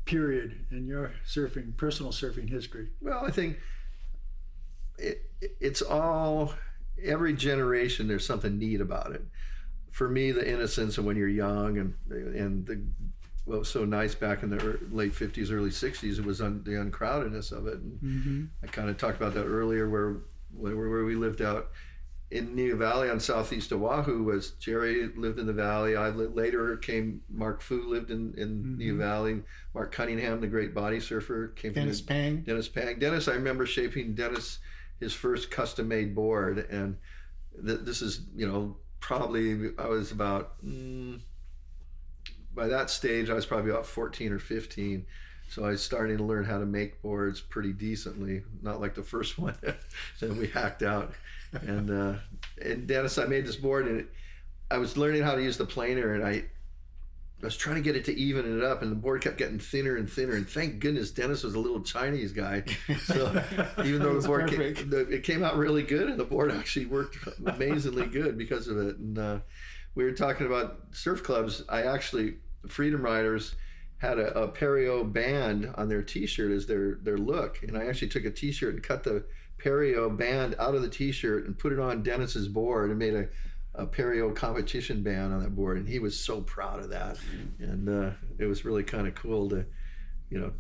period 0.05 0.67
in 0.71 0.85
your 0.87 1.11
surfing, 1.25 1.75
personal 1.75 2.11
surfing 2.13 2.49
history? 2.49 2.91
Well, 3.01 3.25
I 3.25 3.31
think 3.31 3.59
it, 4.97 5.31
it's 5.59 5.81
all 5.81 6.53
every 7.03 7.33
generation. 7.33 8.07
There's 8.07 8.25
something 8.25 8.57
neat 8.57 8.81
about 8.81 9.12
it. 9.13 9.23
For 9.91 10.07
me, 10.10 10.31
the 10.31 10.47
innocence 10.47 10.97
of 10.97 11.05
when 11.05 11.17
you're 11.17 11.27
young 11.27 11.77
and 11.77 11.93
and 12.12 12.65
the 12.65 12.81
what 13.45 13.60
was 13.60 13.69
so 13.69 13.86
nice 13.86 14.13
back 14.13 14.43
in 14.43 14.49
the 14.49 14.77
late 14.91 15.13
50s, 15.13 15.51
early 15.53 15.69
60s, 15.69 16.19
it 16.19 16.25
was 16.25 16.41
un, 16.41 16.62
the 16.65 16.71
uncrowdedness 16.71 17.51
of 17.53 17.65
it. 17.65 17.75
And 17.75 17.99
Mm-hmm. 18.01 18.43
I 18.63 18.67
kind 18.67 18.89
of 18.89 18.97
talked 18.97 19.15
about 19.17 19.33
that 19.36 19.45
earlier, 19.45 19.89
where 19.89 20.17
where, 20.53 20.75
where 20.75 21.05
we 21.05 21.15
lived 21.15 21.41
out 21.41 21.69
in 22.29 22.53
Niu 22.55 22.75
Valley 22.75 23.10
on 23.10 23.21
southeast 23.21 23.71
Oahu. 23.71 24.23
Was 24.23 24.51
Gerry 24.51 25.07
lived 25.15 25.39
in 25.39 25.45
the 25.47 25.53
valley? 25.53 25.95
I 25.95 26.10
li- 26.10 26.27
later 26.27 26.75
came. 26.75 27.21
Mark 27.29 27.62
Foo 27.62 27.88
lived 27.88 28.12
in 28.12 28.33
in 28.38 28.77
Niu 28.77 28.97
Valley. 28.97 29.41
Mark 29.73 29.93
Cunningham, 29.93 30.41
the 30.41 30.47
great 30.47 30.73
body 30.75 30.99
surfer, 30.99 31.47
came 31.55 31.71
dennis 31.71 32.01
from 32.01 32.07
pang 32.07 32.41
Dennis 32.41 32.67
Pang. 32.67 32.99
Dennis, 32.99 33.27
I 33.29 33.33
remember 33.36 33.65
shaping 33.65 34.13
Dennis 34.13 34.60
his 34.99 35.13
first 35.13 35.51
custom 35.51 35.88
made 35.88 36.15
board, 36.15 36.57
and 36.69 36.97
th- 37.65 37.81
this 37.81 38.01
is 38.01 38.21
you 38.36 38.47
know 38.47 38.77
probably 38.99 39.71
I 39.77 39.88
was 39.88 40.12
about. 40.12 40.63
Mm, 40.65 41.21
by 42.53 42.67
that 42.67 42.89
stage, 42.89 43.29
I 43.29 43.36
was 43.36 43.45
probably 43.45 43.69
about 43.69 43.86
14 43.86 44.33
or 44.33 44.39
15. 44.39 45.05
So 45.49 45.63
I 45.63 45.69
was 45.69 45.81
starting 45.81 46.17
to 46.17 46.23
learn 46.23 46.43
how 46.43 46.57
to 46.57 46.65
make 46.65 47.01
boards 47.01 47.39
pretty 47.39 47.71
decently, 47.71 48.41
not 48.62 48.81
like 48.81 48.95
the 48.95 49.03
first 49.03 49.38
one 49.39 49.55
that 50.19 50.36
we 50.36 50.47
hacked 50.47 50.83
out. 50.83 51.13
And 51.62 51.89
uh, 51.89 52.19
and 52.62 52.88
Dennis, 52.88 53.17
I 53.17 53.25
made 53.25 53.45
this 53.45 53.55
board, 53.55 53.88
and 53.88 54.01
it, 54.01 54.07
I 54.69 54.79
was 54.79 54.97
learning 54.97 55.23
how 55.23 55.36
to 55.36 55.41
use 55.41 55.57
the 55.57 55.65
planer, 55.65 56.13
and 56.13 56.25
I 56.25 56.45
I 57.41 57.45
was 57.45 57.56
trying 57.56 57.76
to 57.76 57.82
get 57.82 57.95
it 57.95 58.06
to 58.06 58.17
even 58.17 58.58
it 58.58 58.63
up, 58.63 58.82
and 58.82 58.91
the 58.91 58.95
board 58.95 59.21
kept 59.21 59.38
getting 59.38 59.60
thinner 59.60 59.95
and 59.95 60.10
thinner. 60.10 60.34
And 60.34 60.50
thank 60.50 60.80
goodness 60.80 61.12
Dennis 61.12 61.43
was 61.43 61.54
a 61.54 61.60
little 61.60 61.82
Chinese 61.82 62.32
guy, 62.32 62.63
so 62.97 63.43
even 63.86 64.02
though 64.02 64.19
the 64.19 64.28
board 64.28 64.50
came, 64.50 64.89
the, 64.89 65.08
it 65.10 65.23
came 65.23 65.43
out 65.43 65.56
really 65.56 65.84
good, 65.84 66.10
and 66.10 66.19
the 66.19 66.26
board 66.26 66.52
actually 66.52 66.88
worked 66.88 67.17
amazingly 67.45 68.08
good 68.08 68.39
because 68.39 68.67
of 68.67 68.80
it. 68.80 68.97
And 68.97 69.19
uh, 69.19 69.39
we 69.93 70.04
were 70.04 70.13
talking 70.13 70.47
about 70.47 70.80
surf 70.91 71.23
clubs. 71.23 71.63
I 71.69 71.84
actually 71.84 72.38
Freedom 72.67 73.04
Riders 73.04 73.54
had 74.00 74.17
a, 74.17 74.36
a 74.39 74.47
Perio 74.47 75.12
band 75.12 75.71
on 75.76 75.89
their 75.89 76.02
T-shirt 76.02 76.52
as 76.52 76.65
their 76.65 76.95
their 77.04 77.19
look, 77.19 77.62
and 77.62 77.78
I 77.78 77.86
actually 77.86 78.10
took 78.10 78.26
a 78.26 78.32
T-shirt 78.32 78.73
and 78.73 78.84
cut 78.84 79.04
the 79.04 79.26
Perio 79.63 80.15
band 80.15 80.56
out 80.60 80.76
of 80.76 80.82
the 80.82 80.89
T-shirt 80.89 81.45
and 81.45 81.58
put 81.58 81.71
it 81.71 81.80
on 81.80 82.04
Dennis's 82.04 82.47
board 82.47 82.89
and 82.89 83.00
made 83.00 83.13
a 83.13 83.28
a 83.77 83.85
Perio 83.85 84.35
competition 84.35 85.03
band 85.03 85.33
on 85.33 85.41
that 85.41 85.55
board, 85.55 85.77
and 85.77 85.87
he 85.87 85.99
was 85.99 86.19
so 86.19 86.41
proud 86.41 86.79
of 86.79 86.89
that. 86.89 87.17
And 87.59 87.87
uh, 87.87 88.11
it 88.39 88.45
was 88.45 88.65
really 88.65 88.83
kind 88.83 89.07
of 89.07 89.15
cool 89.15 89.49
to, 89.49 89.65
you 90.30 90.39
know, 90.39 90.51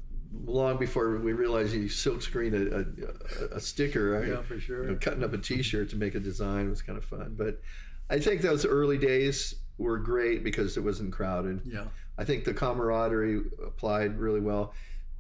long 0.45 0.77
before 0.77 1.17
we 1.17 1.33
realized 1.33 1.73
you 1.73 1.89
silk 1.89 2.21
screen 2.21 2.53
a, 2.53 3.45
a, 3.49 3.57
a 3.57 3.59
sticker, 3.59 4.11
right? 4.11 4.27
Yeah, 4.27 4.41
for 4.41 4.59
sure. 4.59 4.83
You 4.85 4.91
know, 4.91 4.97
cutting 4.97 5.23
up 5.23 5.33
a 5.33 5.37
T-shirt 5.37 5.89
to 5.89 5.95
make 5.95 6.15
a 6.15 6.19
design 6.19 6.69
was 6.69 6.81
kind 6.81 6.97
of 6.97 7.05
fun. 7.05 7.35
But 7.37 7.61
I 8.09 8.19
think 8.19 8.41
those 8.41 8.65
early 8.65 8.97
days 8.97 9.55
were 9.77 9.97
great 9.97 10.43
because 10.43 10.77
it 10.77 10.83
wasn't 10.83 11.11
crowded. 11.11 11.61
Yeah. 11.65 11.85
I 12.17 12.23
think 12.23 12.45
the 12.45 12.53
camaraderie 12.53 13.41
applied 13.65 14.17
really 14.17 14.39
well. 14.39 14.73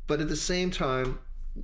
But 0.07 0.21
at 0.21 0.29
the 0.29 0.35
same 0.35 0.71
time, 0.71 1.19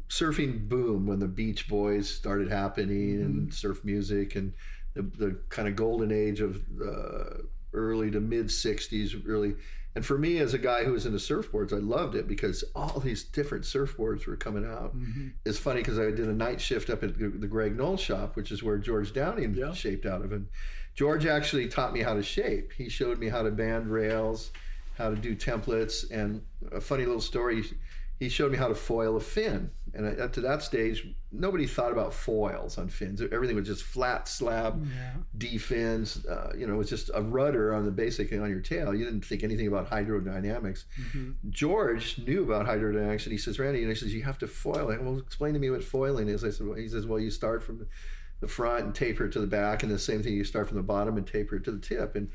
surfing 0.10 0.68
boomed 0.68 1.08
when 1.08 1.20
the 1.20 1.28
Beach 1.28 1.68
Boys 1.68 2.10
started 2.10 2.50
happening 2.50 3.22
and 3.22 3.54
surf 3.54 3.84
music 3.84 4.36
and 4.36 4.54
the, 4.94 5.02
the 5.02 5.40
kind 5.50 5.68
of 5.68 5.76
golden 5.76 6.12
age 6.12 6.40
of 6.42 6.62
uh, 6.86 7.38
early 7.74 8.12
to 8.12 8.20
mid 8.20 8.48
60s 8.48 9.26
really 9.26 9.56
And 9.96 10.06
for 10.06 10.18
me, 10.18 10.40
as 10.40 10.54
a 10.54 10.58
guy 10.58 10.84
who 10.86 10.94
was 10.94 11.06
into 11.06 11.20
surfboards, 11.20 11.72
I 11.72 11.78
loved 11.78 12.16
it 12.16 12.28
because 12.28 12.64
all 12.76 13.00
these 13.00 13.24
different 13.24 13.64
surfboards 13.64 14.26
were 14.26 14.36
coming 14.36 14.66
out. 14.66 14.96
Mm-hmm. 14.98 15.28
It's 15.46 15.60
funny 15.60 15.82
because 15.82 16.00
I 16.00 16.06
did 16.06 16.28
a 16.28 16.34
night 16.34 16.60
shift 16.62 16.90
up 16.90 17.04
at 17.04 17.18
the 17.18 17.28
the 17.30 17.48
Greg 17.48 17.76
Noll 17.78 17.98
shop, 17.98 18.36
which 18.36 18.52
is 18.52 18.64
where 18.64 18.78
George 18.78 19.14
Downing 19.14 19.54
Yeah. 19.56 19.74
shaped 19.74 20.06
out 20.06 20.24
of. 20.24 20.32
And 20.32 20.48
George 20.96 21.26
actually 21.26 21.68
taught 21.68 21.94
me 21.94 22.02
how 22.02 22.14
to 22.16 22.24
shape. 22.24 22.72
He 22.78 22.90
showed 22.90 23.18
me 23.20 23.30
how 23.30 23.42
to 23.44 23.52
band 23.52 23.88
rails, 23.92 24.52
how 24.98 25.10
to 25.10 25.16
do 25.16 25.36
templates, 25.36 26.06
and 26.12 26.42
a 26.72 26.82
funny 26.82 27.06
little 27.06 27.22
story. 27.22 27.64
He 28.20 28.30
showed 28.30 28.52
me 28.52 28.58
how 28.58 28.68
to 28.70 28.76
foil 28.76 29.16
a 29.18 29.20
fin. 29.20 29.72
And 29.96 30.20
up 30.20 30.34
to 30.34 30.42
that 30.42 30.64
stage, 30.64 31.08
nobody 31.32 31.68
thought 31.68 31.92
about 31.92 32.16
foils 32.16 32.80
on 32.80 32.90
fins. 32.90 33.22
Everything 33.22 33.56
was 33.56 33.68
just 33.68 33.84
flat 33.84 34.28
slab 34.28 34.84
Yeah. 34.84 35.14
D 35.38 35.58
fins. 35.60 36.26
Uh, 36.26 36.52
you 36.58 36.66
know, 36.66 36.74
it 36.74 36.78
was 36.78 36.90
just 36.90 37.12
a 37.14 37.22
rudder 37.22 37.76
on 37.76 37.86
the 37.86 37.92
basic 37.92 38.32
on 38.34 38.50
your 38.50 38.60
tail. 38.60 38.96
You 38.96 39.06
didn't 39.06 39.24
think 39.24 39.44
anything 39.44 39.68
about 39.68 39.92
hydrodynamics. 39.92 40.86
George 41.52 42.18
knew 42.18 42.44
about 42.44 42.66
hydrodynamics, 42.66 43.24
and 43.24 43.32
he 43.32 43.38
says, 43.38 43.60
Randy, 43.60 43.82
and 43.82 43.90
he 43.90 43.96
says, 43.96 44.14
you 44.14 44.24
have 44.24 44.40
to 44.40 44.48
foil 44.48 44.90
it. 44.90 45.02
Well, 45.04 45.20
explain 45.20 45.54
to 45.54 45.60
me 45.60 45.70
what 45.70 45.84
foiling 45.84 46.28
is. 46.28 46.44
I 46.44 46.50
said, 46.50 46.66
well, 46.66 46.78
he 46.78 46.90
says, 46.90 47.06
well, 47.06 47.20
you 47.20 47.30
start 47.30 47.62
from 47.62 47.86
the 48.40 48.48
front 48.48 48.86
and 48.86 48.96
taper 48.96 49.26
it 49.26 49.32
to 49.34 49.40
the 49.40 49.48
back, 49.48 49.84
and 49.84 49.92
the 49.92 50.00
same 50.00 50.24
thing, 50.24 50.34
you 50.34 50.44
start 50.44 50.68
from 50.68 50.78
the 50.78 50.84
bottom 50.84 51.18
and 51.18 51.28
taper 51.28 51.58
it 51.58 51.66
to 51.66 51.72
the 51.72 51.80
tip. 51.80 52.16
And 52.16 52.32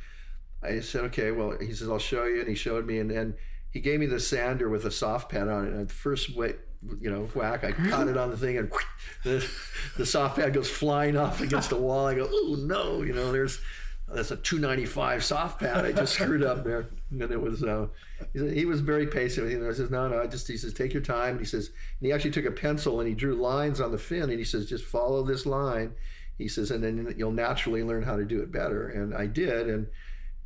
I 0.63 0.79
said, 0.79 1.03
okay, 1.07 1.33
well, 1.33 1.57
he 1.61 1.73
says, 1.73 1.89
I'll 1.89 1.99
show 1.99 2.25
you. 2.25 2.39
And 2.39 2.49
he 2.49 2.55
showed 2.55 2.87
me, 2.87 2.99
and 3.01 3.11
then 3.11 3.35
he 3.71 3.81
gave 3.81 4.01
me 4.01 4.07
the 4.07 4.21
sander 4.21 4.69
with 4.69 4.85
a 4.85 4.91
soft 4.91 5.31
pad 5.31 5.49
on 5.49 5.67
it. 5.67 5.73
And 5.73 5.89
the 5.89 5.93
first 5.93 6.35
wet, 6.37 6.59
you 7.01 7.11
know, 7.11 7.25
whack, 7.35 7.65
I 7.65 7.73
caught 7.73 8.09
it 8.09 8.17
on 8.17 8.31
the 8.31 8.37
thing, 8.37 8.59
and 8.59 8.73
the, 9.25 9.49
the 9.97 10.07
soft 10.07 10.37
pad 10.37 10.55
goes 10.55 10.71
flying 10.71 11.17
off 11.17 11.41
against 11.41 11.71
the 11.71 11.77
wall. 11.77 12.07
I 12.07 12.15
go, 12.15 12.29
oh 12.31 12.57
no, 12.59 13.03
you 13.03 13.13
know, 13.13 13.33
there's 13.33 13.61
that's 14.15 14.31
a 14.31 14.37
295 14.37 15.23
soft 15.23 15.61
pad. 15.61 15.85
I 15.85 15.93
just 15.93 16.15
screwed 16.15 16.43
up 16.43 16.65
there, 16.65 16.89
and 17.11 17.23
it 17.23 17.41
was. 17.41 17.63
Uh, 17.63 17.89
he 18.33 18.65
was 18.65 18.81
very 18.81 19.07
patient. 19.07 19.51
You 19.51 19.59
know, 19.59 19.69
I 19.69 19.73
says, 19.73 19.91
no, 19.91 20.09
no, 20.09 20.23
I 20.23 20.27
just. 20.27 20.49
He 20.49 20.57
says, 20.57 20.73
take 20.73 20.95
your 20.95 21.03
time. 21.03 21.33
And 21.33 21.41
he 21.41 21.45
says, 21.47 21.67
and 22.01 22.07
he 22.07 22.13
actually 22.13 22.31
took 22.31 22.47
a 22.47 22.51
pencil 22.51 23.01
and 23.01 23.09
he 23.09 23.15
drew 23.15 23.35
lines 23.35 23.81
on 23.81 23.93
the 23.93 23.99
fin, 23.99 24.31
and 24.31 24.39
he 24.39 24.45
says, 24.45 24.67
just 24.67 24.85
follow 24.85 25.23
this 25.23 25.45
line. 25.45 25.93
He 26.39 26.49
says, 26.49 26.71
and 26.71 26.83
then 26.83 27.15
you'll 27.19 27.33
naturally 27.33 27.83
learn 27.83 28.05
how 28.05 28.17
to 28.17 28.25
do 28.25 28.41
it 28.41 28.53
better. 28.53 28.89
And 28.89 29.15
I 29.15 29.27
did, 29.27 29.69
and 29.69 29.89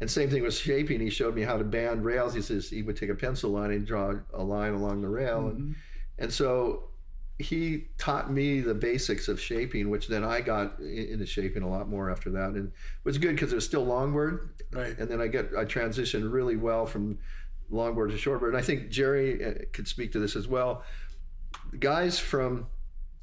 and 0.03 0.11
same 0.11 0.29
thing 0.29 0.43
with 0.43 0.53
shaping. 0.55 0.99
He 1.01 1.11
showed 1.11 1.35
me 1.37 1.43
how 1.43 1.57
to 1.57 1.63
band 1.65 2.05
rails. 2.05 2.35
He 2.35 2.43
says 2.43 2.69
he 2.69 2.83
would 2.83 2.97
take 2.97 3.09
a 3.09 3.15
pencil 3.15 3.51
line 3.53 3.71
and 3.71 3.87
draw 3.87 4.15
a 4.35 4.43
line 4.43 4.75
along 4.75 5.01
the 5.03 5.09
rail, 5.09 5.47
and 5.49 5.77
and 6.19 6.33
so 6.33 6.89
he 7.39 7.87
taught 7.99 8.31
me 8.33 8.61
the 8.61 8.75
basics 8.75 9.27
of 9.29 9.41
shaping, 9.41 9.91
which 9.91 10.09
then 10.09 10.23
I 10.25 10.41
got 10.41 10.79
into 10.81 11.25
shaping 11.25 11.63
a 11.63 11.69
lot 11.69 11.89
more 11.89 12.11
after 12.11 12.31
that, 12.31 12.51
and 12.51 12.67
it 12.69 12.73
was 13.05 13.17
good 13.19 13.35
because 13.37 13.53
it 13.53 13.55
was 13.57 13.65
still 13.65 13.87
longboard, 13.87 14.49
Right. 14.73 14.99
and 14.99 15.09
then 15.09 15.21
I 15.21 15.29
get 15.29 15.51
I 15.57 15.65
transitioned 15.65 16.31
really 16.33 16.57
well 16.57 16.85
from 16.85 17.19
longboard 17.73 18.11
to 18.11 18.17
shortboard. 18.17 18.49
And 18.49 18.57
I 18.57 18.63
think 18.63 18.91
Gerry 18.91 19.45
uh, 19.45 19.55
could 19.73 19.87
speak 19.89 20.13
to 20.13 20.19
this 20.19 20.35
as 20.37 20.47
well. 20.49 20.83
Guys 21.79 22.19
from 22.19 22.67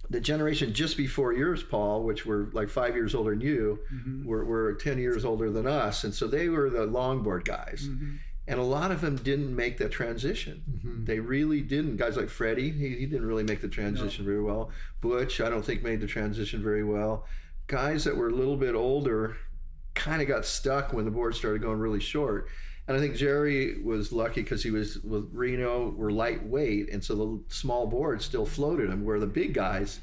the 0.10 0.20
generation 0.20 0.74
just 0.74 0.98
before 0.98 1.34
yours, 1.34 1.62
Paul, 1.62 2.04
which 2.04 2.26
were 2.26 2.50
like 2.52 2.70
five 2.70 2.96
years 2.96 3.14
older 3.14 3.32
than 3.32 3.42
you, 3.42 3.80
mm-hmm. 3.94 4.26
were, 4.26 4.44
were 4.44 4.74
10 4.74 4.98
years 4.98 5.24
older 5.24 5.52
than 5.52 5.68
us. 5.68 6.04
And 6.04 6.14
so 6.14 6.28
they 6.28 6.50
were 6.50 6.70
the 6.70 6.88
longboard 6.88 7.46
guys. 7.46 7.88
Mm-hmm. 7.88 8.16
And 8.48 8.60
a 8.60 8.64
lot 8.64 8.92
of 8.92 9.02
them 9.02 9.18
didn't 9.18 9.56
make 9.56 9.78
that 9.78 9.92
transition. 9.92 10.64
Mm-hmm. 10.68 11.06
They 11.06 11.20
really 11.20 11.62
didn't. 11.62 11.98
Guys 11.98 12.18
like 12.18 12.30
Freddie, 12.30 12.72
he, 12.72 12.96
he 12.96 13.06
didn't 13.06 13.28
really 13.28 13.44
make 13.44 13.62
the 13.62 13.68
transition 13.68 14.26
very 14.26 14.42
well. 14.42 14.72
Butch, 15.02 15.40
I 15.40 15.50
don't 15.50 15.64
think 15.64 15.84
made 15.84 16.02
the 16.02 16.08
transition 16.08 16.64
very 16.64 16.84
well. 16.84 17.28
Guys 17.68 18.04
that 18.06 18.18
were 18.18 18.30
a 18.30 18.34
little 18.34 18.58
bit 18.58 18.74
older 18.74 19.38
kind 19.94 20.24
of 20.24 20.28
got 20.28 20.46
stuck 20.46 20.92
when 20.94 21.06
the 21.06 21.12
board 21.12 21.36
started 21.36 21.62
going 21.62 21.78
really 21.78 22.00
short. 22.00 22.48
And 22.90 22.98
I 22.98 23.00
think 23.00 23.16
Gerry 23.16 23.80
was 23.82 24.12
lucky 24.12 24.42
because 24.42 24.64
he 24.64 24.72
was 24.72 24.98
with 25.04 25.30
Reno 25.32 25.92
were 25.92 26.12
lightweight, 26.12 26.90
and 26.92 27.02
so 27.04 27.16
the 27.16 27.54
small 27.54 27.86
boards 27.86 28.26
still 28.26 28.46
floated 28.48 28.90
him. 28.90 29.06
Where 29.06 29.20
the 29.20 29.28
big 29.28 29.54
guys, 29.54 30.00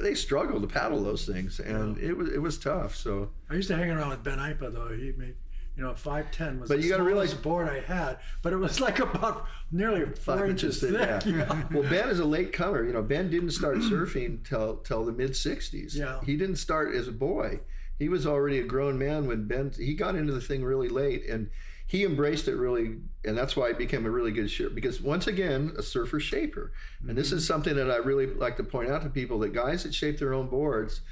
they 0.00 0.14
struggled 0.16 0.62
to 0.62 0.68
paddle 0.68 1.02
those 1.04 1.24
things, 1.26 1.60
and 1.60 1.96
it 1.98 2.14
was 2.14 2.28
it 2.30 2.42
was 2.42 2.58
tough. 2.58 2.96
So 2.96 3.30
I 3.48 3.54
used 3.54 3.68
to 3.68 3.76
hang 3.76 3.90
around 3.90 4.10
with 4.10 4.24
Ben 4.24 4.38
Aipa 4.38 4.72
though. 4.72 4.88
He 4.88 5.12
made, 5.16 5.36
you 5.76 5.84
know, 5.84 5.94
five 5.94 6.32
ten 6.32 6.58
was 6.58 6.68
But 6.68 6.78
the 6.78 6.82
you 6.84 6.90
gotta 6.90 7.04
smallest 7.04 7.34
realize- 7.34 7.42
board 7.44 7.68
I 7.68 7.78
had, 7.80 8.18
but 8.42 8.52
it 8.52 8.56
was 8.56 8.80
like 8.86 8.98
about 8.98 9.46
nearly 9.70 10.06
four 10.06 10.38
Five 10.38 10.50
inches 10.50 10.80
thick. 10.80 10.90
yeah. 10.92 11.20
Yeah. 11.24 11.62
Well, 11.72 11.88
Ben 11.88 12.08
is 12.08 12.18
a 12.18 12.24
late 12.24 12.52
comer. 12.52 12.84
You 12.84 12.94
know, 12.94 13.02
Ben 13.02 13.30
didn't 13.30 13.52
start 13.52 13.76
surfing 13.78 14.42
till 14.44 14.78
till 14.78 15.04
the 15.04 15.12
mid 15.12 15.30
'60s. 15.32 15.94
Yeah. 15.94 16.18
He 16.24 16.36
didn't 16.36 16.56
start 16.56 16.96
as 16.96 17.06
a 17.06 17.12
boy. 17.12 17.60
He 17.96 18.08
was 18.08 18.26
already 18.26 18.58
a 18.58 18.64
grown 18.64 18.98
man 18.98 19.26
when 19.28 19.46
Ben. 19.46 19.70
He 19.76 19.94
got 19.94 20.16
into 20.16 20.32
the 20.32 20.40
thing 20.40 20.64
really 20.64 20.88
late, 20.88 21.24
and 21.30 21.48
he 21.86 22.04
embraced 22.04 22.48
it 22.48 22.56
really, 22.56 22.96
and 23.24 23.38
that's 23.38 23.56
why 23.56 23.68
he 23.68 23.74
became 23.74 24.06
a 24.06 24.10
really 24.10 24.32
good 24.32 24.50
surfer. 24.50 24.74
Because 24.74 25.00
once 25.00 25.26
again, 25.26 25.72
a 25.78 25.82
surfer 25.82 26.18
shaper, 26.18 26.72
and 27.06 27.16
this 27.16 27.28
mm-hmm. 27.28 27.36
is 27.36 27.46
something 27.46 27.76
that 27.76 27.90
I 27.90 27.96
really 27.96 28.26
like 28.26 28.56
to 28.56 28.64
point 28.64 28.90
out 28.90 29.02
to 29.02 29.08
people 29.08 29.38
that 29.40 29.52
guys 29.52 29.84
that 29.84 29.94
shape 29.94 30.18
their 30.18 30.34
own 30.34 30.48
boards 30.48 31.02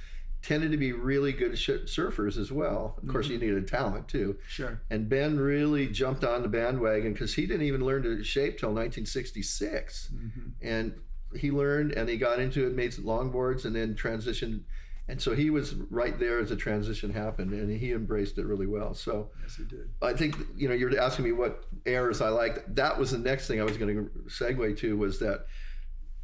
tended 0.44 0.70
to 0.72 0.76
be 0.76 0.92
really 0.92 1.32
good 1.32 1.56
sh- 1.56 1.70
surfers 1.86 2.36
as 2.36 2.52
well. 2.52 2.98
Of 3.02 3.08
course, 3.08 3.26
mm-hmm. 3.26 3.42
you 3.42 3.52
needed 3.54 3.66
talent 3.66 4.08
too. 4.08 4.36
Sure. 4.46 4.80
And 4.90 5.08
Ben 5.08 5.38
really 5.38 5.86
jumped 5.86 6.22
on 6.22 6.42
the 6.42 6.48
bandwagon 6.48 7.14
because 7.14 7.34
he 7.34 7.46
didn't 7.46 7.66
even 7.66 7.84
learn 7.84 8.02
to 8.02 8.22
shape 8.22 8.58
till 8.58 8.68
1966. 8.68 10.10
Mm-hmm. 10.12 10.40
And 10.60 10.94
he 11.34 11.50
learned 11.50 11.92
and 11.92 12.08
he 12.08 12.18
got 12.18 12.40
into 12.40 12.66
it, 12.66 12.74
made 12.74 12.92
some 12.92 13.04
longboards, 13.04 13.64
and 13.64 13.74
then 13.74 13.94
transitioned. 13.94 14.64
And 15.06 15.20
so 15.20 15.34
he 15.34 15.50
was 15.50 15.74
right 15.90 16.18
there 16.18 16.38
as 16.38 16.48
the 16.48 16.56
transition 16.56 17.12
happened, 17.12 17.52
and 17.52 17.70
he 17.70 17.92
embraced 17.92 18.38
it 18.38 18.46
really 18.46 18.66
well. 18.66 18.94
So 18.94 19.30
Yes, 19.42 19.56
he 19.56 19.64
did. 19.64 19.90
I 20.00 20.14
think 20.14 20.34
you 20.56 20.68
know 20.68 20.74
you're 20.74 20.98
asking 20.98 21.26
me 21.26 21.32
what 21.32 21.64
errors 21.84 22.22
I 22.22 22.30
liked. 22.30 22.74
That 22.74 22.98
was 22.98 23.10
the 23.10 23.18
next 23.18 23.46
thing 23.46 23.60
I 23.60 23.64
was 23.64 23.76
going 23.76 23.94
to 23.94 24.10
segue 24.28 24.78
to 24.78 24.96
was 24.96 25.18
that 25.18 25.46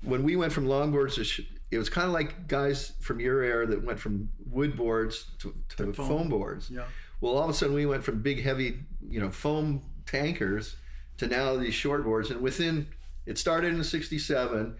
when 0.02 0.22
we 0.22 0.34
went 0.36 0.52
from 0.52 0.66
longboards 0.66 1.16
to 1.16 1.24
sh- 1.24 1.42
it 1.70 1.78
was 1.78 1.90
kind 1.90 2.06
of 2.06 2.12
like 2.12 2.48
guys 2.48 2.92
from 3.00 3.20
your 3.20 3.42
era 3.42 3.66
that 3.66 3.84
went 3.84 4.00
from 4.00 4.30
wood 4.46 4.76
boards 4.76 5.26
to, 5.40 5.54
to, 5.76 5.92
foam. 5.92 6.08
foam 6.08 6.28
boards. 6.28 6.70
Yeah. 6.70 6.84
Well, 7.20 7.36
all 7.36 7.44
of 7.44 7.50
a 7.50 7.54
sudden 7.54 7.74
we 7.74 7.86
went 7.86 8.02
from 8.02 8.22
big, 8.22 8.42
heavy, 8.42 8.80
you 9.06 9.20
know, 9.20 9.30
foam 9.30 9.82
tankers 10.06 10.76
to 11.18 11.26
now 11.26 11.54
these 11.56 11.74
short 11.74 12.02
boards. 12.02 12.30
And 12.30 12.40
within, 12.40 12.88
it 13.26 13.36
started 13.36 13.74
in 13.74 13.84
'67, 13.84 14.74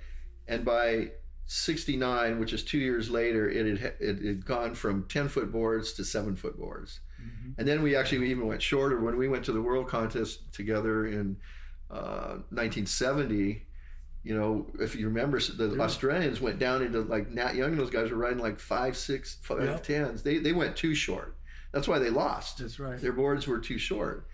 and 0.48 0.64
by 0.64 1.10
'69, 1.52 2.38
which 2.38 2.52
is 2.52 2.62
two 2.62 2.78
years 2.78 3.10
later, 3.10 3.48
it 3.50 3.78
had 3.80 3.94
it 3.98 4.22
had 4.24 4.46
gone 4.46 4.74
from 4.74 5.04
10 5.08 5.28
foot 5.28 5.50
boards 5.50 5.92
to 5.94 6.04
seven 6.04 6.36
foot 6.36 6.56
boards. 6.58 7.00
And 7.58 7.66
then 7.68 7.82
we 7.82 7.96
actually 7.96 8.30
even 8.30 8.46
went 8.46 8.62
shorter 8.62 8.98
when 9.00 9.16
we 9.18 9.28
went 9.28 9.44
to 9.46 9.52
the 9.52 9.60
World 9.60 9.88
Contest 9.88 10.52
together 10.54 11.06
in 11.06 11.36
uh, 11.90 12.38
1970. 12.50 13.66
You 14.22 14.34
know, 14.38 14.66
if 14.78 14.94
you 14.94 15.06
remember, 15.06 15.40
the 15.40 15.76
Australians 15.80 16.40
went 16.40 16.58
down 16.58 16.82
into 16.82 17.00
like 17.00 17.28
Nat 17.30 17.56
Young 17.56 17.70
and 17.72 17.78
those 17.80 17.90
guys 17.90 18.10
were 18.10 18.16
riding 18.16 18.38
like 18.38 18.58
five, 18.60 18.96
six, 18.96 19.36
five 19.42 19.64
Yeah. 19.64 19.76
tens. 19.78 20.22
They 20.22 20.38
they 20.38 20.52
went 20.52 20.76
too 20.76 20.94
short. 20.94 21.36
That's 21.72 21.88
why 21.88 21.98
they 21.98 22.10
lost. 22.10 22.58
That's 22.58 22.78
right. 22.78 22.98
Their 23.00 23.12
boards 23.12 23.46
were 23.46 23.58
too 23.58 23.78
short. 23.78 24.26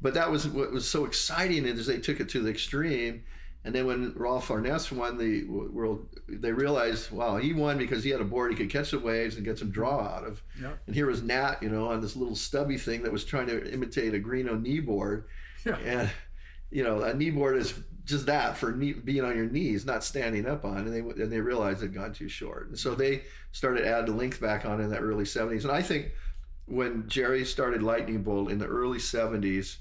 But 0.00 0.14
that 0.14 0.30
was 0.30 0.48
what 0.48 0.72
was 0.72 0.88
so 0.88 1.04
exciting 1.04 1.64
is 1.66 1.86
they 1.86 1.98
took 1.98 2.18
it 2.18 2.28
to 2.30 2.40
the 2.40 2.50
extreme. 2.50 3.24
And 3.64 3.74
then 3.74 3.86
when 3.86 4.12
Rolf 4.16 4.48
Aurness 4.48 4.90
won 4.90 5.18
the 5.18 5.44
world, 5.44 6.08
they 6.28 6.50
realized, 6.50 7.12
wow, 7.12 7.36
he 7.36 7.52
won 7.52 7.78
because 7.78 8.02
he 8.02 8.10
had 8.10 8.20
a 8.20 8.24
board 8.24 8.50
he 8.50 8.56
could 8.56 8.70
catch 8.70 8.90
the 8.90 8.98
waves 8.98 9.36
and 9.36 9.44
get 9.44 9.58
some 9.58 9.70
draw 9.70 10.00
out 10.00 10.24
of. 10.24 10.42
Yeah. 10.60 10.72
And 10.86 10.96
here 10.96 11.06
was 11.06 11.22
Nat, 11.22 11.62
you 11.62 11.68
know, 11.68 11.86
on 11.86 12.00
this 12.00 12.16
little 12.16 12.34
stubby 12.34 12.76
thing 12.76 13.02
that 13.04 13.12
was 13.12 13.24
trying 13.24 13.46
to 13.46 13.72
imitate 13.72 14.14
a 14.14 14.18
Greenough 14.18 14.60
knee 14.60 14.80
board. 14.80 15.26
Yeah. 15.64 15.76
And, 15.76 16.10
you 16.70 16.82
know, 16.82 17.02
a 17.02 17.14
knee 17.14 17.30
board 17.30 17.56
is 17.56 17.72
just 18.04 18.26
that 18.26 18.56
for 18.56 18.72
knee, 18.72 18.94
being 18.94 19.24
on 19.24 19.36
your 19.36 19.46
knees, 19.46 19.86
not 19.86 20.02
standing 20.02 20.44
up 20.44 20.64
on. 20.64 20.78
And 20.78 20.92
they 20.92 21.22
and 21.22 21.30
they 21.30 21.40
realized 21.40 21.82
it 21.82 21.86
had 21.86 21.94
gone 21.94 22.12
too 22.12 22.28
short. 22.28 22.66
And 22.66 22.76
so 22.76 22.96
they 22.96 23.22
started 23.52 23.86
adding 23.86 24.16
length 24.16 24.40
back 24.40 24.64
on 24.64 24.80
in 24.80 24.90
the 24.90 24.98
early 24.98 25.24
70s. 25.24 25.62
And 25.62 25.70
I 25.70 25.82
think 25.82 26.10
when 26.66 27.08
Gerry 27.08 27.44
started 27.44 27.80
Lightning 27.80 28.24
Bolt 28.24 28.50
in 28.50 28.58
the 28.58 28.66
early 28.66 28.98
70s 28.98 29.76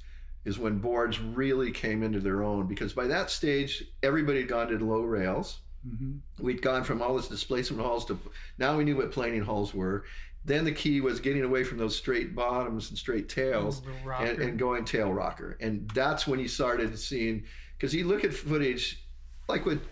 is 0.45 0.57
when 0.57 0.79
boards 0.79 1.19
really 1.19 1.71
came 1.71 2.03
into 2.03 2.19
their 2.19 2.43
own 2.43 2.67
because 2.67 2.93
by 2.93 3.07
that 3.07 3.29
stage, 3.29 3.83
everybody 4.01 4.39
had 4.39 4.49
gone 4.49 4.67
to 4.67 4.85
low 4.85 5.01
rails 5.01 5.59
mm-hmm. 5.87 6.43
we'd 6.43 6.61
gone 6.61 6.83
from 6.83 7.01
all 7.01 7.15
this 7.15 7.27
displacement 7.27 7.83
hulls 7.83 8.05
to 8.05 8.19
now 8.57 8.77
we 8.77 8.83
knew 8.83 8.97
what 8.97 9.11
planing 9.11 9.43
hulls 9.43 9.73
were. 9.73 10.05
Then 10.43 10.65
the 10.65 10.71
key 10.71 11.01
was 11.01 11.19
getting 11.19 11.43
away 11.43 11.63
from 11.63 11.77
those 11.77 11.95
straight 11.95 12.33
bottoms 12.33 12.89
and 12.89 12.97
straight 12.97 13.29
tails 13.29 13.83
and, 14.19 14.39
and 14.39 14.57
going 14.57 14.85
tail 14.85 15.13
rocker. 15.13 15.55
And 15.61 15.89
that's 15.93 16.25
when 16.25 16.39
you 16.39 16.47
started 16.47 16.97
seeing, 16.97 17.43
because 17.77 17.93
you 17.93 18.07
look 18.07 18.23
at 18.23 18.33
footage 18.33 19.05
like 19.47 19.67
with 19.67 19.83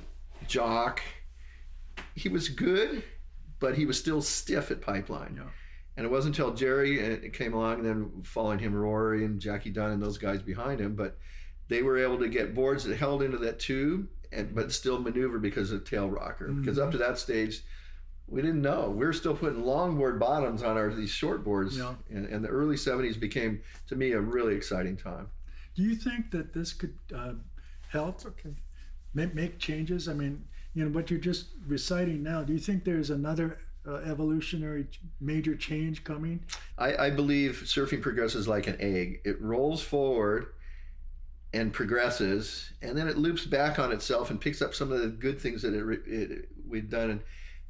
Jock, 0.47 1.01
he 2.15 2.29
was 2.29 2.49
good, 2.49 3.03
but 3.59 3.75
he 3.75 3.85
was 3.85 3.99
still 3.99 4.23
stiff 4.23 4.71
at 4.71 4.81
pipeline. 4.81 5.35
Yeah. 5.37 5.51
And 5.99 6.05
it 6.05 6.11
wasn't 6.11 6.37
until 6.37 6.53
Gerry 6.53 7.27
uh, 7.27 7.29
came 7.33 7.53
along 7.53 7.79
and 7.79 7.85
then 7.85 8.21
following 8.23 8.57
him, 8.57 8.73
Rory 8.73 9.25
and 9.25 9.37
Jackie 9.37 9.69
Dunn 9.69 9.91
and 9.91 10.01
those 10.01 10.17
guys 10.17 10.41
behind 10.41 10.79
him, 10.79 10.95
but 10.95 11.17
they 11.67 11.81
were 11.81 11.97
able 11.97 12.17
to 12.19 12.29
get 12.29 12.55
boards 12.55 12.85
that 12.85 12.95
held 12.95 13.21
into 13.21 13.37
that 13.39 13.59
tube 13.59 14.07
and 14.31 14.55
but 14.55 14.71
still 14.71 15.01
maneuver 15.01 15.39
because 15.39 15.73
of 15.73 15.83
tail 15.83 16.09
rocker. 16.09 16.53
Because 16.53 16.79
up 16.79 16.91
to 16.91 16.97
that 16.99 17.19
stage, 17.19 17.63
we 18.29 18.41
didn't 18.41 18.61
know. 18.61 18.89
We 18.89 19.05
were 19.05 19.11
still 19.11 19.35
putting 19.35 19.61
longboard 19.61 20.19
bottoms 20.19 20.63
on 20.63 20.77
our 20.77 20.89
these 20.93 21.09
short 21.09 21.43
boards. 21.43 21.77
Yeah. 21.77 21.95
And, 22.09 22.27
and 22.27 22.45
the 22.45 22.47
early 22.47 22.77
70s 22.77 23.19
became, 23.19 23.61
to 23.89 23.97
me, 23.97 24.13
a 24.13 24.21
really 24.21 24.55
exciting 24.55 24.95
time. 24.95 25.27
Do 25.75 25.83
you 25.83 25.95
think 25.95 26.31
that 26.31 26.53
this 26.53 26.71
could 26.71 26.97
uh, 27.13 27.33
help 27.89 28.25
okay. 28.25 28.55
make, 29.13 29.35
make 29.35 29.59
changes? 29.59 30.07
I 30.07 30.13
mean, 30.13 30.45
you 30.73 30.85
know, 30.85 30.91
what 30.91 31.11
you're 31.11 31.19
just 31.19 31.47
reciting 31.67 32.23
now, 32.23 32.41
do 32.43 32.53
you 32.53 32.59
think 32.59 32.85
there's 32.85 33.09
another 33.09 33.59
uh, 33.87 33.95
evolutionary 33.95 34.87
major 35.19 35.55
change 35.55 36.03
coming? 36.03 36.43
I, 36.77 37.07
I 37.07 37.09
believe 37.09 37.63
surfing 37.65 38.01
progresses 38.01 38.47
like 38.47 38.67
an 38.67 38.77
egg. 38.79 39.21
It 39.25 39.41
rolls 39.41 39.81
forward 39.81 40.47
and 41.53 41.73
progresses, 41.73 42.71
and 42.81 42.97
then 42.97 43.07
it 43.07 43.17
loops 43.17 43.45
back 43.45 43.79
on 43.79 43.91
itself 43.91 44.29
and 44.29 44.39
picks 44.39 44.61
up 44.61 44.75
some 44.75 44.91
of 44.91 45.01
the 45.01 45.07
good 45.07 45.41
things 45.41 45.63
that 45.63 45.73
it, 45.73 46.01
it 46.05 46.49
we've 46.67 46.89
done, 46.89 47.09
and, 47.09 47.21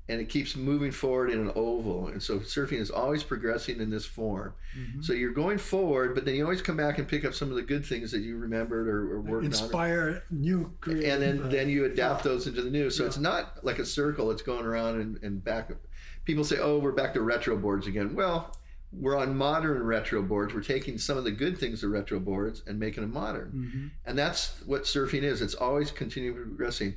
and 0.09 0.19
it 0.19 0.27
keeps 0.27 0.55
moving 0.55 0.91
forward 0.91 1.29
in 1.29 1.39
an 1.39 1.51
oval. 1.55 2.07
And 2.07 2.21
so 2.21 2.39
surfing 2.39 2.79
is 2.79 2.91
always 2.91 3.23
progressing 3.23 3.79
in 3.79 3.89
this 3.89 4.05
form. 4.05 4.53
Mm-hmm. 4.77 5.01
So 5.01 5.13
you're 5.13 5.31
going 5.31 5.59
forward, 5.59 6.13
but 6.13 6.25
then 6.25 6.35
you 6.35 6.43
always 6.43 6.61
come 6.61 6.75
back 6.75 6.97
and 6.97 7.07
pick 7.07 7.23
up 7.23 7.33
some 7.33 7.49
of 7.51 7.55
the 7.55 7.61
good 7.61 7.85
things 7.85 8.11
that 8.11 8.19
you 8.19 8.35
remembered 8.37 8.87
or, 8.89 9.13
or 9.13 9.21
worked 9.21 9.45
Inspire 9.45 10.23
on. 10.29 10.41
new 10.41 10.73
creative, 10.81 11.13
And 11.13 11.21
then, 11.21 11.43
uh, 11.43 11.47
then 11.47 11.69
you 11.69 11.85
adapt 11.85 12.23
those 12.23 12.47
into 12.47 12.61
the 12.61 12.71
new. 12.71 12.89
So 12.89 13.03
yeah. 13.03 13.07
it's 13.07 13.17
not 13.17 13.63
like 13.63 13.79
a 13.79 13.85
circle, 13.85 14.31
it's 14.31 14.41
going 14.41 14.65
around 14.65 14.99
and, 14.99 15.23
and 15.23 15.43
back. 15.43 15.69
People 16.29 16.43
say, 16.43 16.59
oh, 16.59 16.77
we're 16.77 16.91
back 16.91 17.15
to 17.15 17.21
retro 17.21 17.57
boards 17.57 17.87
again. 17.87 18.13
Well, 18.13 18.55
we're 18.93 19.17
on 19.17 19.35
modern 19.35 19.81
retro 19.81 20.21
boards. 20.21 20.53
We're 20.53 20.61
taking 20.61 20.99
some 20.99 21.17
of 21.17 21.23
the 21.23 21.31
good 21.31 21.57
things 21.57 21.83
of 21.83 21.89
retro 21.89 22.19
boards 22.19 22.61
and 22.67 22.77
making 22.77 23.01
them 23.01 23.11
modern. 23.11 23.47
Mm-hmm. 23.47 23.87
And 24.05 24.15
that's 24.15 24.61
what 24.67 24.83
surfing 24.83 25.23
is. 25.23 25.41
It's 25.41 25.55
always 25.55 25.89
continuing 25.89 26.35
progressing. 26.35 26.93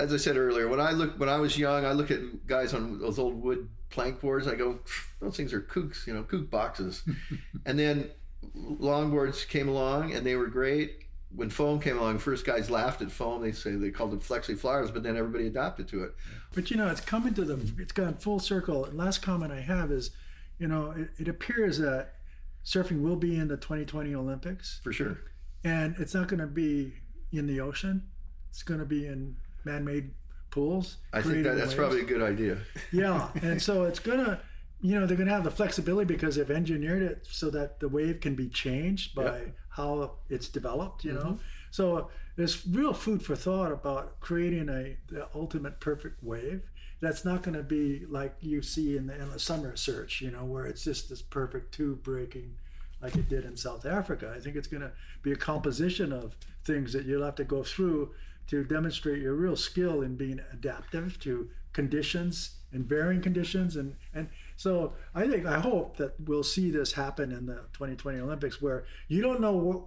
As 0.00 0.12
I 0.12 0.16
said 0.16 0.36
earlier, 0.36 0.66
when 0.66 0.80
I 0.80 0.90
look 0.90 1.20
when 1.20 1.28
I 1.28 1.36
was 1.36 1.56
young, 1.56 1.84
I 1.84 1.92
look 1.92 2.10
at 2.10 2.48
guys 2.48 2.74
on 2.74 2.98
those 2.98 3.16
old 3.20 3.40
wood 3.40 3.68
plank 3.90 4.20
boards. 4.20 4.48
I 4.48 4.56
go, 4.56 4.80
those 5.20 5.36
things 5.36 5.52
are 5.52 5.60
kooks, 5.60 6.04
you 6.08 6.12
know, 6.12 6.24
kook 6.24 6.50
boxes. 6.50 7.04
and 7.64 7.78
then 7.78 8.10
longboards 8.56 9.46
came 9.46 9.68
along 9.68 10.14
and 10.14 10.26
they 10.26 10.34
were 10.34 10.48
great. 10.48 11.05
When 11.36 11.50
foam 11.50 11.80
came 11.80 11.98
along, 11.98 12.18
first 12.18 12.44
guys 12.44 12.70
laughed 12.70 13.02
at 13.02 13.12
foam. 13.12 13.42
They 13.42 13.52
say 13.52 13.72
they 13.72 13.90
called 13.90 14.14
it 14.14 14.20
flexi 14.20 14.58
flyers, 14.58 14.90
but 14.90 15.02
then 15.02 15.16
everybody 15.16 15.46
adapted 15.46 15.86
to 15.88 16.02
it. 16.02 16.14
But 16.54 16.70
you 16.70 16.76
know, 16.76 16.88
it's 16.88 17.00
coming 17.00 17.34
to 17.34 17.44
them. 17.44 17.76
it's 17.78 17.92
gone 17.92 18.14
full 18.14 18.40
circle. 18.40 18.86
And 18.86 18.96
last 18.96 19.20
comment 19.20 19.52
I 19.52 19.60
have 19.60 19.92
is 19.92 20.10
you 20.58 20.68
know, 20.68 20.92
it, 20.96 21.10
it 21.18 21.28
appears 21.28 21.78
that 21.78 22.14
surfing 22.64 23.02
will 23.02 23.16
be 23.16 23.36
in 23.36 23.48
the 23.48 23.56
2020 23.56 24.14
Olympics. 24.14 24.80
For 24.82 24.92
sure. 24.92 25.18
And 25.64 25.94
it's 25.98 26.14
not 26.14 26.28
going 26.28 26.40
to 26.40 26.46
be 26.46 26.94
in 27.32 27.46
the 27.46 27.60
ocean. 27.60 28.08
It's 28.50 28.62
going 28.62 28.80
to 28.80 28.86
be 28.86 29.06
in 29.06 29.36
man-made 29.64 30.12
pools. 30.50 30.98
I 31.12 31.22
think 31.22 31.44
that, 31.44 31.56
that's 31.56 31.68
waves. 31.68 31.74
probably 31.74 32.00
a 32.00 32.04
good 32.04 32.22
idea. 32.22 32.58
yeah, 32.92 33.28
and 33.42 33.60
so 33.60 33.84
it's 33.84 33.98
going 33.98 34.24
to, 34.24 34.40
you 34.80 34.98
know, 34.98 35.06
they're 35.06 35.16
going 35.16 35.28
to 35.28 35.34
have 35.34 35.44
the 35.44 35.50
flexibility 35.50 36.06
because 36.06 36.36
they've 36.36 36.50
engineered 36.50 37.02
it 37.02 37.26
so 37.28 37.50
that 37.50 37.80
the 37.80 37.88
wave 37.88 38.20
can 38.20 38.34
be 38.34 38.48
changed 38.48 39.14
by 39.14 39.24
yep. 39.24 39.56
How 39.76 40.12
it's 40.28 40.48
developed. 40.48 41.04
You 41.04 41.12
mm-hmm. 41.12 41.28
know, 41.28 41.38
so 41.70 42.10
there's 42.36 42.66
real 42.66 42.92
food 42.92 43.22
for 43.22 43.36
thought 43.36 43.72
about 43.72 44.20
creating 44.20 44.68
a 44.68 44.96
the 45.12 45.28
ultimate 45.34 45.80
perfect 45.80 46.22
wave 46.22 46.62
that's 47.00 47.24
not 47.24 47.42
going 47.42 47.56
to 47.56 47.62
be 47.62 48.04
like 48.08 48.34
you 48.40 48.62
see 48.62 48.96
in 48.96 49.06
the, 49.06 49.14
in 49.14 49.30
the 49.30 49.38
summer 49.38 49.76
search, 49.76 50.20
you 50.20 50.30
know, 50.30 50.44
where 50.44 50.66
it's 50.66 50.84
just 50.84 51.08
this 51.08 51.22
perfect 51.22 51.74
tube 51.74 52.02
breaking 52.02 52.54
like 53.02 53.14
it 53.14 53.28
did 53.28 53.44
in 53.44 53.56
South 53.56 53.84
Africa. 53.84 54.32
I 54.34 54.40
think 54.40 54.56
it's 54.56 54.68
going 54.68 54.82
to 54.82 54.92
be 55.22 55.32
a 55.32 55.36
composition 55.36 56.12
of 56.12 56.36
things 56.64 56.92
that 56.94 57.04
you'll 57.04 57.24
have 57.24 57.34
to 57.36 57.44
go 57.44 57.62
through 57.62 58.12
to 58.48 58.64
demonstrate 58.64 59.20
your 59.20 59.34
real 59.34 59.56
skill 59.56 60.00
in 60.00 60.16
being 60.16 60.40
adaptive 60.52 61.20
to 61.20 61.50
conditions 61.72 62.56
and 62.72 62.86
varying 62.86 63.20
conditions 63.20 63.76
and 63.76 63.96
and 64.14 64.28
so 64.56 64.94
I 65.14 65.26
think 65.26 65.46
I 65.46 65.60
hope 65.60 65.96
that 65.98 66.14
we'll 66.20 66.42
see 66.42 66.70
this 66.70 66.92
happen 66.92 67.32
in 67.32 67.46
the 67.46 67.64
2020 67.74 68.20
Olympics 68.20 68.60
where 68.60 68.84
you 69.08 69.22
don't 69.22 69.40
know 69.40 69.52
what 69.52 69.82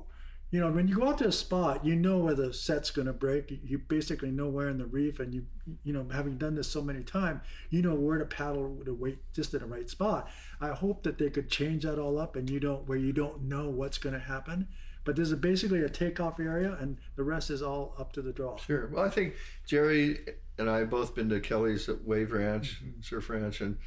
you 0.51 0.59
know, 0.59 0.71
when 0.71 0.87
you 0.87 0.95
go 0.95 1.07
out 1.07 1.19
to 1.19 1.27
a 1.27 1.31
spot, 1.31 1.85
you 1.85 1.95
know 1.95 2.17
where 2.17 2.33
the 2.33 2.51
set's 2.51 2.89
going 2.89 3.05
to 3.05 3.13
break. 3.13 3.59
You 3.63 3.77
basically 3.77 4.31
know 4.31 4.47
where 4.47 4.67
in 4.69 4.79
the 4.79 4.85
reef, 4.85 5.19
and 5.19 5.31
you, 5.31 5.45
you 5.83 5.93
know, 5.93 6.07
having 6.11 6.37
done 6.37 6.55
this 6.55 6.67
so 6.67 6.81
many 6.81 7.03
times, 7.03 7.41
you 7.69 7.83
know 7.83 7.93
where 7.93 8.17
to 8.17 8.25
paddle 8.25 8.79
to 8.83 8.93
wait 8.93 9.19
just 9.31 9.53
in 9.53 9.59
the 9.59 9.67
right 9.67 9.87
spot. 9.87 10.27
I 10.59 10.69
hope 10.69 11.03
that 11.03 11.19
they 11.19 11.29
could 11.29 11.51
change 11.51 11.83
that 11.83 11.99
all 11.99 12.17
up, 12.17 12.35
and 12.35 12.49
you 12.49 12.59
don't 12.59 12.87
where 12.87 12.97
you 12.97 13.13
don't 13.13 13.43
know 13.43 13.69
what's 13.69 13.99
going 13.99 14.13
to 14.13 14.19
happen. 14.19 14.67
But 15.05 15.15
there's 15.15 15.31
a, 15.31 15.37
basically 15.37 15.81
a 15.83 15.89
takeoff 15.89 16.39
area, 16.39 16.75
and 16.79 16.97
the 17.15 17.23
rest 17.23 17.51
is 17.51 17.61
all 17.61 17.93
up 17.99 18.11
to 18.13 18.21
the 18.23 18.33
draw. 18.33 18.57
Sure. 18.57 18.89
Well, 18.91 19.05
I 19.05 19.09
think 19.09 19.35
Gerry 19.67 20.19
and 20.57 20.67
I 20.67 20.79
have 20.79 20.89
both 20.89 21.13
been 21.13 21.29
to 21.29 21.39
Kelly's 21.39 21.87
at 21.89 22.03
Wave 22.05 22.31
Ranch, 22.31 22.81
mm-hmm. 22.83 23.01
Surf 23.01 23.29
Ranch, 23.29 23.61
and 23.61 23.77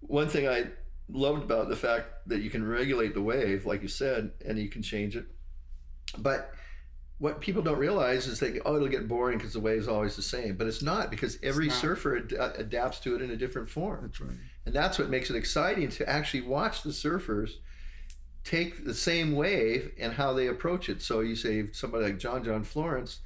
one 0.00 0.28
thing 0.28 0.48
I 0.48 0.66
loved 1.08 1.44
about 1.44 1.68
the 1.68 1.76
fact 1.76 2.06
that 2.26 2.40
you 2.42 2.50
can 2.50 2.66
regulate 2.66 3.14
the 3.14 3.22
wave, 3.22 3.66
like 3.66 3.82
you 3.82 3.88
said, 3.88 4.32
and 4.44 4.58
you 4.58 4.68
can 4.68 4.82
change 4.82 5.16
it. 5.16 5.26
But 6.18 6.52
what 7.18 7.40
people 7.40 7.62
don't 7.62 7.78
realize 7.78 8.26
is 8.26 8.40
that 8.40 8.60
oh 8.66 8.76
it'll 8.76 8.88
get 8.88 9.08
boring 9.08 9.38
because 9.38 9.54
the 9.54 9.60
wave's 9.60 9.88
always 9.88 10.16
the 10.16 10.22
same. 10.22 10.56
But 10.56 10.66
it's 10.66 10.82
not 10.82 11.10
because 11.10 11.38
every 11.42 11.68
not. 11.68 11.76
surfer 11.76 12.18
ad- 12.18 12.34
uh, 12.38 12.52
adapts 12.56 13.00
to 13.00 13.14
it 13.14 13.22
in 13.22 13.30
a 13.30 13.36
different 13.36 13.68
form. 13.68 14.00
That's 14.02 14.20
right. 14.20 14.36
And 14.66 14.74
that's 14.74 14.98
what 14.98 15.08
makes 15.08 15.30
it 15.30 15.36
exciting 15.36 15.88
to 15.90 16.08
actually 16.08 16.42
watch 16.42 16.82
the 16.82 16.90
surfers 16.90 17.52
take 18.44 18.84
the 18.84 18.94
same 18.94 19.34
wave 19.34 19.92
and 19.98 20.12
how 20.12 20.32
they 20.32 20.48
approach 20.48 20.88
it. 20.88 21.02
So 21.02 21.20
you 21.20 21.36
say 21.36 21.72
somebody 21.72 22.04
like 22.04 22.18
john 22.18 22.44
john 22.44 22.62
florence 22.62 23.20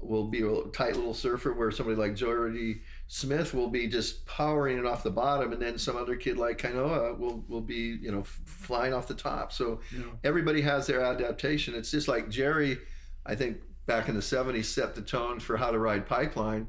will 0.00 0.28
be 0.28 0.42
a 0.42 0.62
tight 0.72 0.96
little 0.96 1.14
surfer 1.14 1.52
where 1.52 1.70
somebody 1.70 1.96
like 1.96 2.14
Jordy 2.14 2.82
Smith 3.10 3.54
will 3.54 3.68
be 3.68 3.88
just 3.88 4.26
powering 4.26 4.76
it 4.78 4.84
off 4.84 5.02
the 5.02 5.10
bottom 5.10 5.52
and 5.52 5.60
then 5.60 5.78
some 5.78 5.96
other 5.96 6.14
kid 6.14 6.36
like 6.36 6.58
Kainoa 6.58 7.18
will, 7.18 7.42
will 7.48 7.62
be 7.62 7.98
you 8.02 8.12
know 8.12 8.22
flying 8.22 8.92
off 8.92 9.08
the 9.08 9.14
top 9.14 9.50
so 9.50 9.80
yeah. 9.96 10.04
everybody 10.24 10.60
has 10.60 10.86
their 10.86 11.00
adaptation 11.00 11.74
it's 11.74 11.90
just 11.90 12.06
like 12.06 12.28
Gerry 12.28 12.78
I 13.24 13.34
think 13.34 13.58
back 13.86 14.10
in 14.10 14.14
the 14.14 14.20
70s 14.20 14.66
set 14.66 14.94
the 14.94 15.00
tone 15.00 15.40
for 15.40 15.56
how 15.56 15.70
to 15.70 15.78
ride 15.78 16.06
pipeline 16.06 16.68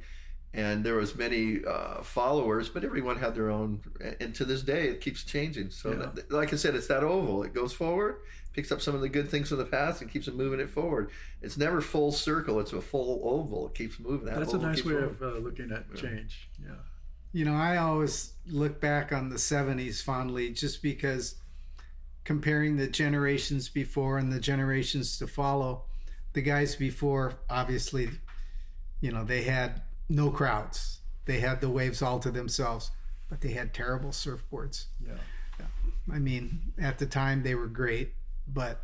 and 0.53 0.81
there 0.83 0.95
was 0.95 1.13
many 1.13 1.59
uh, 1.67 2.01
followers 2.01 2.69
but 2.69 2.85
everyone 2.85 3.17
had 3.17 3.35
their 3.35 3.49
own 3.49 3.81
and 4.21 4.33
to 4.35 4.45
this 4.45 4.61
day 4.61 4.87
it 4.87 5.01
keeps 5.01 5.25
changing 5.25 5.69
so 5.69 5.91
yeah. 5.91 6.09
that, 6.15 6.31
like 6.31 6.53
I 6.53 6.55
said 6.55 6.73
it's 6.73 6.87
that 6.87 7.03
oval 7.03 7.43
it 7.43 7.53
goes 7.53 7.73
forward 7.73 8.21
picks 8.53 8.71
up 8.71 8.81
some 8.81 8.95
of 8.95 9.01
the 9.01 9.09
good 9.09 9.29
things 9.29 9.49
from 9.49 9.57
the 9.57 9.65
past 9.65 10.01
and 10.01 10.11
keeps 10.11 10.27
it 10.27 10.35
moving 10.35 10.59
it 10.59 10.69
forward. 10.69 11.11
It's 11.41 11.57
never 11.57 11.81
full 11.81 12.11
circle; 12.11 12.59
it's 12.59 12.73
a 12.73 12.81
full 12.81 13.21
oval. 13.23 13.67
It 13.67 13.75
keeps 13.75 13.99
moving. 13.99 14.25
That 14.25 14.39
That's 14.39 14.53
a 14.53 14.57
nice 14.57 14.83
way 14.83 14.95
of 14.95 15.21
uh, 15.21 15.37
looking 15.37 15.71
at 15.71 15.93
change. 15.95 16.49
Yeah. 16.61 16.75
You 17.31 17.45
know, 17.45 17.55
I 17.55 17.77
always 17.77 18.33
look 18.47 18.81
back 18.81 19.11
on 19.11 19.29
the 19.29 19.35
'70s 19.35 20.01
fondly, 20.01 20.51
just 20.51 20.81
because 20.81 21.35
comparing 22.23 22.77
the 22.77 22.87
generations 22.87 23.69
before 23.69 24.17
and 24.17 24.31
the 24.31 24.39
generations 24.39 25.17
to 25.19 25.27
follow, 25.27 25.85
the 26.33 26.41
guys 26.41 26.75
before, 26.75 27.33
obviously, 27.49 28.09
you 29.01 29.11
know, 29.11 29.23
they 29.23 29.43
had 29.43 29.81
no 30.09 30.29
crowds. 30.31 30.99
They 31.25 31.39
had 31.39 31.61
the 31.61 31.69
waves 31.69 32.01
all 32.01 32.19
to 32.19 32.31
themselves, 32.31 32.91
but 33.29 33.41
they 33.41 33.51
had 33.51 33.73
terrible 33.73 34.09
surfboards. 34.09 34.85
Yeah. 35.05 35.13
I 36.11 36.19
mean, 36.19 36.73
at 36.81 36.97
the 36.97 37.05
time 37.05 37.43
they 37.43 37.55
were 37.55 37.67
great, 37.67 38.13
but 38.53 38.81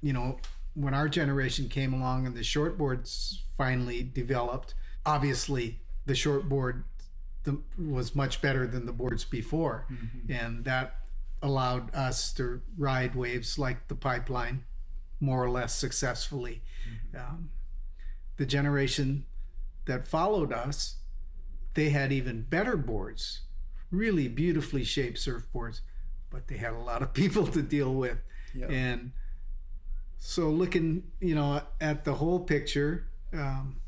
you 0.00 0.12
know, 0.12 0.38
when 0.74 0.94
our 0.94 1.08
generation 1.08 1.68
came 1.68 1.92
along 1.92 2.26
and 2.26 2.34
the 2.34 2.40
shortboards 2.40 3.38
finally 3.56 4.02
developed, 4.02 4.74
obviously 5.06 5.80
the 6.06 6.14
shortboard 6.14 6.84
was 7.78 8.14
much 8.14 8.40
better 8.40 8.66
than 8.66 8.86
the 8.86 8.92
boards 8.92 9.24
before, 9.24 9.86
mm-hmm. 9.92 10.32
and 10.32 10.64
that 10.64 10.96
allowed 11.42 11.94
us 11.94 12.32
to 12.32 12.60
ride 12.78 13.14
waves 13.14 13.58
like 13.58 13.88
the 13.88 13.94
pipeline 13.94 14.64
more 15.20 15.42
or 15.42 15.50
less 15.50 15.74
successfully. 15.74 16.62
Mm-hmm. 16.88 17.16
Um, 17.20 17.50
the 18.36 18.46
generation 18.46 19.26
that 19.86 20.06
followed 20.06 20.52
us, 20.52 20.96
they 21.74 21.90
had 21.90 22.12
even 22.12 22.42
better 22.42 22.76
boards, 22.76 23.42
really 23.90 24.28
beautifully 24.28 24.84
shaped 24.84 25.18
surfboards, 25.18 25.80
but 26.30 26.48
they 26.48 26.56
had 26.56 26.72
a 26.72 26.78
lot 26.78 27.02
of 27.02 27.12
people 27.14 27.46
to 27.48 27.62
deal 27.62 27.92
with. 27.94 28.18
And 28.68 29.12
so 30.18 30.50
looking, 30.50 31.04
you 31.20 31.34
know, 31.34 31.62
at 31.80 32.04
the 32.04 32.14
whole 32.14 32.40
picture, 32.40 33.08
um, 33.32 33.80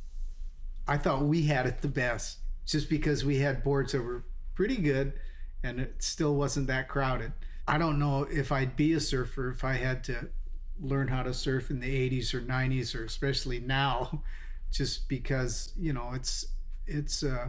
I 0.86 0.96
thought 0.96 1.22
we 1.22 1.42
had 1.42 1.66
it 1.66 1.82
the 1.82 1.88
best 1.88 2.38
just 2.66 2.88
because 2.88 3.24
we 3.24 3.38
had 3.38 3.62
boards 3.62 3.92
that 3.92 4.02
were 4.02 4.24
pretty 4.54 4.76
good 4.76 5.14
and 5.62 5.80
it 5.80 6.02
still 6.02 6.34
wasn't 6.34 6.66
that 6.66 6.88
crowded. 6.88 7.32
I 7.66 7.78
don't 7.78 7.98
know 7.98 8.26
if 8.30 8.52
I'd 8.52 8.76
be 8.76 8.92
a 8.92 9.00
surfer 9.00 9.50
if 9.50 9.64
I 9.64 9.74
had 9.74 10.04
to 10.04 10.28
learn 10.80 11.08
how 11.08 11.22
to 11.22 11.32
surf 11.32 11.70
in 11.70 11.80
the 11.80 12.10
80s 12.10 12.34
or 12.34 12.40
90s 12.40 12.94
or 12.94 13.04
especially 13.04 13.60
now 13.60 14.22
just 14.70 15.08
because, 15.08 15.72
you 15.76 15.92
know, 15.92 16.12
it's 16.14 16.46
it's 16.86 17.22
uh 17.22 17.48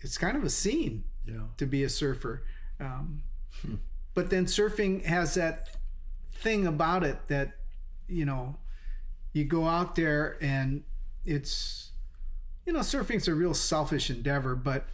it's 0.00 0.18
kind 0.18 0.36
of 0.36 0.42
a 0.44 0.50
scene 0.50 1.04
yeah. 1.26 1.42
to 1.56 1.66
be 1.66 1.84
a 1.84 1.88
surfer. 1.88 2.44
Um, 2.80 3.22
hmm. 3.62 3.76
But 4.14 4.30
then 4.30 4.46
surfing 4.46 5.04
has 5.04 5.34
that 5.34 5.76
thing 6.38 6.66
about 6.66 7.04
it 7.04 7.28
that 7.28 7.56
you 8.06 8.24
know 8.24 8.56
you 9.32 9.44
go 9.44 9.66
out 9.66 9.94
there 9.94 10.36
and 10.40 10.82
it's 11.24 11.90
you 12.64 12.72
know 12.72 12.80
surfing's 12.80 13.28
a 13.28 13.34
real 13.34 13.54
selfish 13.54 14.10
endeavor 14.10 14.54
but 14.54 14.86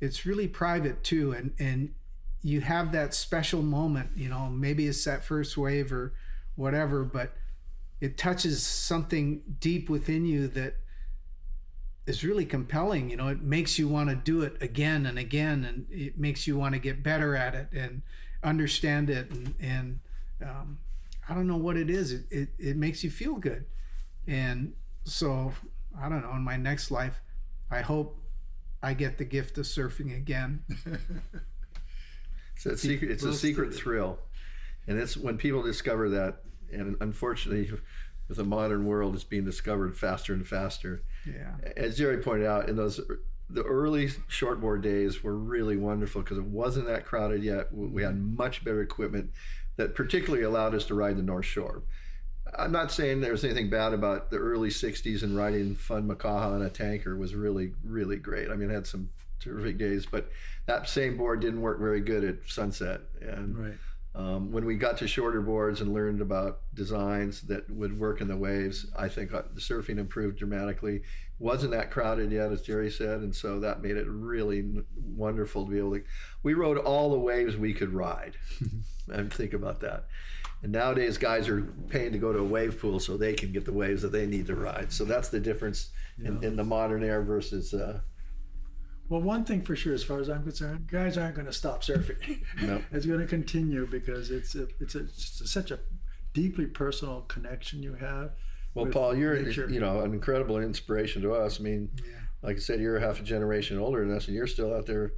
it's 0.00 0.26
really 0.26 0.48
private 0.48 1.02
too 1.02 1.32
and 1.32 1.52
and 1.58 1.94
you 2.42 2.60
have 2.60 2.92
that 2.92 3.14
special 3.14 3.62
moment 3.62 4.10
you 4.16 4.28
know 4.28 4.48
maybe 4.48 4.86
it's 4.86 5.04
that 5.04 5.24
first 5.24 5.56
wave 5.56 5.92
or 5.92 6.12
whatever 6.56 7.04
but 7.04 7.34
it 8.00 8.16
touches 8.16 8.62
something 8.64 9.42
deep 9.60 9.90
within 9.90 10.24
you 10.24 10.46
that 10.48 10.76
is 12.08 12.24
really 12.24 12.46
compelling. 12.46 13.10
You 13.10 13.16
know, 13.16 13.28
it 13.28 13.42
makes 13.42 13.78
you 13.78 13.86
want 13.86 14.08
to 14.08 14.16
do 14.16 14.42
it 14.42 14.60
again 14.62 15.04
and 15.04 15.18
again, 15.18 15.64
and 15.64 15.86
it 15.90 16.18
makes 16.18 16.46
you 16.46 16.56
want 16.56 16.74
to 16.74 16.78
get 16.78 17.02
better 17.02 17.36
at 17.36 17.54
it 17.54 17.68
and 17.72 18.02
understand 18.42 19.10
it. 19.10 19.30
And, 19.30 19.54
and 19.60 20.00
um, 20.42 20.78
I 21.28 21.34
don't 21.34 21.46
know 21.46 21.56
what 21.56 21.76
it 21.76 21.90
is. 21.90 22.12
It, 22.12 22.24
it, 22.30 22.48
it 22.58 22.76
makes 22.76 23.04
you 23.04 23.10
feel 23.10 23.34
good. 23.34 23.66
And 24.26 24.72
so, 25.04 25.52
I 26.00 26.08
don't 26.08 26.22
know, 26.22 26.32
in 26.32 26.42
my 26.42 26.56
next 26.56 26.90
life, 26.90 27.20
I 27.70 27.80
hope 27.80 28.18
I 28.82 28.94
get 28.94 29.18
the 29.18 29.24
gift 29.24 29.58
of 29.58 29.64
surfing 29.64 30.16
again. 30.16 30.62
it's 32.56 32.66
a 32.66 32.78
secret, 32.78 33.10
it's 33.10 33.24
a 33.24 33.34
secret 33.34 33.74
thrill. 33.74 34.18
And 34.86 34.98
it's 34.98 35.16
when 35.16 35.36
people 35.36 35.62
discover 35.62 36.08
that, 36.10 36.42
and 36.72 36.96
unfortunately, 37.00 37.70
with 38.28 38.38
the 38.38 38.44
modern 38.44 38.86
world, 38.86 39.14
it's 39.14 39.24
being 39.24 39.44
discovered 39.44 39.96
faster 39.96 40.32
and 40.32 40.46
faster. 40.46 41.02
Yeah. 41.26 41.56
As 41.76 41.98
Gerry 41.98 42.18
pointed 42.22 42.46
out, 42.46 42.68
in 42.68 42.76
those 42.76 43.00
the 43.50 43.62
early 43.62 44.08
shortboard 44.28 44.82
days 44.82 45.22
were 45.22 45.36
really 45.36 45.76
wonderful 45.76 46.22
because 46.22 46.36
it 46.38 46.44
wasn't 46.44 46.86
that 46.86 47.06
crowded 47.06 47.42
yet. 47.42 47.72
We 47.72 48.02
had 48.02 48.18
much 48.18 48.62
better 48.62 48.82
equipment 48.82 49.30
that 49.78 49.94
particularly 49.94 50.44
allowed 50.44 50.74
us 50.74 50.84
to 50.84 50.94
ride 50.94 51.16
the 51.16 51.22
North 51.22 51.46
Shore. 51.46 51.82
I'm 52.56 52.72
not 52.72 52.90
saying 52.92 53.20
there's 53.20 53.44
anything 53.44 53.70
bad 53.70 53.94
about 53.94 54.30
the 54.30 54.38
early 54.38 54.68
60s 54.68 55.22
and 55.22 55.36
riding 55.36 55.74
Fun 55.74 56.08
Makaha 56.08 56.52
on 56.54 56.62
a 56.62 56.68
tanker 56.68 57.16
was 57.16 57.34
really, 57.34 57.72
really 57.84 58.16
great. 58.16 58.50
I 58.50 58.56
mean, 58.56 58.70
I 58.70 58.74
had 58.74 58.86
some 58.86 59.08
terrific 59.38 59.78
days, 59.78 60.04
but 60.04 60.30
that 60.66 60.88
same 60.88 61.16
board 61.16 61.40
didn't 61.40 61.60
work 61.60 61.78
very 61.78 62.00
good 62.00 62.24
at 62.24 62.36
Sunset. 62.46 63.02
And 63.20 63.56
Right. 63.56 63.74
Um, 64.14 64.50
when 64.50 64.64
we 64.64 64.74
got 64.74 64.98
to 64.98 65.06
shorter 65.06 65.40
boards 65.40 65.80
and 65.80 65.94
learned 65.94 66.20
about 66.20 66.60
designs 66.74 67.42
that 67.42 67.70
would 67.70 67.98
work 67.98 68.20
in 68.20 68.26
the 68.26 68.36
waves, 68.36 68.86
I 68.96 69.08
think 69.08 69.32
uh, 69.32 69.42
the 69.54 69.60
surfing 69.60 69.98
improved 69.98 70.38
dramatically. 70.38 71.02
Wasn't 71.38 71.70
that 71.70 71.92
crowded 71.92 72.32
yet, 72.32 72.50
as 72.50 72.62
Gerry 72.62 72.90
said, 72.90 73.20
and 73.20 73.34
so 73.34 73.60
that 73.60 73.80
made 73.80 73.96
it 73.96 74.08
really 74.08 74.82
wonderful 74.96 75.64
to 75.64 75.70
be 75.70 75.78
able 75.78 75.92
to. 75.92 76.02
We 76.42 76.54
rode 76.54 76.78
all 76.78 77.10
the 77.10 77.18
waves 77.18 77.56
we 77.56 77.72
could 77.72 77.92
ride, 77.92 78.36
and 79.08 79.32
think 79.32 79.52
about 79.52 79.80
that. 79.80 80.06
And 80.62 80.72
nowadays, 80.72 81.16
guys 81.16 81.48
are 81.48 81.62
paying 81.88 82.10
to 82.10 82.18
go 82.18 82.32
to 82.32 82.40
a 82.40 82.44
wave 82.44 82.80
pool 82.80 82.98
so 82.98 83.16
they 83.16 83.34
can 83.34 83.52
get 83.52 83.64
the 83.64 83.72
waves 83.72 84.02
that 84.02 84.10
they 84.10 84.26
need 84.26 84.48
to 84.48 84.56
ride. 84.56 84.92
So 84.92 85.04
that's 85.04 85.28
the 85.28 85.38
difference 85.38 85.90
in, 86.18 86.42
in 86.42 86.56
the 86.56 86.64
modern 86.64 87.04
era 87.04 87.24
versus. 87.24 87.72
Uh, 87.72 88.00
Well, 89.08 89.22
one 89.22 89.44
thing 89.44 89.62
for 89.62 89.74
sure, 89.74 89.94
as 89.94 90.04
far 90.04 90.20
as 90.20 90.28
I'm 90.28 90.42
concerned, 90.42 90.86
guys 90.86 91.16
aren't 91.16 91.34
going 91.34 91.46
to 91.46 91.52
stop 91.52 91.82
surfing. 91.82 92.42
No. 92.62 92.82
it's 92.92 93.06
going 93.06 93.20
to 93.20 93.26
continue 93.26 93.86
because 93.86 94.30
it's 94.30 94.54
a, 94.54 94.68
it's, 94.80 94.94
a, 94.94 95.00
it's 95.04 95.50
such 95.50 95.70
a 95.70 95.78
deeply 96.34 96.66
personal 96.66 97.22
connection 97.22 97.82
you 97.82 97.94
have. 97.94 98.32
Well, 98.74 98.86
Paul, 98.86 99.16
you're 99.16 99.34
nature. 99.42 99.68
you 99.68 99.80
know 99.80 100.00
an 100.00 100.12
incredible 100.12 100.58
inspiration 100.58 101.22
to 101.22 101.32
us. 101.34 101.58
I 101.58 101.62
mean, 101.62 101.90
Yeah. 102.04 102.12
like 102.42 102.56
I 102.56 102.60
said, 102.60 102.80
you're 102.80 102.98
half 102.98 103.18
a 103.18 103.22
generation 103.24 103.78
older 103.78 104.04
than 104.06 104.14
us, 104.14 104.26
and 104.26 104.36
you're 104.36 104.46
still 104.46 104.74
out 104.74 104.86
there 104.86 105.12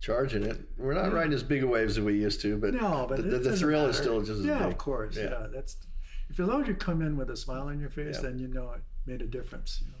charging 0.00 0.44
it. 0.44 0.60
We're 0.78 0.94
not 0.94 1.12
riding 1.12 1.32
as 1.32 1.42
big 1.42 1.62
a 1.62 1.66
waves 1.66 1.98
as 1.98 2.04
we 2.04 2.14
used 2.14 2.40
to, 2.42 2.56
but 2.56 2.74
No, 2.74 3.06
but 3.08 3.18
the, 3.28 3.38
the, 3.38 3.56
thrill 3.56 3.86
is 3.86 3.96
still 3.96 4.20
just 4.20 4.40
as 4.40 4.46
yeah, 4.46 4.58
big. 4.60 4.68
of 4.68 4.78
course. 4.78 5.16
Yeah. 5.16 5.24
Yeah. 5.30 5.46
that's 5.52 5.76
if 6.30 6.38
as 6.40 6.46
long 6.48 6.62
as 6.62 6.68
you 6.68 6.74
come 6.74 7.02
in 7.02 7.16
with 7.16 7.28
a 7.28 7.36
smile 7.36 7.62
on 7.68 7.78
your 7.80 7.90
face, 7.90 8.16
Yeah. 8.16 8.30
then 8.30 8.38
you 8.38 8.48
know 8.48 8.70
it 8.70 8.82
made 9.04 9.20
a 9.20 9.26
difference. 9.26 9.82
You 9.84 9.88
know, 9.88 9.98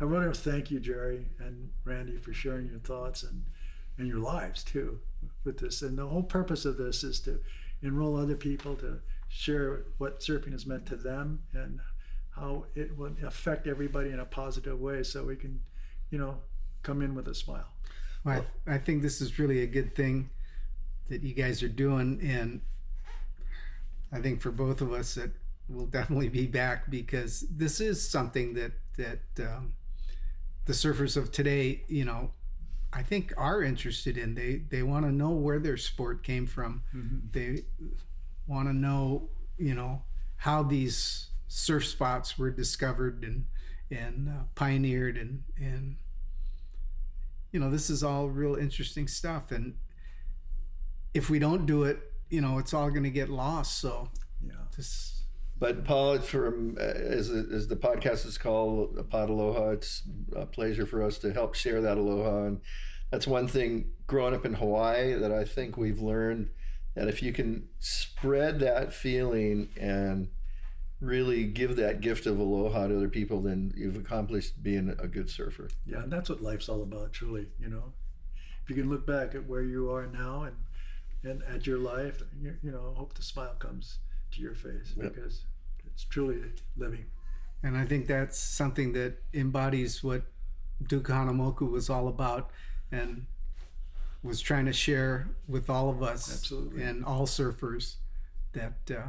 I 0.00 0.04
want 0.04 0.32
to 0.32 0.40
thank 0.40 0.70
you, 0.70 0.80
Gerry 0.80 1.26
and 1.38 1.70
Randy, 1.84 2.16
for 2.16 2.32
sharing 2.32 2.68
your 2.68 2.80
thoughts 2.80 3.22
and 3.22 3.44
and 3.96 4.08
your 4.08 4.18
lives 4.18 4.64
too 4.64 4.98
with 5.44 5.58
this. 5.58 5.82
And 5.82 5.96
the 5.96 6.06
whole 6.06 6.22
purpose 6.22 6.64
of 6.64 6.76
this 6.76 7.04
is 7.04 7.20
to 7.20 7.40
enroll 7.82 8.16
other 8.16 8.34
people 8.34 8.74
to 8.76 9.00
share 9.28 9.84
what 9.98 10.20
surfing 10.20 10.52
has 10.52 10.66
meant 10.66 10.86
to 10.86 10.96
them 10.96 11.40
and 11.52 11.80
how 12.30 12.64
it 12.74 12.96
will 12.98 13.12
affect 13.24 13.66
everybody 13.66 14.10
in 14.10 14.18
a 14.18 14.24
positive 14.24 14.80
way, 14.80 15.02
so 15.04 15.24
we 15.24 15.36
can, 15.36 15.60
you 16.10 16.18
know, 16.18 16.38
come 16.82 17.02
in 17.02 17.14
with 17.14 17.28
a 17.28 17.34
smile. 17.34 17.68
Well, 18.24 18.44
I, 18.66 18.74
I 18.74 18.78
think 18.78 19.02
this 19.02 19.20
is 19.20 19.38
really 19.38 19.62
a 19.62 19.66
good 19.66 19.94
thing 19.94 20.30
that 21.08 21.22
you 21.22 21.34
guys 21.34 21.62
are 21.62 21.68
doing, 21.68 22.20
and 22.22 22.62
I 24.10 24.20
think 24.20 24.40
for 24.40 24.50
both 24.50 24.80
of 24.80 24.92
us 24.92 25.14
that 25.14 25.30
we'll 25.68 25.86
definitely 25.86 26.28
be 26.28 26.46
back 26.46 26.90
because 26.90 27.44
this 27.50 27.80
is 27.80 28.08
something 28.08 28.54
that 28.54 28.72
that 28.96 29.20
um, 29.40 29.74
the 30.66 30.72
surfers 30.72 31.16
of 31.16 31.30
today, 31.32 31.82
you 31.88 32.04
know, 32.04 32.30
I 32.92 33.02
think 33.02 33.32
are 33.36 33.62
interested 33.62 34.16
in. 34.16 34.34
They 34.34 34.62
they 34.68 34.82
want 34.82 35.04
to 35.04 35.12
know 35.12 35.30
where 35.30 35.58
their 35.58 35.76
sport 35.76 36.22
came 36.22 36.46
from. 36.46 36.82
They 37.32 37.64
want 38.46 38.68
to 38.68 38.72
know, 38.74 39.28
you 39.58 39.74
know, 39.74 40.02
how 40.36 40.62
these 40.62 41.30
surf 41.48 41.86
spots 41.86 42.38
were 42.38 42.50
discovered 42.50 43.22
and 43.24 43.46
and 43.90 44.28
uh, 44.28 44.42
pioneered 44.54 45.16
and 45.16 45.42
and 45.56 45.96
you 47.52 47.60
know 47.60 47.70
this 47.70 47.90
is 47.90 48.02
all 48.02 48.28
real 48.28 48.56
interesting 48.56 49.06
stuff 49.06 49.52
and 49.52 49.74
if 51.12 51.30
we 51.30 51.38
don't 51.38 51.66
do 51.66 51.84
it 51.84 51.98
you 52.30 52.40
know 52.40 52.58
it's 52.58 52.74
all 52.74 52.90
going 52.90 53.04
to 53.04 53.10
get 53.10 53.28
lost 53.28 53.78
so 53.78 54.10
Yeah. 54.44 54.54
this 54.76 55.13
But 55.64 55.86
Paul, 55.86 56.18
from 56.18 56.76
uh, 56.78 56.82
as, 56.82 57.30
as 57.30 57.68
the 57.68 57.76
podcast 57.76 58.26
is 58.26 58.36
called 58.36 58.98
a 58.98 59.02
Pod 59.02 59.30
Aloha, 59.30 59.70
it's 59.70 60.02
a 60.36 60.44
pleasure 60.44 60.84
for 60.84 61.02
us 61.02 61.16
to 61.20 61.32
help 61.32 61.54
share 61.54 61.80
that 61.80 61.96
aloha, 61.96 62.44
and 62.44 62.60
that's 63.10 63.26
one 63.26 63.48
thing 63.48 63.86
growing 64.06 64.34
up 64.34 64.44
in 64.44 64.52
Hawaii 64.52 65.14
that 65.14 65.32
I 65.32 65.44
think 65.44 65.78
we've 65.78 66.02
learned 66.02 66.50
that 66.94 67.08
if 67.08 67.22
you 67.22 67.32
can 67.32 67.66
spread 67.78 68.60
that 68.60 68.92
feeling 68.92 69.70
and 69.80 70.28
really 71.00 71.44
give 71.44 71.76
that 71.76 72.02
gift 72.02 72.26
of 72.26 72.38
aloha 72.38 72.88
to 72.88 72.98
other 72.98 73.08
people, 73.08 73.40
then 73.40 73.72
you've 73.74 73.96
accomplished 73.96 74.62
being 74.62 74.94
a 74.98 75.08
good 75.08 75.30
surfer. 75.30 75.70
Yeah, 75.86 76.02
and 76.02 76.12
that's 76.12 76.28
what 76.28 76.42
life's 76.42 76.68
all 76.68 76.82
about, 76.82 77.14
truly. 77.14 77.46
You 77.58 77.70
know, 77.70 77.94
if 78.62 78.68
you 78.68 78.76
can 78.76 78.90
look 78.90 79.06
back 79.06 79.34
at 79.34 79.46
where 79.46 79.62
you 79.62 79.90
are 79.90 80.06
now 80.06 80.42
and 80.42 80.56
and 81.22 81.42
at 81.44 81.66
your 81.66 81.78
life, 81.78 82.22
you, 82.38 82.54
you 82.62 82.70
know, 82.70 82.92
hope 82.98 83.14
the 83.14 83.22
smile 83.22 83.54
comes 83.58 83.96
to 84.32 84.42
your 84.42 84.54
face 84.54 84.92
Yep. 84.94 85.14
because 85.14 85.46
it's 85.94 86.04
truly 86.04 86.36
living. 86.76 87.06
and 87.62 87.76
i 87.76 87.84
think 87.84 88.06
that's 88.06 88.38
something 88.38 88.92
that 88.92 89.22
embodies 89.32 90.02
what 90.04 90.22
duke 90.86 91.08
Kahanamoku 91.08 91.70
was 91.70 91.88
all 91.88 92.08
about 92.08 92.50
and 92.92 93.26
was 94.22 94.40
trying 94.40 94.66
to 94.66 94.72
share 94.72 95.28
with 95.48 95.68
all 95.70 95.88
of 95.90 96.02
us 96.02 96.32
Absolutely. 96.32 96.82
and 96.82 97.04
all 97.04 97.26
surfers 97.26 97.96
that 98.52 98.74
uh, 98.90 99.02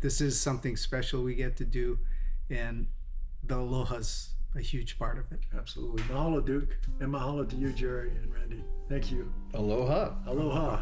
this 0.00 0.20
is 0.20 0.40
something 0.40 0.76
special 0.76 1.22
we 1.22 1.34
get 1.34 1.56
to 1.56 1.64
do 1.64 1.98
and 2.48 2.86
the 3.44 3.56
aloha's 3.56 4.30
a 4.56 4.60
huge 4.60 4.98
part 4.98 5.16
of 5.18 5.30
it 5.30 5.40
Absolutely. 5.56 6.02
Mahalo, 6.04 6.44
Duke, 6.44 6.76
and 6.98 7.12
mahalo 7.12 7.48
to 7.48 7.54
you, 7.56 7.72
Gerry 7.72 8.10
and 8.10 8.32
Randy. 8.34 8.64
Thank 8.88 9.12
you. 9.12 9.32
Aloha. 9.54 10.14
Aloha. 10.26 10.80